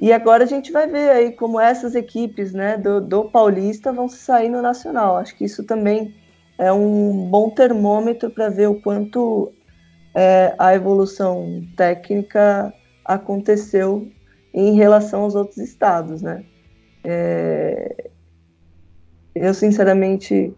e 0.00 0.12
agora 0.12 0.44
a 0.44 0.46
gente 0.46 0.70
vai 0.70 0.86
ver 0.86 1.10
aí 1.10 1.32
como 1.32 1.58
essas 1.58 1.94
equipes 1.94 2.52
né, 2.52 2.76
do, 2.76 3.00
do 3.00 3.24
Paulista 3.24 3.92
vão 3.92 4.08
sair 4.08 4.48
no 4.48 4.62
Nacional. 4.62 5.16
Acho 5.16 5.36
que 5.36 5.44
isso 5.44 5.64
também 5.64 6.14
é 6.56 6.72
um 6.72 7.28
bom 7.28 7.50
termômetro 7.50 8.30
para 8.30 8.48
ver 8.48 8.68
o 8.68 8.80
quanto 8.80 9.52
é, 10.14 10.54
a 10.58 10.74
evolução 10.74 11.62
técnica 11.76 12.72
aconteceu 13.04 14.08
em 14.54 14.74
relação 14.74 15.22
aos 15.22 15.34
outros 15.34 15.58
estados, 15.58 16.22
né? 16.22 16.44
É, 17.04 18.10
eu 19.34 19.54
sinceramente 19.54 20.54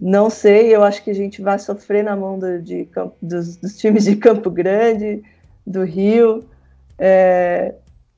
não 0.00 0.28
sei, 0.28 0.74
eu 0.74 0.82
acho 0.82 1.02
que 1.02 1.10
a 1.10 1.14
gente 1.14 1.40
vai 1.40 1.58
sofrer 1.58 2.02
na 2.02 2.16
mão 2.16 2.38
do, 2.38 2.60
de, 2.60 2.88
dos, 3.22 3.56
dos, 3.56 3.76
times 3.78 4.04
de 4.04 4.16
Campo 4.16 4.50
Grande, 4.50 5.22
do 5.66 5.84
Rio, 5.84 6.44
é, 6.98 7.74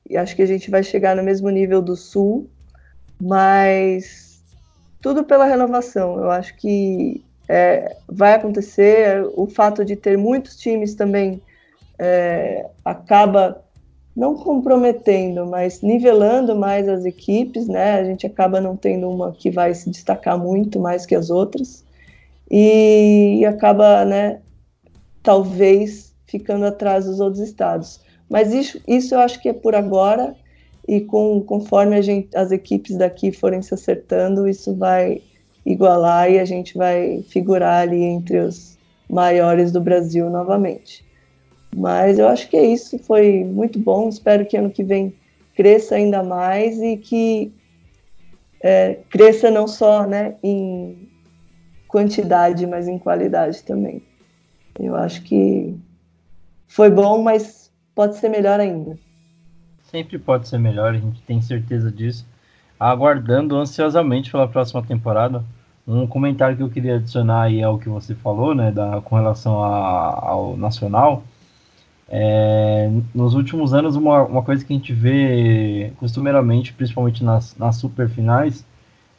e 0.09 0.17
acho 0.17 0.35
que 0.35 0.41
a 0.41 0.45
gente 0.47 0.69
vai 0.69 0.83
chegar 0.83 1.15
no 1.15 1.23
mesmo 1.23 1.49
nível 1.49 1.81
do 1.81 1.95
Sul, 1.95 2.47
mas 3.21 4.41
tudo 5.01 5.23
pela 5.23 5.45
renovação. 5.45 6.17
Eu 6.17 6.31
acho 6.31 6.55
que 6.55 7.23
é, 7.47 7.95
vai 8.07 8.33
acontecer. 8.33 9.25
O 9.35 9.47
fato 9.47 9.83
de 9.83 9.95
ter 9.95 10.17
muitos 10.17 10.57
times 10.57 10.95
também 10.95 11.41
é, 11.99 12.65
acaba 12.83 13.63
não 14.15 14.35
comprometendo, 14.35 15.45
mas 15.45 15.81
nivelando 15.81 16.55
mais 16.55 16.89
as 16.89 17.05
equipes, 17.05 17.67
né? 17.67 17.99
A 17.99 18.03
gente 18.03 18.25
acaba 18.25 18.59
não 18.59 18.75
tendo 18.75 19.07
uma 19.09 19.31
que 19.31 19.51
vai 19.51 19.73
se 19.75 19.89
destacar 19.89 20.37
muito 20.37 20.79
mais 20.79 21.05
que 21.05 21.13
as 21.13 21.29
outras 21.29 21.85
e, 22.49 23.37
e 23.39 23.45
acaba, 23.45 24.03
né? 24.05 24.39
Talvez 25.21 26.15
ficando 26.25 26.65
atrás 26.65 27.05
dos 27.05 27.19
outros 27.19 27.41
estados. 27.41 28.01
Mas 28.29 28.53
isso, 28.53 28.81
isso 28.87 29.15
eu 29.15 29.19
acho 29.19 29.41
que 29.41 29.49
é 29.49 29.53
por 29.53 29.75
agora 29.75 30.35
e 30.87 31.01
com, 31.01 31.41
conforme 31.41 32.01
gente, 32.01 32.35
as 32.35 32.51
equipes 32.51 32.95
daqui 32.95 33.31
forem 33.31 33.61
se 33.61 33.73
acertando, 33.73 34.47
isso 34.47 34.75
vai 34.75 35.21
igualar 35.65 36.31
e 36.31 36.39
a 36.39 36.45
gente 36.45 36.77
vai 36.77 37.23
figurar 37.29 37.81
ali 37.81 38.01
entre 38.01 38.39
os 38.39 38.77
maiores 39.09 39.71
do 39.71 39.81
Brasil 39.81 40.29
novamente. 40.29 41.05
Mas 41.75 42.17
eu 42.17 42.27
acho 42.27 42.49
que 42.49 42.55
é 42.55 42.65
isso, 42.65 42.97
foi 42.99 43.43
muito 43.43 43.77
bom. 43.77 44.07
Espero 44.07 44.45
que 44.45 44.57
ano 44.57 44.71
que 44.71 44.83
vem 44.83 45.13
cresça 45.55 45.95
ainda 45.95 46.23
mais 46.23 46.81
e 46.81 46.97
que 46.97 47.51
é, 48.61 48.99
cresça 49.09 49.51
não 49.51 49.67
só 49.67 50.05
né, 50.05 50.35
em 50.41 51.09
quantidade, 51.87 52.65
mas 52.65 52.87
em 52.87 52.97
qualidade 52.97 53.63
também. 53.63 54.01
Eu 54.79 54.95
acho 54.95 55.23
que 55.23 55.75
foi 56.67 56.89
bom, 56.89 57.21
mas 57.21 57.66
pode 57.97 58.17
ser 58.17 58.29
melhor 58.29 58.59
ainda. 58.59 58.95
Sempre 59.81 60.19
pode 60.19 60.47
ser 60.47 60.59
melhor, 60.59 60.93
a 60.93 60.97
gente 60.99 61.19
tem 61.23 61.41
certeza 61.41 61.91
disso. 61.91 62.23
Aguardando 62.79 63.57
ansiosamente 63.57 64.29
pela 64.29 64.47
próxima 64.47 64.83
temporada. 64.83 65.43
Um 65.87 66.05
comentário 66.05 66.55
que 66.55 66.61
eu 66.61 66.69
queria 66.69 66.97
adicionar 66.97 67.43
aí 67.43 67.63
ao 67.63 67.79
que 67.79 67.89
você 67.89 68.13
falou, 68.13 68.53
né, 68.53 68.71
da, 68.71 69.01
com 69.01 69.15
relação 69.15 69.63
a, 69.63 70.29
ao 70.29 70.55
Nacional 70.55 71.23
é, 72.07 72.89
nos 73.15 73.33
últimos 73.33 73.73
anos, 73.73 73.95
uma, 73.95 74.23
uma 74.23 74.43
coisa 74.43 74.63
que 74.63 74.71
a 74.71 74.75
gente 74.75 74.93
vê 74.93 75.91
costumeiramente, 75.97 76.73
principalmente 76.73 77.23
nas, 77.23 77.55
nas 77.57 77.77
superfinais, 77.77 78.63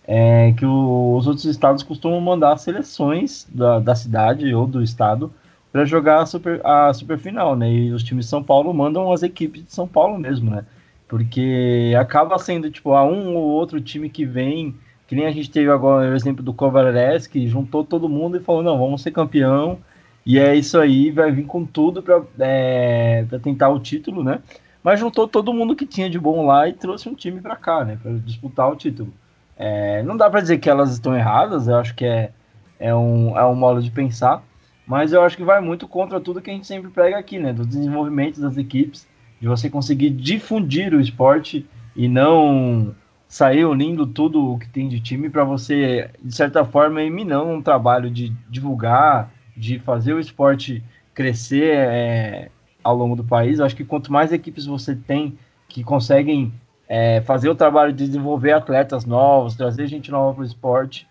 é 0.06 0.52
que 0.56 0.64
o, 0.64 1.16
os 1.16 1.26
outros 1.26 1.44
estados 1.44 1.82
costumam 1.82 2.20
mandar 2.20 2.56
seleções 2.58 3.46
da, 3.50 3.78
da 3.78 3.94
cidade 3.94 4.54
ou 4.54 4.66
do 4.66 4.82
estado 4.82 5.32
para 5.78 5.84
jogar 5.84 6.22
a, 6.22 6.26
super, 6.26 6.60
a 6.66 6.92
superfinal, 6.92 7.54
né? 7.54 7.72
E 7.72 7.92
os 7.92 8.02
times 8.02 8.24
de 8.24 8.30
São 8.30 8.42
Paulo 8.42 8.74
mandam 8.74 9.12
as 9.12 9.22
equipes 9.22 9.64
de 9.64 9.72
São 9.72 9.86
Paulo 9.86 10.18
mesmo, 10.18 10.50
né? 10.50 10.64
Porque 11.06 11.94
acaba 11.96 12.36
sendo, 12.36 12.68
tipo, 12.68 12.94
a 12.94 13.04
um 13.04 13.36
ou 13.36 13.44
outro 13.44 13.80
time 13.80 14.10
que 14.10 14.24
vem, 14.24 14.74
que 15.06 15.14
nem 15.14 15.24
a 15.24 15.30
gente 15.30 15.48
teve 15.48 15.70
agora 15.70 16.10
o 16.10 16.16
exemplo 16.16 16.42
do 16.42 16.52
Covares, 16.52 17.28
que 17.28 17.46
juntou 17.46 17.84
todo 17.84 18.08
mundo 18.08 18.36
e 18.36 18.40
falou, 18.40 18.60
não, 18.60 18.76
vamos 18.76 19.02
ser 19.02 19.12
campeão, 19.12 19.78
e 20.26 20.36
é 20.36 20.52
isso 20.56 20.76
aí, 20.80 21.12
vai 21.12 21.30
vir 21.30 21.44
com 21.44 21.64
tudo 21.64 22.02
para 22.02 22.22
é, 22.40 23.24
tentar 23.40 23.68
o 23.68 23.78
título, 23.78 24.24
né? 24.24 24.40
Mas 24.82 24.98
juntou 24.98 25.28
todo 25.28 25.54
mundo 25.54 25.76
que 25.76 25.86
tinha 25.86 26.10
de 26.10 26.18
bom 26.18 26.44
lá 26.44 26.68
e 26.68 26.72
trouxe 26.72 27.08
um 27.08 27.14
time 27.14 27.40
para 27.40 27.54
cá, 27.54 27.84
né? 27.84 27.96
Para 28.02 28.10
disputar 28.14 28.68
o 28.68 28.74
título. 28.74 29.12
É, 29.56 30.02
não 30.02 30.16
dá 30.16 30.28
para 30.28 30.40
dizer 30.40 30.58
que 30.58 30.68
elas 30.68 30.90
estão 30.90 31.16
erradas, 31.16 31.68
eu 31.68 31.76
acho 31.76 31.94
que 31.94 32.04
é, 32.04 32.32
é, 32.80 32.92
um, 32.92 33.38
é 33.38 33.46
um 33.46 33.54
modo 33.54 33.80
de 33.80 33.92
pensar, 33.92 34.42
mas 34.88 35.12
eu 35.12 35.22
acho 35.22 35.36
que 35.36 35.44
vai 35.44 35.60
muito 35.60 35.86
contra 35.86 36.18
tudo 36.18 36.40
que 36.40 36.50
a 36.50 36.54
gente 36.54 36.66
sempre 36.66 36.90
prega 36.90 37.18
aqui, 37.18 37.38
né? 37.38 37.52
Do 37.52 37.66
desenvolvimento 37.66 38.40
das 38.40 38.56
equipes, 38.56 39.06
de 39.38 39.46
você 39.46 39.68
conseguir 39.68 40.08
difundir 40.08 40.94
o 40.94 41.00
esporte 41.00 41.66
e 41.94 42.08
não 42.08 42.94
sair 43.28 43.66
unindo 43.66 44.06
tudo 44.06 44.54
o 44.54 44.58
que 44.58 44.66
tem 44.66 44.88
de 44.88 44.98
time 44.98 45.28
para 45.28 45.44
você, 45.44 46.10
de 46.24 46.34
certa 46.34 46.64
forma, 46.64 47.02
eliminar 47.02 47.44
um 47.44 47.60
trabalho 47.60 48.10
de 48.10 48.30
divulgar 48.48 49.30
de 49.54 49.78
fazer 49.78 50.14
o 50.14 50.20
esporte 50.20 50.82
crescer 51.12 51.76
é, 51.76 52.50
ao 52.82 52.96
longo 52.96 53.14
do 53.14 53.24
país. 53.24 53.58
Eu 53.58 53.66
acho 53.66 53.76
que 53.76 53.84
quanto 53.84 54.10
mais 54.10 54.32
equipes 54.32 54.64
você 54.64 54.94
tem 54.96 55.36
que 55.68 55.84
conseguem 55.84 56.50
é, 56.88 57.20
fazer 57.22 57.50
o 57.50 57.54
trabalho 57.54 57.92
de 57.92 58.06
desenvolver 58.06 58.52
atletas 58.52 59.04
novos, 59.04 59.54
trazer 59.54 59.86
gente 59.86 60.10
nova 60.10 60.32
para 60.32 60.42
o 60.42 60.46
esporte, 60.46 61.07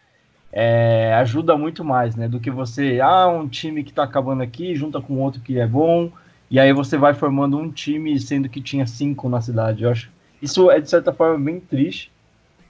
é, 0.60 1.14
ajuda 1.14 1.56
muito 1.56 1.86
mais, 1.86 2.16
né? 2.16 2.28
Do 2.28 2.40
que 2.40 2.50
você, 2.50 3.00
ah, 3.00 3.28
um 3.28 3.48
time 3.48 3.84
que 3.84 3.92
está 3.92 4.02
acabando 4.02 4.42
aqui, 4.42 4.74
junta 4.74 5.00
com 5.00 5.20
outro 5.20 5.40
que 5.40 5.60
é 5.60 5.68
bom, 5.68 6.12
e 6.50 6.60
aí 6.60 6.74
você 6.74 6.98
vai 6.98 7.14
formando 7.14 7.60
um 7.60 7.70
time, 7.70 8.20
sendo 8.20 8.50
que 8.50 8.60
tinha 8.60 8.88
cinco 8.88 9.30
na 9.30 9.40
cidade. 9.40 9.84
Eu 9.84 9.92
acho 9.92 10.10
isso 10.42 10.72
é 10.72 10.80
de 10.80 10.90
certa 10.90 11.14
forma 11.14 11.38
bem 11.38 11.60
triste, 11.60 12.12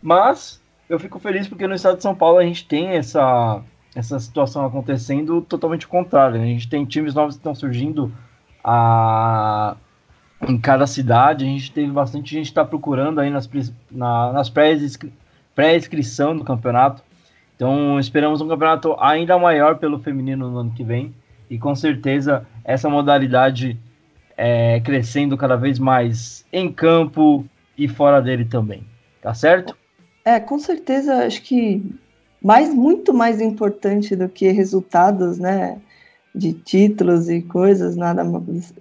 mas 0.02 0.62
eu 0.90 1.00
fico 1.00 1.18
feliz 1.18 1.48
porque 1.48 1.66
no 1.66 1.76
estado 1.76 1.96
de 1.96 2.04
São 2.04 2.14
Paulo 2.14 2.40
a 2.40 2.44
gente 2.44 2.68
tem 2.68 2.90
essa 2.90 3.64
essa 3.96 4.20
situação 4.20 4.66
acontecendo 4.66 5.42
totalmente 5.42 5.88
contrário. 5.88 6.40
Né? 6.40 6.44
A 6.44 6.48
gente 6.48 6.68
tem 6.68 6.84
times 6.84 7.14
novos 7.14 7.36
que 7.36 7.40
estão 7.40 7.56
surgindo 7.56 8.12
a, 8.62 9.78
em 10.46 10.60
cada 10.60 10.86
cidade. 10.86 11.46
A 11.46 11.48
gente 11.48 11.72
teve 11.72 11.90
bastante 11.90 12.32
gente 12.32 12.48
está 12.48 12.66
procurando 12.66 13.22
aí 13.22 13.30
nas, 13.30 13.50
na, 13.90 14.34
nas 14.34 14.50
pré-inscrição 15.56 16.36
do 16.36 16.44
campeonato. 16.44 17.07
Então 17.58 18.00
esperamos 18.00 18.40
um 18.40 18.48
campeonato 18.48 18.96
ainda 19.00 19.38
maior 19.38 19.80
pelo 19.80 19.98
feminino 19.98 20.50
no 20.50 20.60
ano 20.60 20.72
que 20.72 20.84
vem. 20.84 21.14
E 21.50 21.58
com 21.58 21.76
certeza 21.76 22.46
essa 22.64 22.88
modalidade 22.88 23.78
é, 24.38 24.80
crescendo 24.80 25.36
cada 25.36 25.56
vez 25.56 25.80
mais 25.80 26.46
em 26.54 26.72
campo 26.72 27.44
e 27.76 27.88
fora 27.88 28.22
dele 28.22 28.46
também. 28.46 28.86
Tá 29.22 29.34
certo? 29.34 29.76
É, 30.24 30.40
com 30.40 30.60
certeza, 30.60 31.26
acho 31.26 31.42
que 31.42 31.84
mais 32.44 32.72
muito 32.72 33.12
mais 33.12 33.42
importante 33.42 34.16
do 34.16 34.30
que 34.30 34.52
resultados, 34.52 35.40
né? 35.40 35.80
De 36.36 36.54
títulos 36.54 37.28
e 37.30 37.42
coisas, 37.42 37.96
nada 37.96 38.24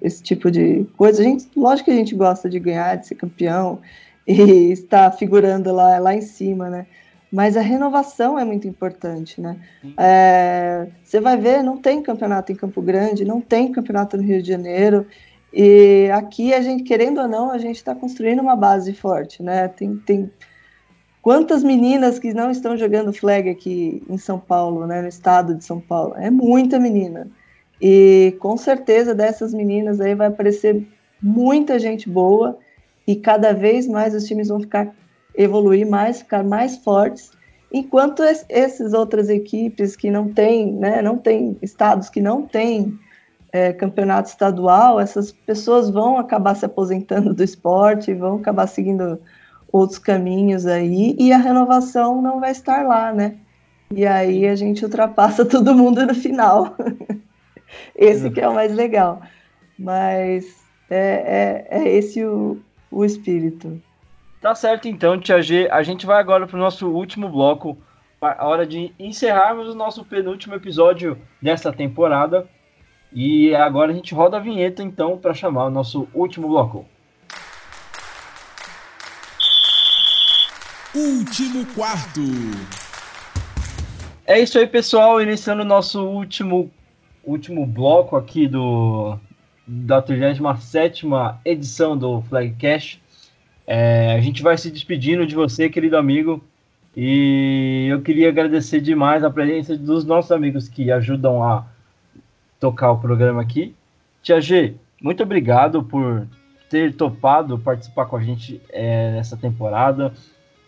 esse 0.03 0.23
tipo 0.23 0.51
de 0.51 0.87
coisa. 0.99 1.23
A 1.23 1.25
gente, 1.25 1.49
lógico 1.57 1.87
que 1.87 1.93
a 1.93 1.99
gente 1.99 2.15
gosta 2.15 2.51
de 2.51 2.61
ganhar, 2.61 2.97
de 2.97 3.07
ser 3.07 3.15
campeão 3.15 3.81
e 4.27 4.35
estar 4.71 5.11
figurando 5.13 5.73
lá, 5.73 5.99
lá 5.99 6.15
em 6.15 6.21
cima, 6.21 6.69
né? 6.69 6.87
Mas 7.33 7.57
a 7.57 7.61
renovação 7.61 8.39
é 8.39 8.45
muito 8.45 8.69
importante, 8.69 9.41
né? 9.41 9.57
É, 9.99 10.87
você 11.03 11.21
vai 11.21 11.37
ver, 11.37 11.63
não 11.63 11.77
tem 11.77 12.03
campeonato 12.03 12.53
em 12.53 12.55
Campo 12.55 12.81
Grande, 12.81 13.25
não 13.25 13.41
tem 13.41 13.73
campeonato 13.73 14.17
no 14.17 14.23
Rio 14.23 14.41
de 14.41 14.49
Janeiro, 14.49 15.07
e 15.53 16.09
aqui 16.13 16.55
a 16.55 16.61
gente, 16.61 16.85
querendo 16.85 17.21
ou 17.21 17.29
não, 17.29 17.51
a 17.51 17.59
gente 17.59 17.77
está 17.77 17.95
construindo 17.95 18.41
uma 18.41 18.55
base 18.55 18.93
forte, 18.93 19.43
né? 19.43 19.69
Tem, 19.69 19.97
tem 19.97 20.31
Quantas 21.27 21.65
meninas 21.65 22.21
que 22.21 22.33
não 22.33 22.53
estão 22.53 22.77
jogando 22.77 23.13
flag 23.13 23.51
aqui 23.51 24.01
em 24.09 24.17
São 24.17 24.39
Paulo, 24.39 24.87
né, 24.87 25.03
no 25.03 25.09
estado 25.09 25.57
de 25.57 25.65
São 25.65 25.81
Paulo? 25.81 26.15
É 26.15 26.31
muita 26.31 26.79
menina. 26.79 27.27
E 27.83 28.37
com 28.39 28.57
certeza 28.57 29.13
dessas 29.13 29.53
meninas 29.53 30.01
aí 30.01 30.15
vai 30.15 30.29
aparecer 30.29 30.87
muita 31.21 31.81
gente 31.81 32.09
boa 32.09 32.57
e 33.09 33.17
cada 33.17 33.53
vez 33.53 33.89
mais 33.89 34.15
os 34.15 34.23
times 34.23 34.47
vão 34.47 34.61
ficar 34.61 34.95
evoluir 35.37 35.87
mais, 35.89 36.19
ficar 36.19 36.43
mais 36.43 36.77
fortes, 36.79 37.31
enquanto 37.73 38.23
essas 38.49 38.93
outras 38.93 39.29
equipes 39.29 39.95
que 39.97 40.11
não 40.11 40.33
têm, 40.33 40.73
né, 40.73 41.03
não 41.03 41.19
tem 41.19 41.57
estados 41.61 42.09
que 42.09 42.21
não 42.21 42.43
têm 42.43 42.99
é, 43.53 43.73
campeonato 43.73 44.29
estadual, 44.29 45.01
essas 45.01 45.33
pessoas 45.33 45.91
vão 45.91 46.19
acabar 46.19 46.55
se 46.55 46.65
aposentando 46.65 47.35
do 47.35 47.43
esporte, 47.43 48.15
vão 48.15 48.37
acabar 48.37 48.67
seguindo 48.67 49.21
outros 49.73 49.99
caminhos 49.99 50.67
aí 50.67 51.15
e 51.19 51.33
a 51.33 51.39
renovação 51.39 52.23
não 52.23 52.41
vai 52.41 52.53
estar 52.53 52.87
lá, 52.87 53.13
né? 53.13 53.37
E 53.91 54.07
aí 54.07 54.47
a 54.47 54.57
gente 54.57 54.85
ultrapassa 54.85 55.45
todo 55.47 55.75
mundo 55.75 56.05
no 56.07 56.15
final. 56.15 56.77
esse 57.95 58.31
que 58.31 58.41
é 58.41 58.49
o 58.49 58.55
mais 58.55 58.75
legal. 58.75 59.21
Mas 59.79 60.47
é, 60.89 61.67
é, 61.71 61.79
é 61.83 61.89
esse 61.89 62.25
o, 62.25 62.59
o 62.91 63.05
espírito. 63.05 63.81
Tá 64.47 64.55
certo 64.55 64.87
então, 64.87 65.19
Tia 65.19 65.43
G. 65.43 65.69
A 65.73 65.83
gente 65.83 66.07
vai 66.07 66.21
agora 66.21 66.47
para 66.47 66.57
o 66.57 66.61
nosso 66.61 66.89
último 66.89 67.29
bloco. 67.29 67.77
A 68.21 68.47
hora 68.47 68.65
de 68.65 68.95
encerrarmos 68.97 69.69
o 69.69 69.75
nosso 69.75 70.05
penúltimo 70.05 70.55
episódio 70.55 71.21
dessa 71.43 71.73
temporada. 71.73 72.49
E 73.13 73.53
agora 73.57 73.91
a 73.91 73.95
gente 73.97 74.15
roda 74.15 74.37
a 74.37 74.41
vinheta 74.41 74.85
então 74.85 75.19
para 75.19 75.35
chamar 75.35 75.65
o 75.65 75.71
nosso 75.71 76.07
último 76.15 76.47
bloco. 76.47 76.87
Último 80.95 81.67
quarto. 81.75 82.21
É 84.25 84.39
isso 84.39 84.61
aí, 84.61 84.67
pessoal. 84.69 85.21
Iniciando 85.21 85.63
o 85.63 85.67
nosso 85.67 86.07
último, 86.07 86.71
último 87.25 87.67
bloco 87.67 88.15
aqui 88.15 88.47
do 88.47 89.19
da 89.67 90.01
37 90.01 91.05
edição 91.45 91.99
do 91.99 92.23
Flagcast. 92.29 93.05
É, 93.67 94.15
a 94.17 94.21
gente 94.21 94.43
vai 94.43 94.57
se 94.57 94.71
despedindo 94.71 95.27
de 95.27 95.35
você, 95.35 95.69
querido 95.69 95.97
amigo. 95.97 96.43
E 96.97 97.89
eu 97.91 98.01
queria 98.01 98.29
agradecer 98.29 98.81
demais 98.81 99.23
a 99.23 99.31
presença 99.31 99.77
dos 99.77 100.05
nossos 100.05 100.33
amigos 100.33 100.69
que 100.69 100.91
ajudam 100.91 101.43
a 101.43 101.67
tocar 102.59 102.93
o 102.93 102.99
programa 102.99 103.43
aqui. 103.43 103.75
Tia 104.23 104.41
G, 104.41 104.75
muito 105.03 105.23
obrigado 105.23 105.83
por 105.83 106.27
ter 106.71 106.95
topado 106.95 107.59
participar 107.59 108.07
com 108.07 108.17
a 108.17 108.23
gente 108.23 108.61
é, 108.71 109.13
nessa 109.13 109.37
temporada. 109.37 110.13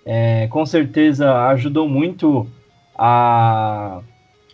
É, 0.05 0.47
com 0.49 0.65
certeza 0.67 1.47
ajudou 1.49 1.89
muito 1.89 2.47
a, 2.97 4.01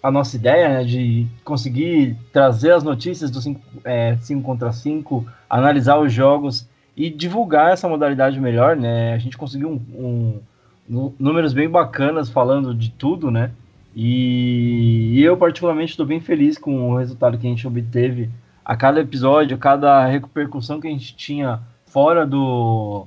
a 0.03 0.11
nossa 0.11 0.37
ideia 0.37 0.69
né, 0.69 0.85
de 0.85 1.27
conseguir 1.45 2.17
trazer 2.33 2.73
as 2.73 2.85
notícias 2.85 3.31
do 3.31 3.41
5 3.41 3.61
é, 3.85 4.17
contra 4.43 4.73
5, 4.73 5.27
analisar 5.49 5.99
os 5.99 6.13
jogos 6.13 6.69
e 6.97 7.11
divulgar 7.11 7.73
essa 7.73 7.89
modalidade 7.89 8.41
melhor. 8.41 8.77
Né? 8.77 9.13
A 9.13 9.19
gente 9.19 9.37
conseguiu 9.37 9.71
um, 9.71 10.41
um, 10.89 11.13
números 11.19 11.53
bem 11.53 11.69
bacanas 11.69 12.29
falando 12.29 12.75
de 12.75 12.91
tudo, 12.91 13.31
né? 13.31 13.51
E, 13.97 15.23
eu, 15.23 15.37
particularmente, 15.37 15.93
estou 15.93 16.05
bem 16.05 16.21
feliz 16.21 16.59
com 16.59 16.91
o 16.91 16.99
resultado 16.99 17.39
que 17.39 17.47
a 17.47 17.51
gente 17.51 17.67
obteve 17.67 18.29
a 18.65 18.75
cada 18.75 19.01
episódio, 19.01 19.57
a 19.57 19.61
cada 19.61 20.05
repercussão 20.07 20.81
que 20.81 20.89
a 20.89 20.91
gente 20.91 21.15
tinha 21.15 21.61
fora 21.87 22.27
do, 22.27 23.07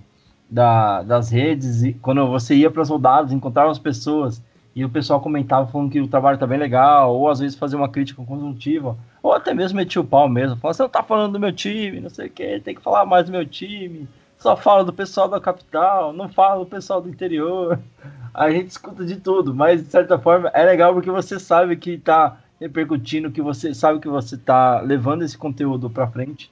da, 0.50 1.04
das 1.04 1.30
redes. 1.30 1.84
E 1.84 1.94
quando 1.94 2.26
você 2.28 2.56
ia 2.56 2.72
para 2.72 2.82
os 2.82 2.88
soldados, 2.88 3.34
encontrava 3.34 3.70
as 3.70 3.80
pessoas 3.80 4.42
e 4.78 4.86
o 4.86 4.89
pessoal 4.89 5.19
comentava 5.19 5.65
falando 5.65 5.89
que 5.89 5.99
o 5.99 6.07
trabalho 6.07 6.38
tá 6.38 6.45
bem 6.45 6.59
legal, 6.59 7.15
ou 7.15 7.28
às 7.28 7.39
vezes 7.39 7.57
fazia 7.57 7.80
uma 7.80 7.89
crítica 7.89 8.23
conjuntiva, 8.23 8.95
ou 9.23 9.34
até 9.34 9.51
mesmo 9.51 9.75
metia 9.75 9.99
o 9.99 10.05
pau 10.05 10.30
mesmo, 10.30 10.55
falando, 10.55 10.75
você 10.75 10.84
não 10.84 10.89
tá 10.89 11.01
falando 11.01 11.34
do 11.34 11.39
meu 11.39 11.51
time, 11.51 11.99
não 11.99 12.11
sei 12.11 12.28
o 12.28 12.30
que, 12.30 12.59
tem 12.59 12.75
que 12.75 12.82
falar 12.84 13.03
mais 13.03 13.25
do 13.25 13.32
meu 13.32 13.43
time, 13.43 14.07
só 14.38 14.55
fala 14.55 14.86
do 14.86 14.93
pessoal 14.93 15.28
da 15.28 15.41
capital, 15.41 16.13
não 16.13 16.30
fala 16.30 16.59
do 16.59 16.69
pessoal 16.69 17.01
do 17.01 17.09
interior 17.09 17.80
a 18.36 18.51
gente 18.51 18.69
escuta 18.69 19.03
de 19.03 19.15
tudo, 19.15 19.51
mas 19.51 19.84
de 19.84 19.89
certa 19.89 20.19
forma 20.19 20.51
é 20.53 20.63
legal 20.63 20.93
porque 20.93 21.09
você 21.09 21.39
sabe 21.39 21.75
que 21.75 21.93
está 21.93 22.38
repercutindo, 22.61 23.32
que 23.32 23.41
você 23.41 23.73
sabe 23.73 23.99
que 23.99 24.07
você 24.07 24.36
está 24.36 24.80
levando 24.82 25.23
esse 25.23 25.36
conteúdo 25.36 25.89
para 25.89 26.05
frente. 26.05 26.51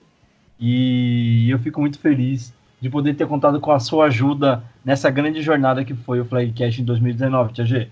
E 0.60 1.48
eu 1.48 1.60
fico 1.60 1.80
muito 1.80 2.00
feliz 2.00 2.52
de 2.82 2.90
poder 2.90 3.14
ter 3.14 3.28
contado 3.28 3.60
com 3.60 3.72
a 3.72 3.80
sua 3.80 4.06
ajuda 4.06 4.64
nessa 4.84 5.12
grande 5.12 5.44
jornada 5.44 5.86
que 5.86 5.94
foi 5.94 6.20
o 6.20 6.26
Flagcast 6.26 6.82
em 6.82 6.86
2019, 6.86 7.54
Tia 7.54 7.66
G. 7.66 7.92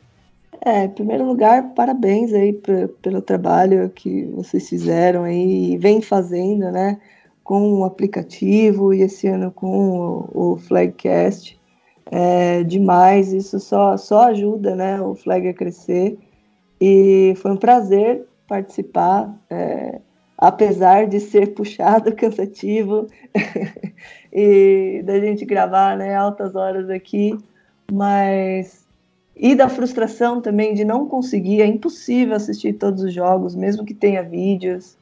É, 0.66 0.86
em 0.86 0.90
primeiro 0.90 1.26
lugar, 1.26 1.74
parabéns 1.74 2.34
aí 2.34 2.54
pelo 3.02 3.22
trabalho 3.22 3.90
que 3.90 4.26
vocês 4.28 4.70
fizeram 4.70 5.24
aí 5.24 5.78
vem 5.78 6.02
fazendo, 6.02 6.72
né, 6.72 7.00
com 7.44 7.80
o 7.80 7.84
aplicativo 7.84 8.94
e 8.94 9.02
esse 9.02 9.28
ano 9.28 9.52
com 9.52 10.30
o, 10.34 10.54
o 10.54 10.58
Flagcast 10.58 11.62
é, 12.16 12.64
demais, 12.64 13.34
isso 13.34 13.60
só, 13.60 13.98
só 13.98 14.26
ajuda 14.26 14.76
né, 14.76 15.02
o 15.02 15.16
Flag 15.16 15.48
a 15.48 15.54
crescer. 15.54 16.18
E 16.80 17.34
foi 17.38 17.52
um 17.52 17.58
prazer 17.58 18.28
participar, 18.48 19.36
é, 19.50 20.00
apesar 20.38 21.08
de 21.08 21.20
ser 21.20 21.54
puxado, 21.56 22.16
cansativo, 22.16 23.08
e 24.32 25.02
da 25.04 25.20
gente 25.20 25.44
gravar 25.44 25.98
né, 25.98 26.16
altas 26.16 26.56
horas 26.56 26.90
aqui, 26.90 27.36
mas. 27.92 28.83
E 29.36 29.56
da 29.56 29.68
frustração 29.68 30.42
também 30.42 30.74
de 30.74 30.86
não 30.86 31.08
conseguir, 31.08 31.62
é 31.62 31.66
impossível 31.66 32.36
assistir 32.36 32.74
todos 32.74 33.04
os 33.04 33.14
jogos, 33.14 33.56
mesmo 33.56 33.84
que 33.84 33.94
tenha 33.94 34.22
vídeos. 34.22 34.96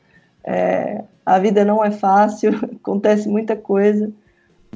É, 0.43 1.03
a 1.25 1.37
vida 1.37 1.65
não 1.65 1.83
é 1.83 1.91
fácil, 1.91 2.51
acontece 2.81 3.27
muita 3.27 3.55
coisa, 3.55 4.11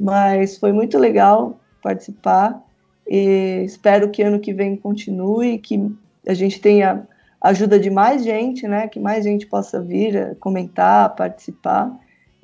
mas 0.00 0.58
foi 0.58 0.72
muito 0.72 0.98
legal 0.98 1.58
participar. 1.82 2.62
E 3.08 3.62
espero 3.64 4.10
que 4.10 4.22
ano 4.22 4.40
que 4.40 4.52
vem 4.52 4.76
continue, 4.76 5.58
que 5.58 5.90
a 6.26 6.34
gente 6.34 6.60
tenha 6.60 7.06
ajuda 7.40 7.78
de 7.78 7.88
mais 7.88 8.24
gente, 8.24 8.66
né? 8.66 8.88
Que 8.88 8.98
mais 8.98 9.24
gente 9.24 9.46
possa 9.46 9.80
vir 9.80 10.36
comentar, 10.40 11.14
participar 11.14 11.96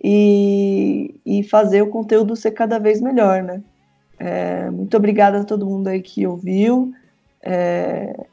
e, 0.03 1.15
e 1.27 1.43
fazer 1.43 1.83
o 1.83 1.89
conteúdo 1.89 2.37
ser 2.37 2.53
cada 2.53 2.79
vez 2.79 3.01
melhor, 3.01 3.43
né? 3.43 3.63
É, 4.19 4.71
muito 4.71 4.97
obrigada 4.97 5.41
a 5.41 5.45
todo 5.45 5.67
mundo 5.67 5.89
aí 5.89 6.01
que 6.01 6.27
ouviu. 6.27 6.93
É, 7.43 8.27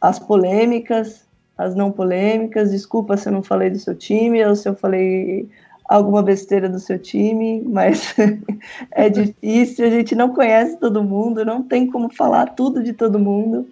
as 0.00 0.18
polêmicas, 0.18 1.26
as 1.56 1.74
não 1.74 1.90
polêmicas. 1.90 2.70
Desculpa 2.70 3.16
se 3.16 3.28
eu 3.28 3.32
não 3.32 3.42
falei 3.42 3.70
do 3.70 3.78
seu 3.78 3.94
time 3.94 4.44
ou 4.44 4.54
se 4.54 4.68
eu 4.68 4.74
falei 4.74 5.48
alguma 5.88 6.22
besteira 6.22 6.68
do 6.68 6.78
seu 6.78 6.98
time, 6.98 7.62
mas 7.62 8.14
é 8.92 9.08
difícil, 9.08 9.86
a 9.86 9.90
gente 9.90 10.14
não 10.14 10.34
conhece 10.34 10.76
todo 10.76 11.02
mundo, 11.02 11.44
não 11.44 11.62
tem 11.62 11.90
como 11.90 12.14
falar 12.14 12.54
tudo 12.54 12.82
de 12.82 12.92
todo 12.92 13.18
mundo. 13.18 13.66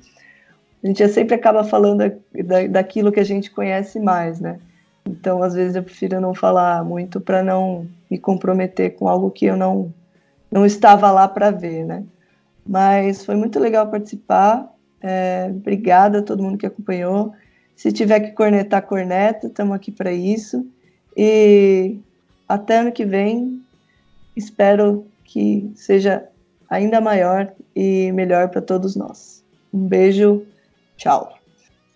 A 0.83 0.87
gente 0.87 1.07
sempre 1.09 1.35
acaba 1.35 1.63
falando 1.63 1.99
da, 1.99 2.67
daquilo 2.69 3.13
que 3.13 3.21
a 3.21 3.25
gente 3.25 3.51
conhece 3.51 4.01
mais, 4.01 4.41
né? 4.41 4.59
Então, 5.07 5.43
às 5.43 5.55
vezes 5.55 5.77
eu 5.77 5.83
prefiro 5.83 6.21
não 6.21 6.35
falar 6.35 6.85
muito 6.85 7.21
para 7.21 7.43
não 7.43 7.87
me 8.11 8.19
comprometer 8.19 8.97
com 8.97 9.09
algo 9.09 9.31
que 9.31 9.47
eu 9.47 9.57
não 9.57 9.93
não 10.51 10.65
estava 10.65 11.11
lá 11.11 11.27
para 11.29 11.51
ver, 11.51 11.85
né? 11.85 12.05
Mas 12.67 13.25
foi 13.25 13.37
muito 13.37 13.59
legal 13.59 13.91
participar. 13.91 14.73
É, 15.01 15.49
obrigada 15.51 16.19
a 16.19 16.23
todo 16.23 16.43
mundo 16.43 16.59
que 16.59 16.67
acompanhou. 16.67 17.33
Se 17.77 17.93
tiver 17.93 18.21
que 18.21 18.33
cornetar, 18.33 18.83
corneta, 18.83 19.47
estamos 19.47 19.77
aqui 19.77 19.93
para 19.93 20.13
isso. 20.13 20.67
E 21.17 21.99
até 22.49 22.79
ano 22.79 22.93
que 22.93 23.05
vem, 23.05 23.63
espero 24.35 25.07
que 25.25 25.71
seja 25.75 26.25
ainda 26.69 27.01
maior 27.01 27.53
e 27.75 28.11
melhor 28.13 28.49
para 28.49 28.63
todos 28.63 28.97
nós. 28.97 29.43
Um 29.73 29.87
beijo, 29.87 30.43
tchau. 30.97 31.37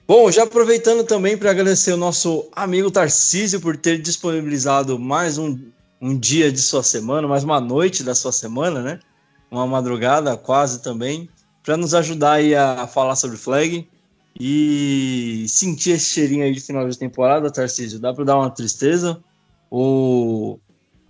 Bom, 0.06 0.30
já 0.30 0.42
aproveitando 0.42 1.04
também 1.04 1.36
para 1.36 1.50
agradecer 1.50 1.92
o 1.92 1.96
nosso 1.96 2.48
amigo 2.52 2.90
Tarcísio 2.90 3.60
por 3.60 3.76
ter 3.76 4.00
disponibilizado 4.00 4.98
mais 4.98 5.38
um, 5.38 5.58
um 6.00 6.18
dia 6.18 6.50
de 6.50 6.60
sua 6.60 6.82
semana, 6.82 7.28
mais 7.28 7.44
uma 7.44 7.60
noite 7.60 8.02
da 8.02 8.14
sua 8.14 8.32
semana, 8.32 8.82
né? 8.82 9.00
Uma 9.50 9.66
madrugada 9.66 10.36
quase 10.36 10.82
também, 10.82 11.28
para 11.62 11.76
nos 11.76 11.94
ajudar 11.94 12.34
aí 12.34 12.54
a 12.54 12.86
falar 12.86 13.16
sobre 13.16 13.36
flag 13.36 13.88
e 14.38 15.44
sentir 15.48 15.92
esse 15.92 16.10
cheirinho 16.10 16.44
aí 16.44 16.52
de 16.52 16.60
final 16.60 16.88
de 16.88 16.98
temporada, 16.98 17.50
Tarcísio. 17.50 17.98
Dá 17.98 18.14
para 18.14 18.24
dar 18.24 18.38
uma 18.38 18.50
tristeza, 18.50 19.22
o, 19.70 20.58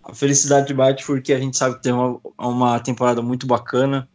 a 0.03 0.15
felicidade 0.15 0.73
bate 0.75 1.05
porque 1.05 1.33
a 1.33 1.39
gente 1.39 1.57
sabe 1.57 1.77
que 1.77 1.83
tem 1.83 1.93
uma, 1.93 2.21
uma 2.39 2.81
temporada 2.81 3.23
muito 3.23 3.47
bacana, 3.47 4.09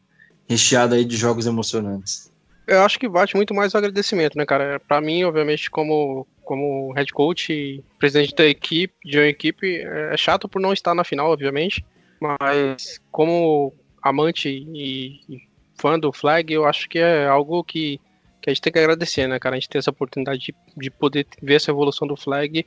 recheada 0.48 0.96
aí 0.96 1.06
de 1.06 1.16
jogos 1.16 1.46
emocionantes. 1.46 2.32
Eu 2.68 2.82
acho 2.82 3.00
que 3.00 3.08
bate 3.08 3.36
muito 3.36 3.54
mais 3.54 3.74
o 3.74 3.78
agradecimento, 3.78 4.38
né, 4.38 4.46
cara? 4.46 4.80
Para 4.80 5.00
mim, 5.00 5.24
obviamente, 5.24 5.70
como, 5.70 6.28
como 6.44 6.92
head 6.94 7.14
coach 7.14 7.54
e 7.54 7.84
presidente 8.00 8.36
da 8.36 8.46
equipe, 8.46 8.94
de 9.06 9.18
uma 9.18 9.28
equipe, 9.28 9.82
é 9.82 10.18
chato 10.18 10.50
por 10.50 10.60
não 10.60 10.74
estar 10.74 10.96
na 10.96 11.04
final, 11.04 11.32
obviamente, 11.32 11.86
mas 12.20 13.00
como 13.12 13.72
amante 14.06 14.48
e, 14.48 15.20
e 15.28 15.42
fã 15.76 15.98
do 16.00 16.14
Flag, 16.14 16.54
eu 16.54 16.66
acho 16.66 16.88
que 16.88 17.00
é 17.00 17.26
algo 17.28 17.64
que, 17.64 18.00
que 18.40 18.50
a 18.50 18.54
gente 18.54 18.62
tem 18.62 18.72
que 18.72 18.80
agradecer, 18.80 19.28
né, 19.28 19.40
cara? 19.40 19.56
A 19.56 19.60
gente 19.60 19.68
ter 19.68 19.80
essa 19.80 19.90
oportunidade 19.90 20.40
de, 20.40 20.56
de 20.78 20.92
poder 20.92 21.26
ver 21.42 21.56
essa 21.56 21.72
evolução 21.72 22.08
do 22.08 22.16
Flag 22.16 22.66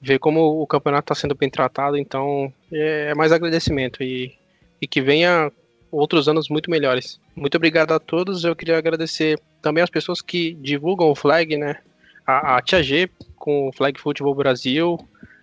ver 0.00 0.20
como 0.20 0.62
o 0.62 0.66
campeonato 0.68 1.12
está 1.12 1.20
sendo 1.20 1.34
bem 1.34 1.50
tratado, 1.50 1.96
então 1.96 2.52
é, 2.72 3.08
é 3.10 3.14
mais 3.16 3.32
agradecimento 3.32 4.00
e, 4.00 4.32
e 4.80 4.86
que 4.86 5.00
venha 5.00 5.50
outros 5.90 6.28
anos 6.28 6.48
muito 6.48 6.70
melhores. 6.70 7.20
Muito 7.34 7.56
obrigado 7.56 7.92
a 7.92 7.98
todos. 7.98 8.44
Eu 8.44 8.54
queria 8.54 8.78
agradecer 8.78 9.40
também 9.60 9.82
as 9.82 9.90
pessoas 9.90 10.22
que 10.22 10.54
divulgam 10.54 11.10
o 11.10 11.16
Flag, 11.16 11.56
né? 11.56 11.78
A, 12.24 12.56
a 12.56 12.62
Tia 12.62 12.82
G 12.82 13.10
com 13.36 13.68
o 13.68 13.72
Flag 13.72 13.98
Futebol 13.98 14.34
Brasil 14.34 14.98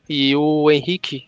e 0.07 0.33
o 0.35 0.71
Henrique 0.71 1.27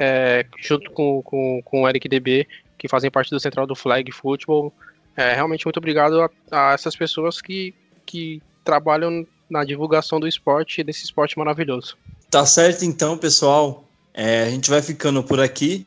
é, 0.00 0.44
junto 0.58 0.90
com, 0.90 1.22
com, 1.22 1.62
com 1.64 1.82
o 1.82 1.88
Eric 1.88 2.08
DB 2.08 2.48
que 2.78 2.88
fazem 2.88 3.10
parte 3.10 3.30
do 3.30 3.40
Central 3.40 3.66
do 3.66 3.74
Flag 3.74 4.10
Football. 4.12 4.72
É, 5.16 5.34
realmente 5.34 5.66
muito 5.66 5.78
obrigado 5.78 6.20
a, 6.22 6.30
a 6.50 6.72
essas 6.72 6.94
pessoas 6.94 7.40
que, 7.40 7.74
que 8.06 8.40
trabalham 8.64 9.26
na 9.50 9.64
divulgação 9.64 10.20
do 10.20 10.28
esporte, 10.28 10.84
desse 10.84 11.04
esporte 11.04 11.36
maravilhoso. 11.36 11.96
Tá 12.30 12.44
certo 12.46 12.84
então, 12.84 13.16
pessoal. 13.16 13.84
É, 14.14 14.42
a 14.42 14.50
gente 14.50 14.70
vai 14.70 14.82
ficando 14.82 15.22
por 15.22 15.40
aqui. 15.40 15.86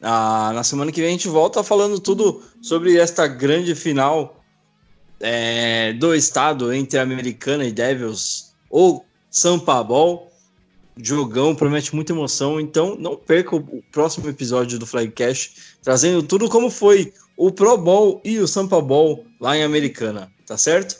Ah, 0.00 0.50
na 0.54 0.64
semana 0.64 0.90
que 0.90 1.00
vem 1.00 1.10
a 1.10 1.12
gente 1.12 1.28
volta 1.28 1.62
falando 1.62 2.00
tudo 2.00 2.42
sobre 2.60 2.96
esta 2.96 3.26
grande 3.26 3.74
final 3.74 4.42
é, 5.20 5.92
do 5.92 6.14
estado 6.14 6.72
entre 6.72 6.98
Americana 6.98 7.64
e 7.64 7.70
Devils, 7.70 8.52
ou 8.68 9.04
Sampa 9.30 9.82
Ball. 9.82 10.31
Jogão, 10.96 11.54
promete 11.54 11.94
muita 11.94 12.12
emoção. 12.12 12.60
Então 12.60 12.96
não 12.98 13.16
perca 13.16 13.56
o 13.56 13.82
próximo 13.90 14.28
episódio 14.28 14.78
do 14.78 14.86
Flagcast, 14.86 15.76
trazendo 15.82 16.22
tudo 16.22 16.48
como 16.48 16.70
foi 16.70 17.12
o 17.36 17.50
Pro 17.50 17.76
Bowl 17.76 18.20
e 18.24 18.38
o 18.38 18.46
Sampa 18.46 18.80
Bowl 18.80 19.24
lá 19.40 19.56
em 19.56 19.62
Americana, 19.62 20.30
tá 20.46 20.56
certo? 20.56 20.96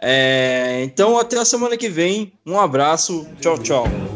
É, 0.00 0.82
então 0.82 1.18
até 1.18 1.38
a 1.38 1.44
semana 1.44 1.76
que 1.76 1.88
vem. 1.88 2.32
Um 2.46 2.58
abraço. 2.58 3.26
Tchau, 3.40 3.58
tchau. 3.58 4.09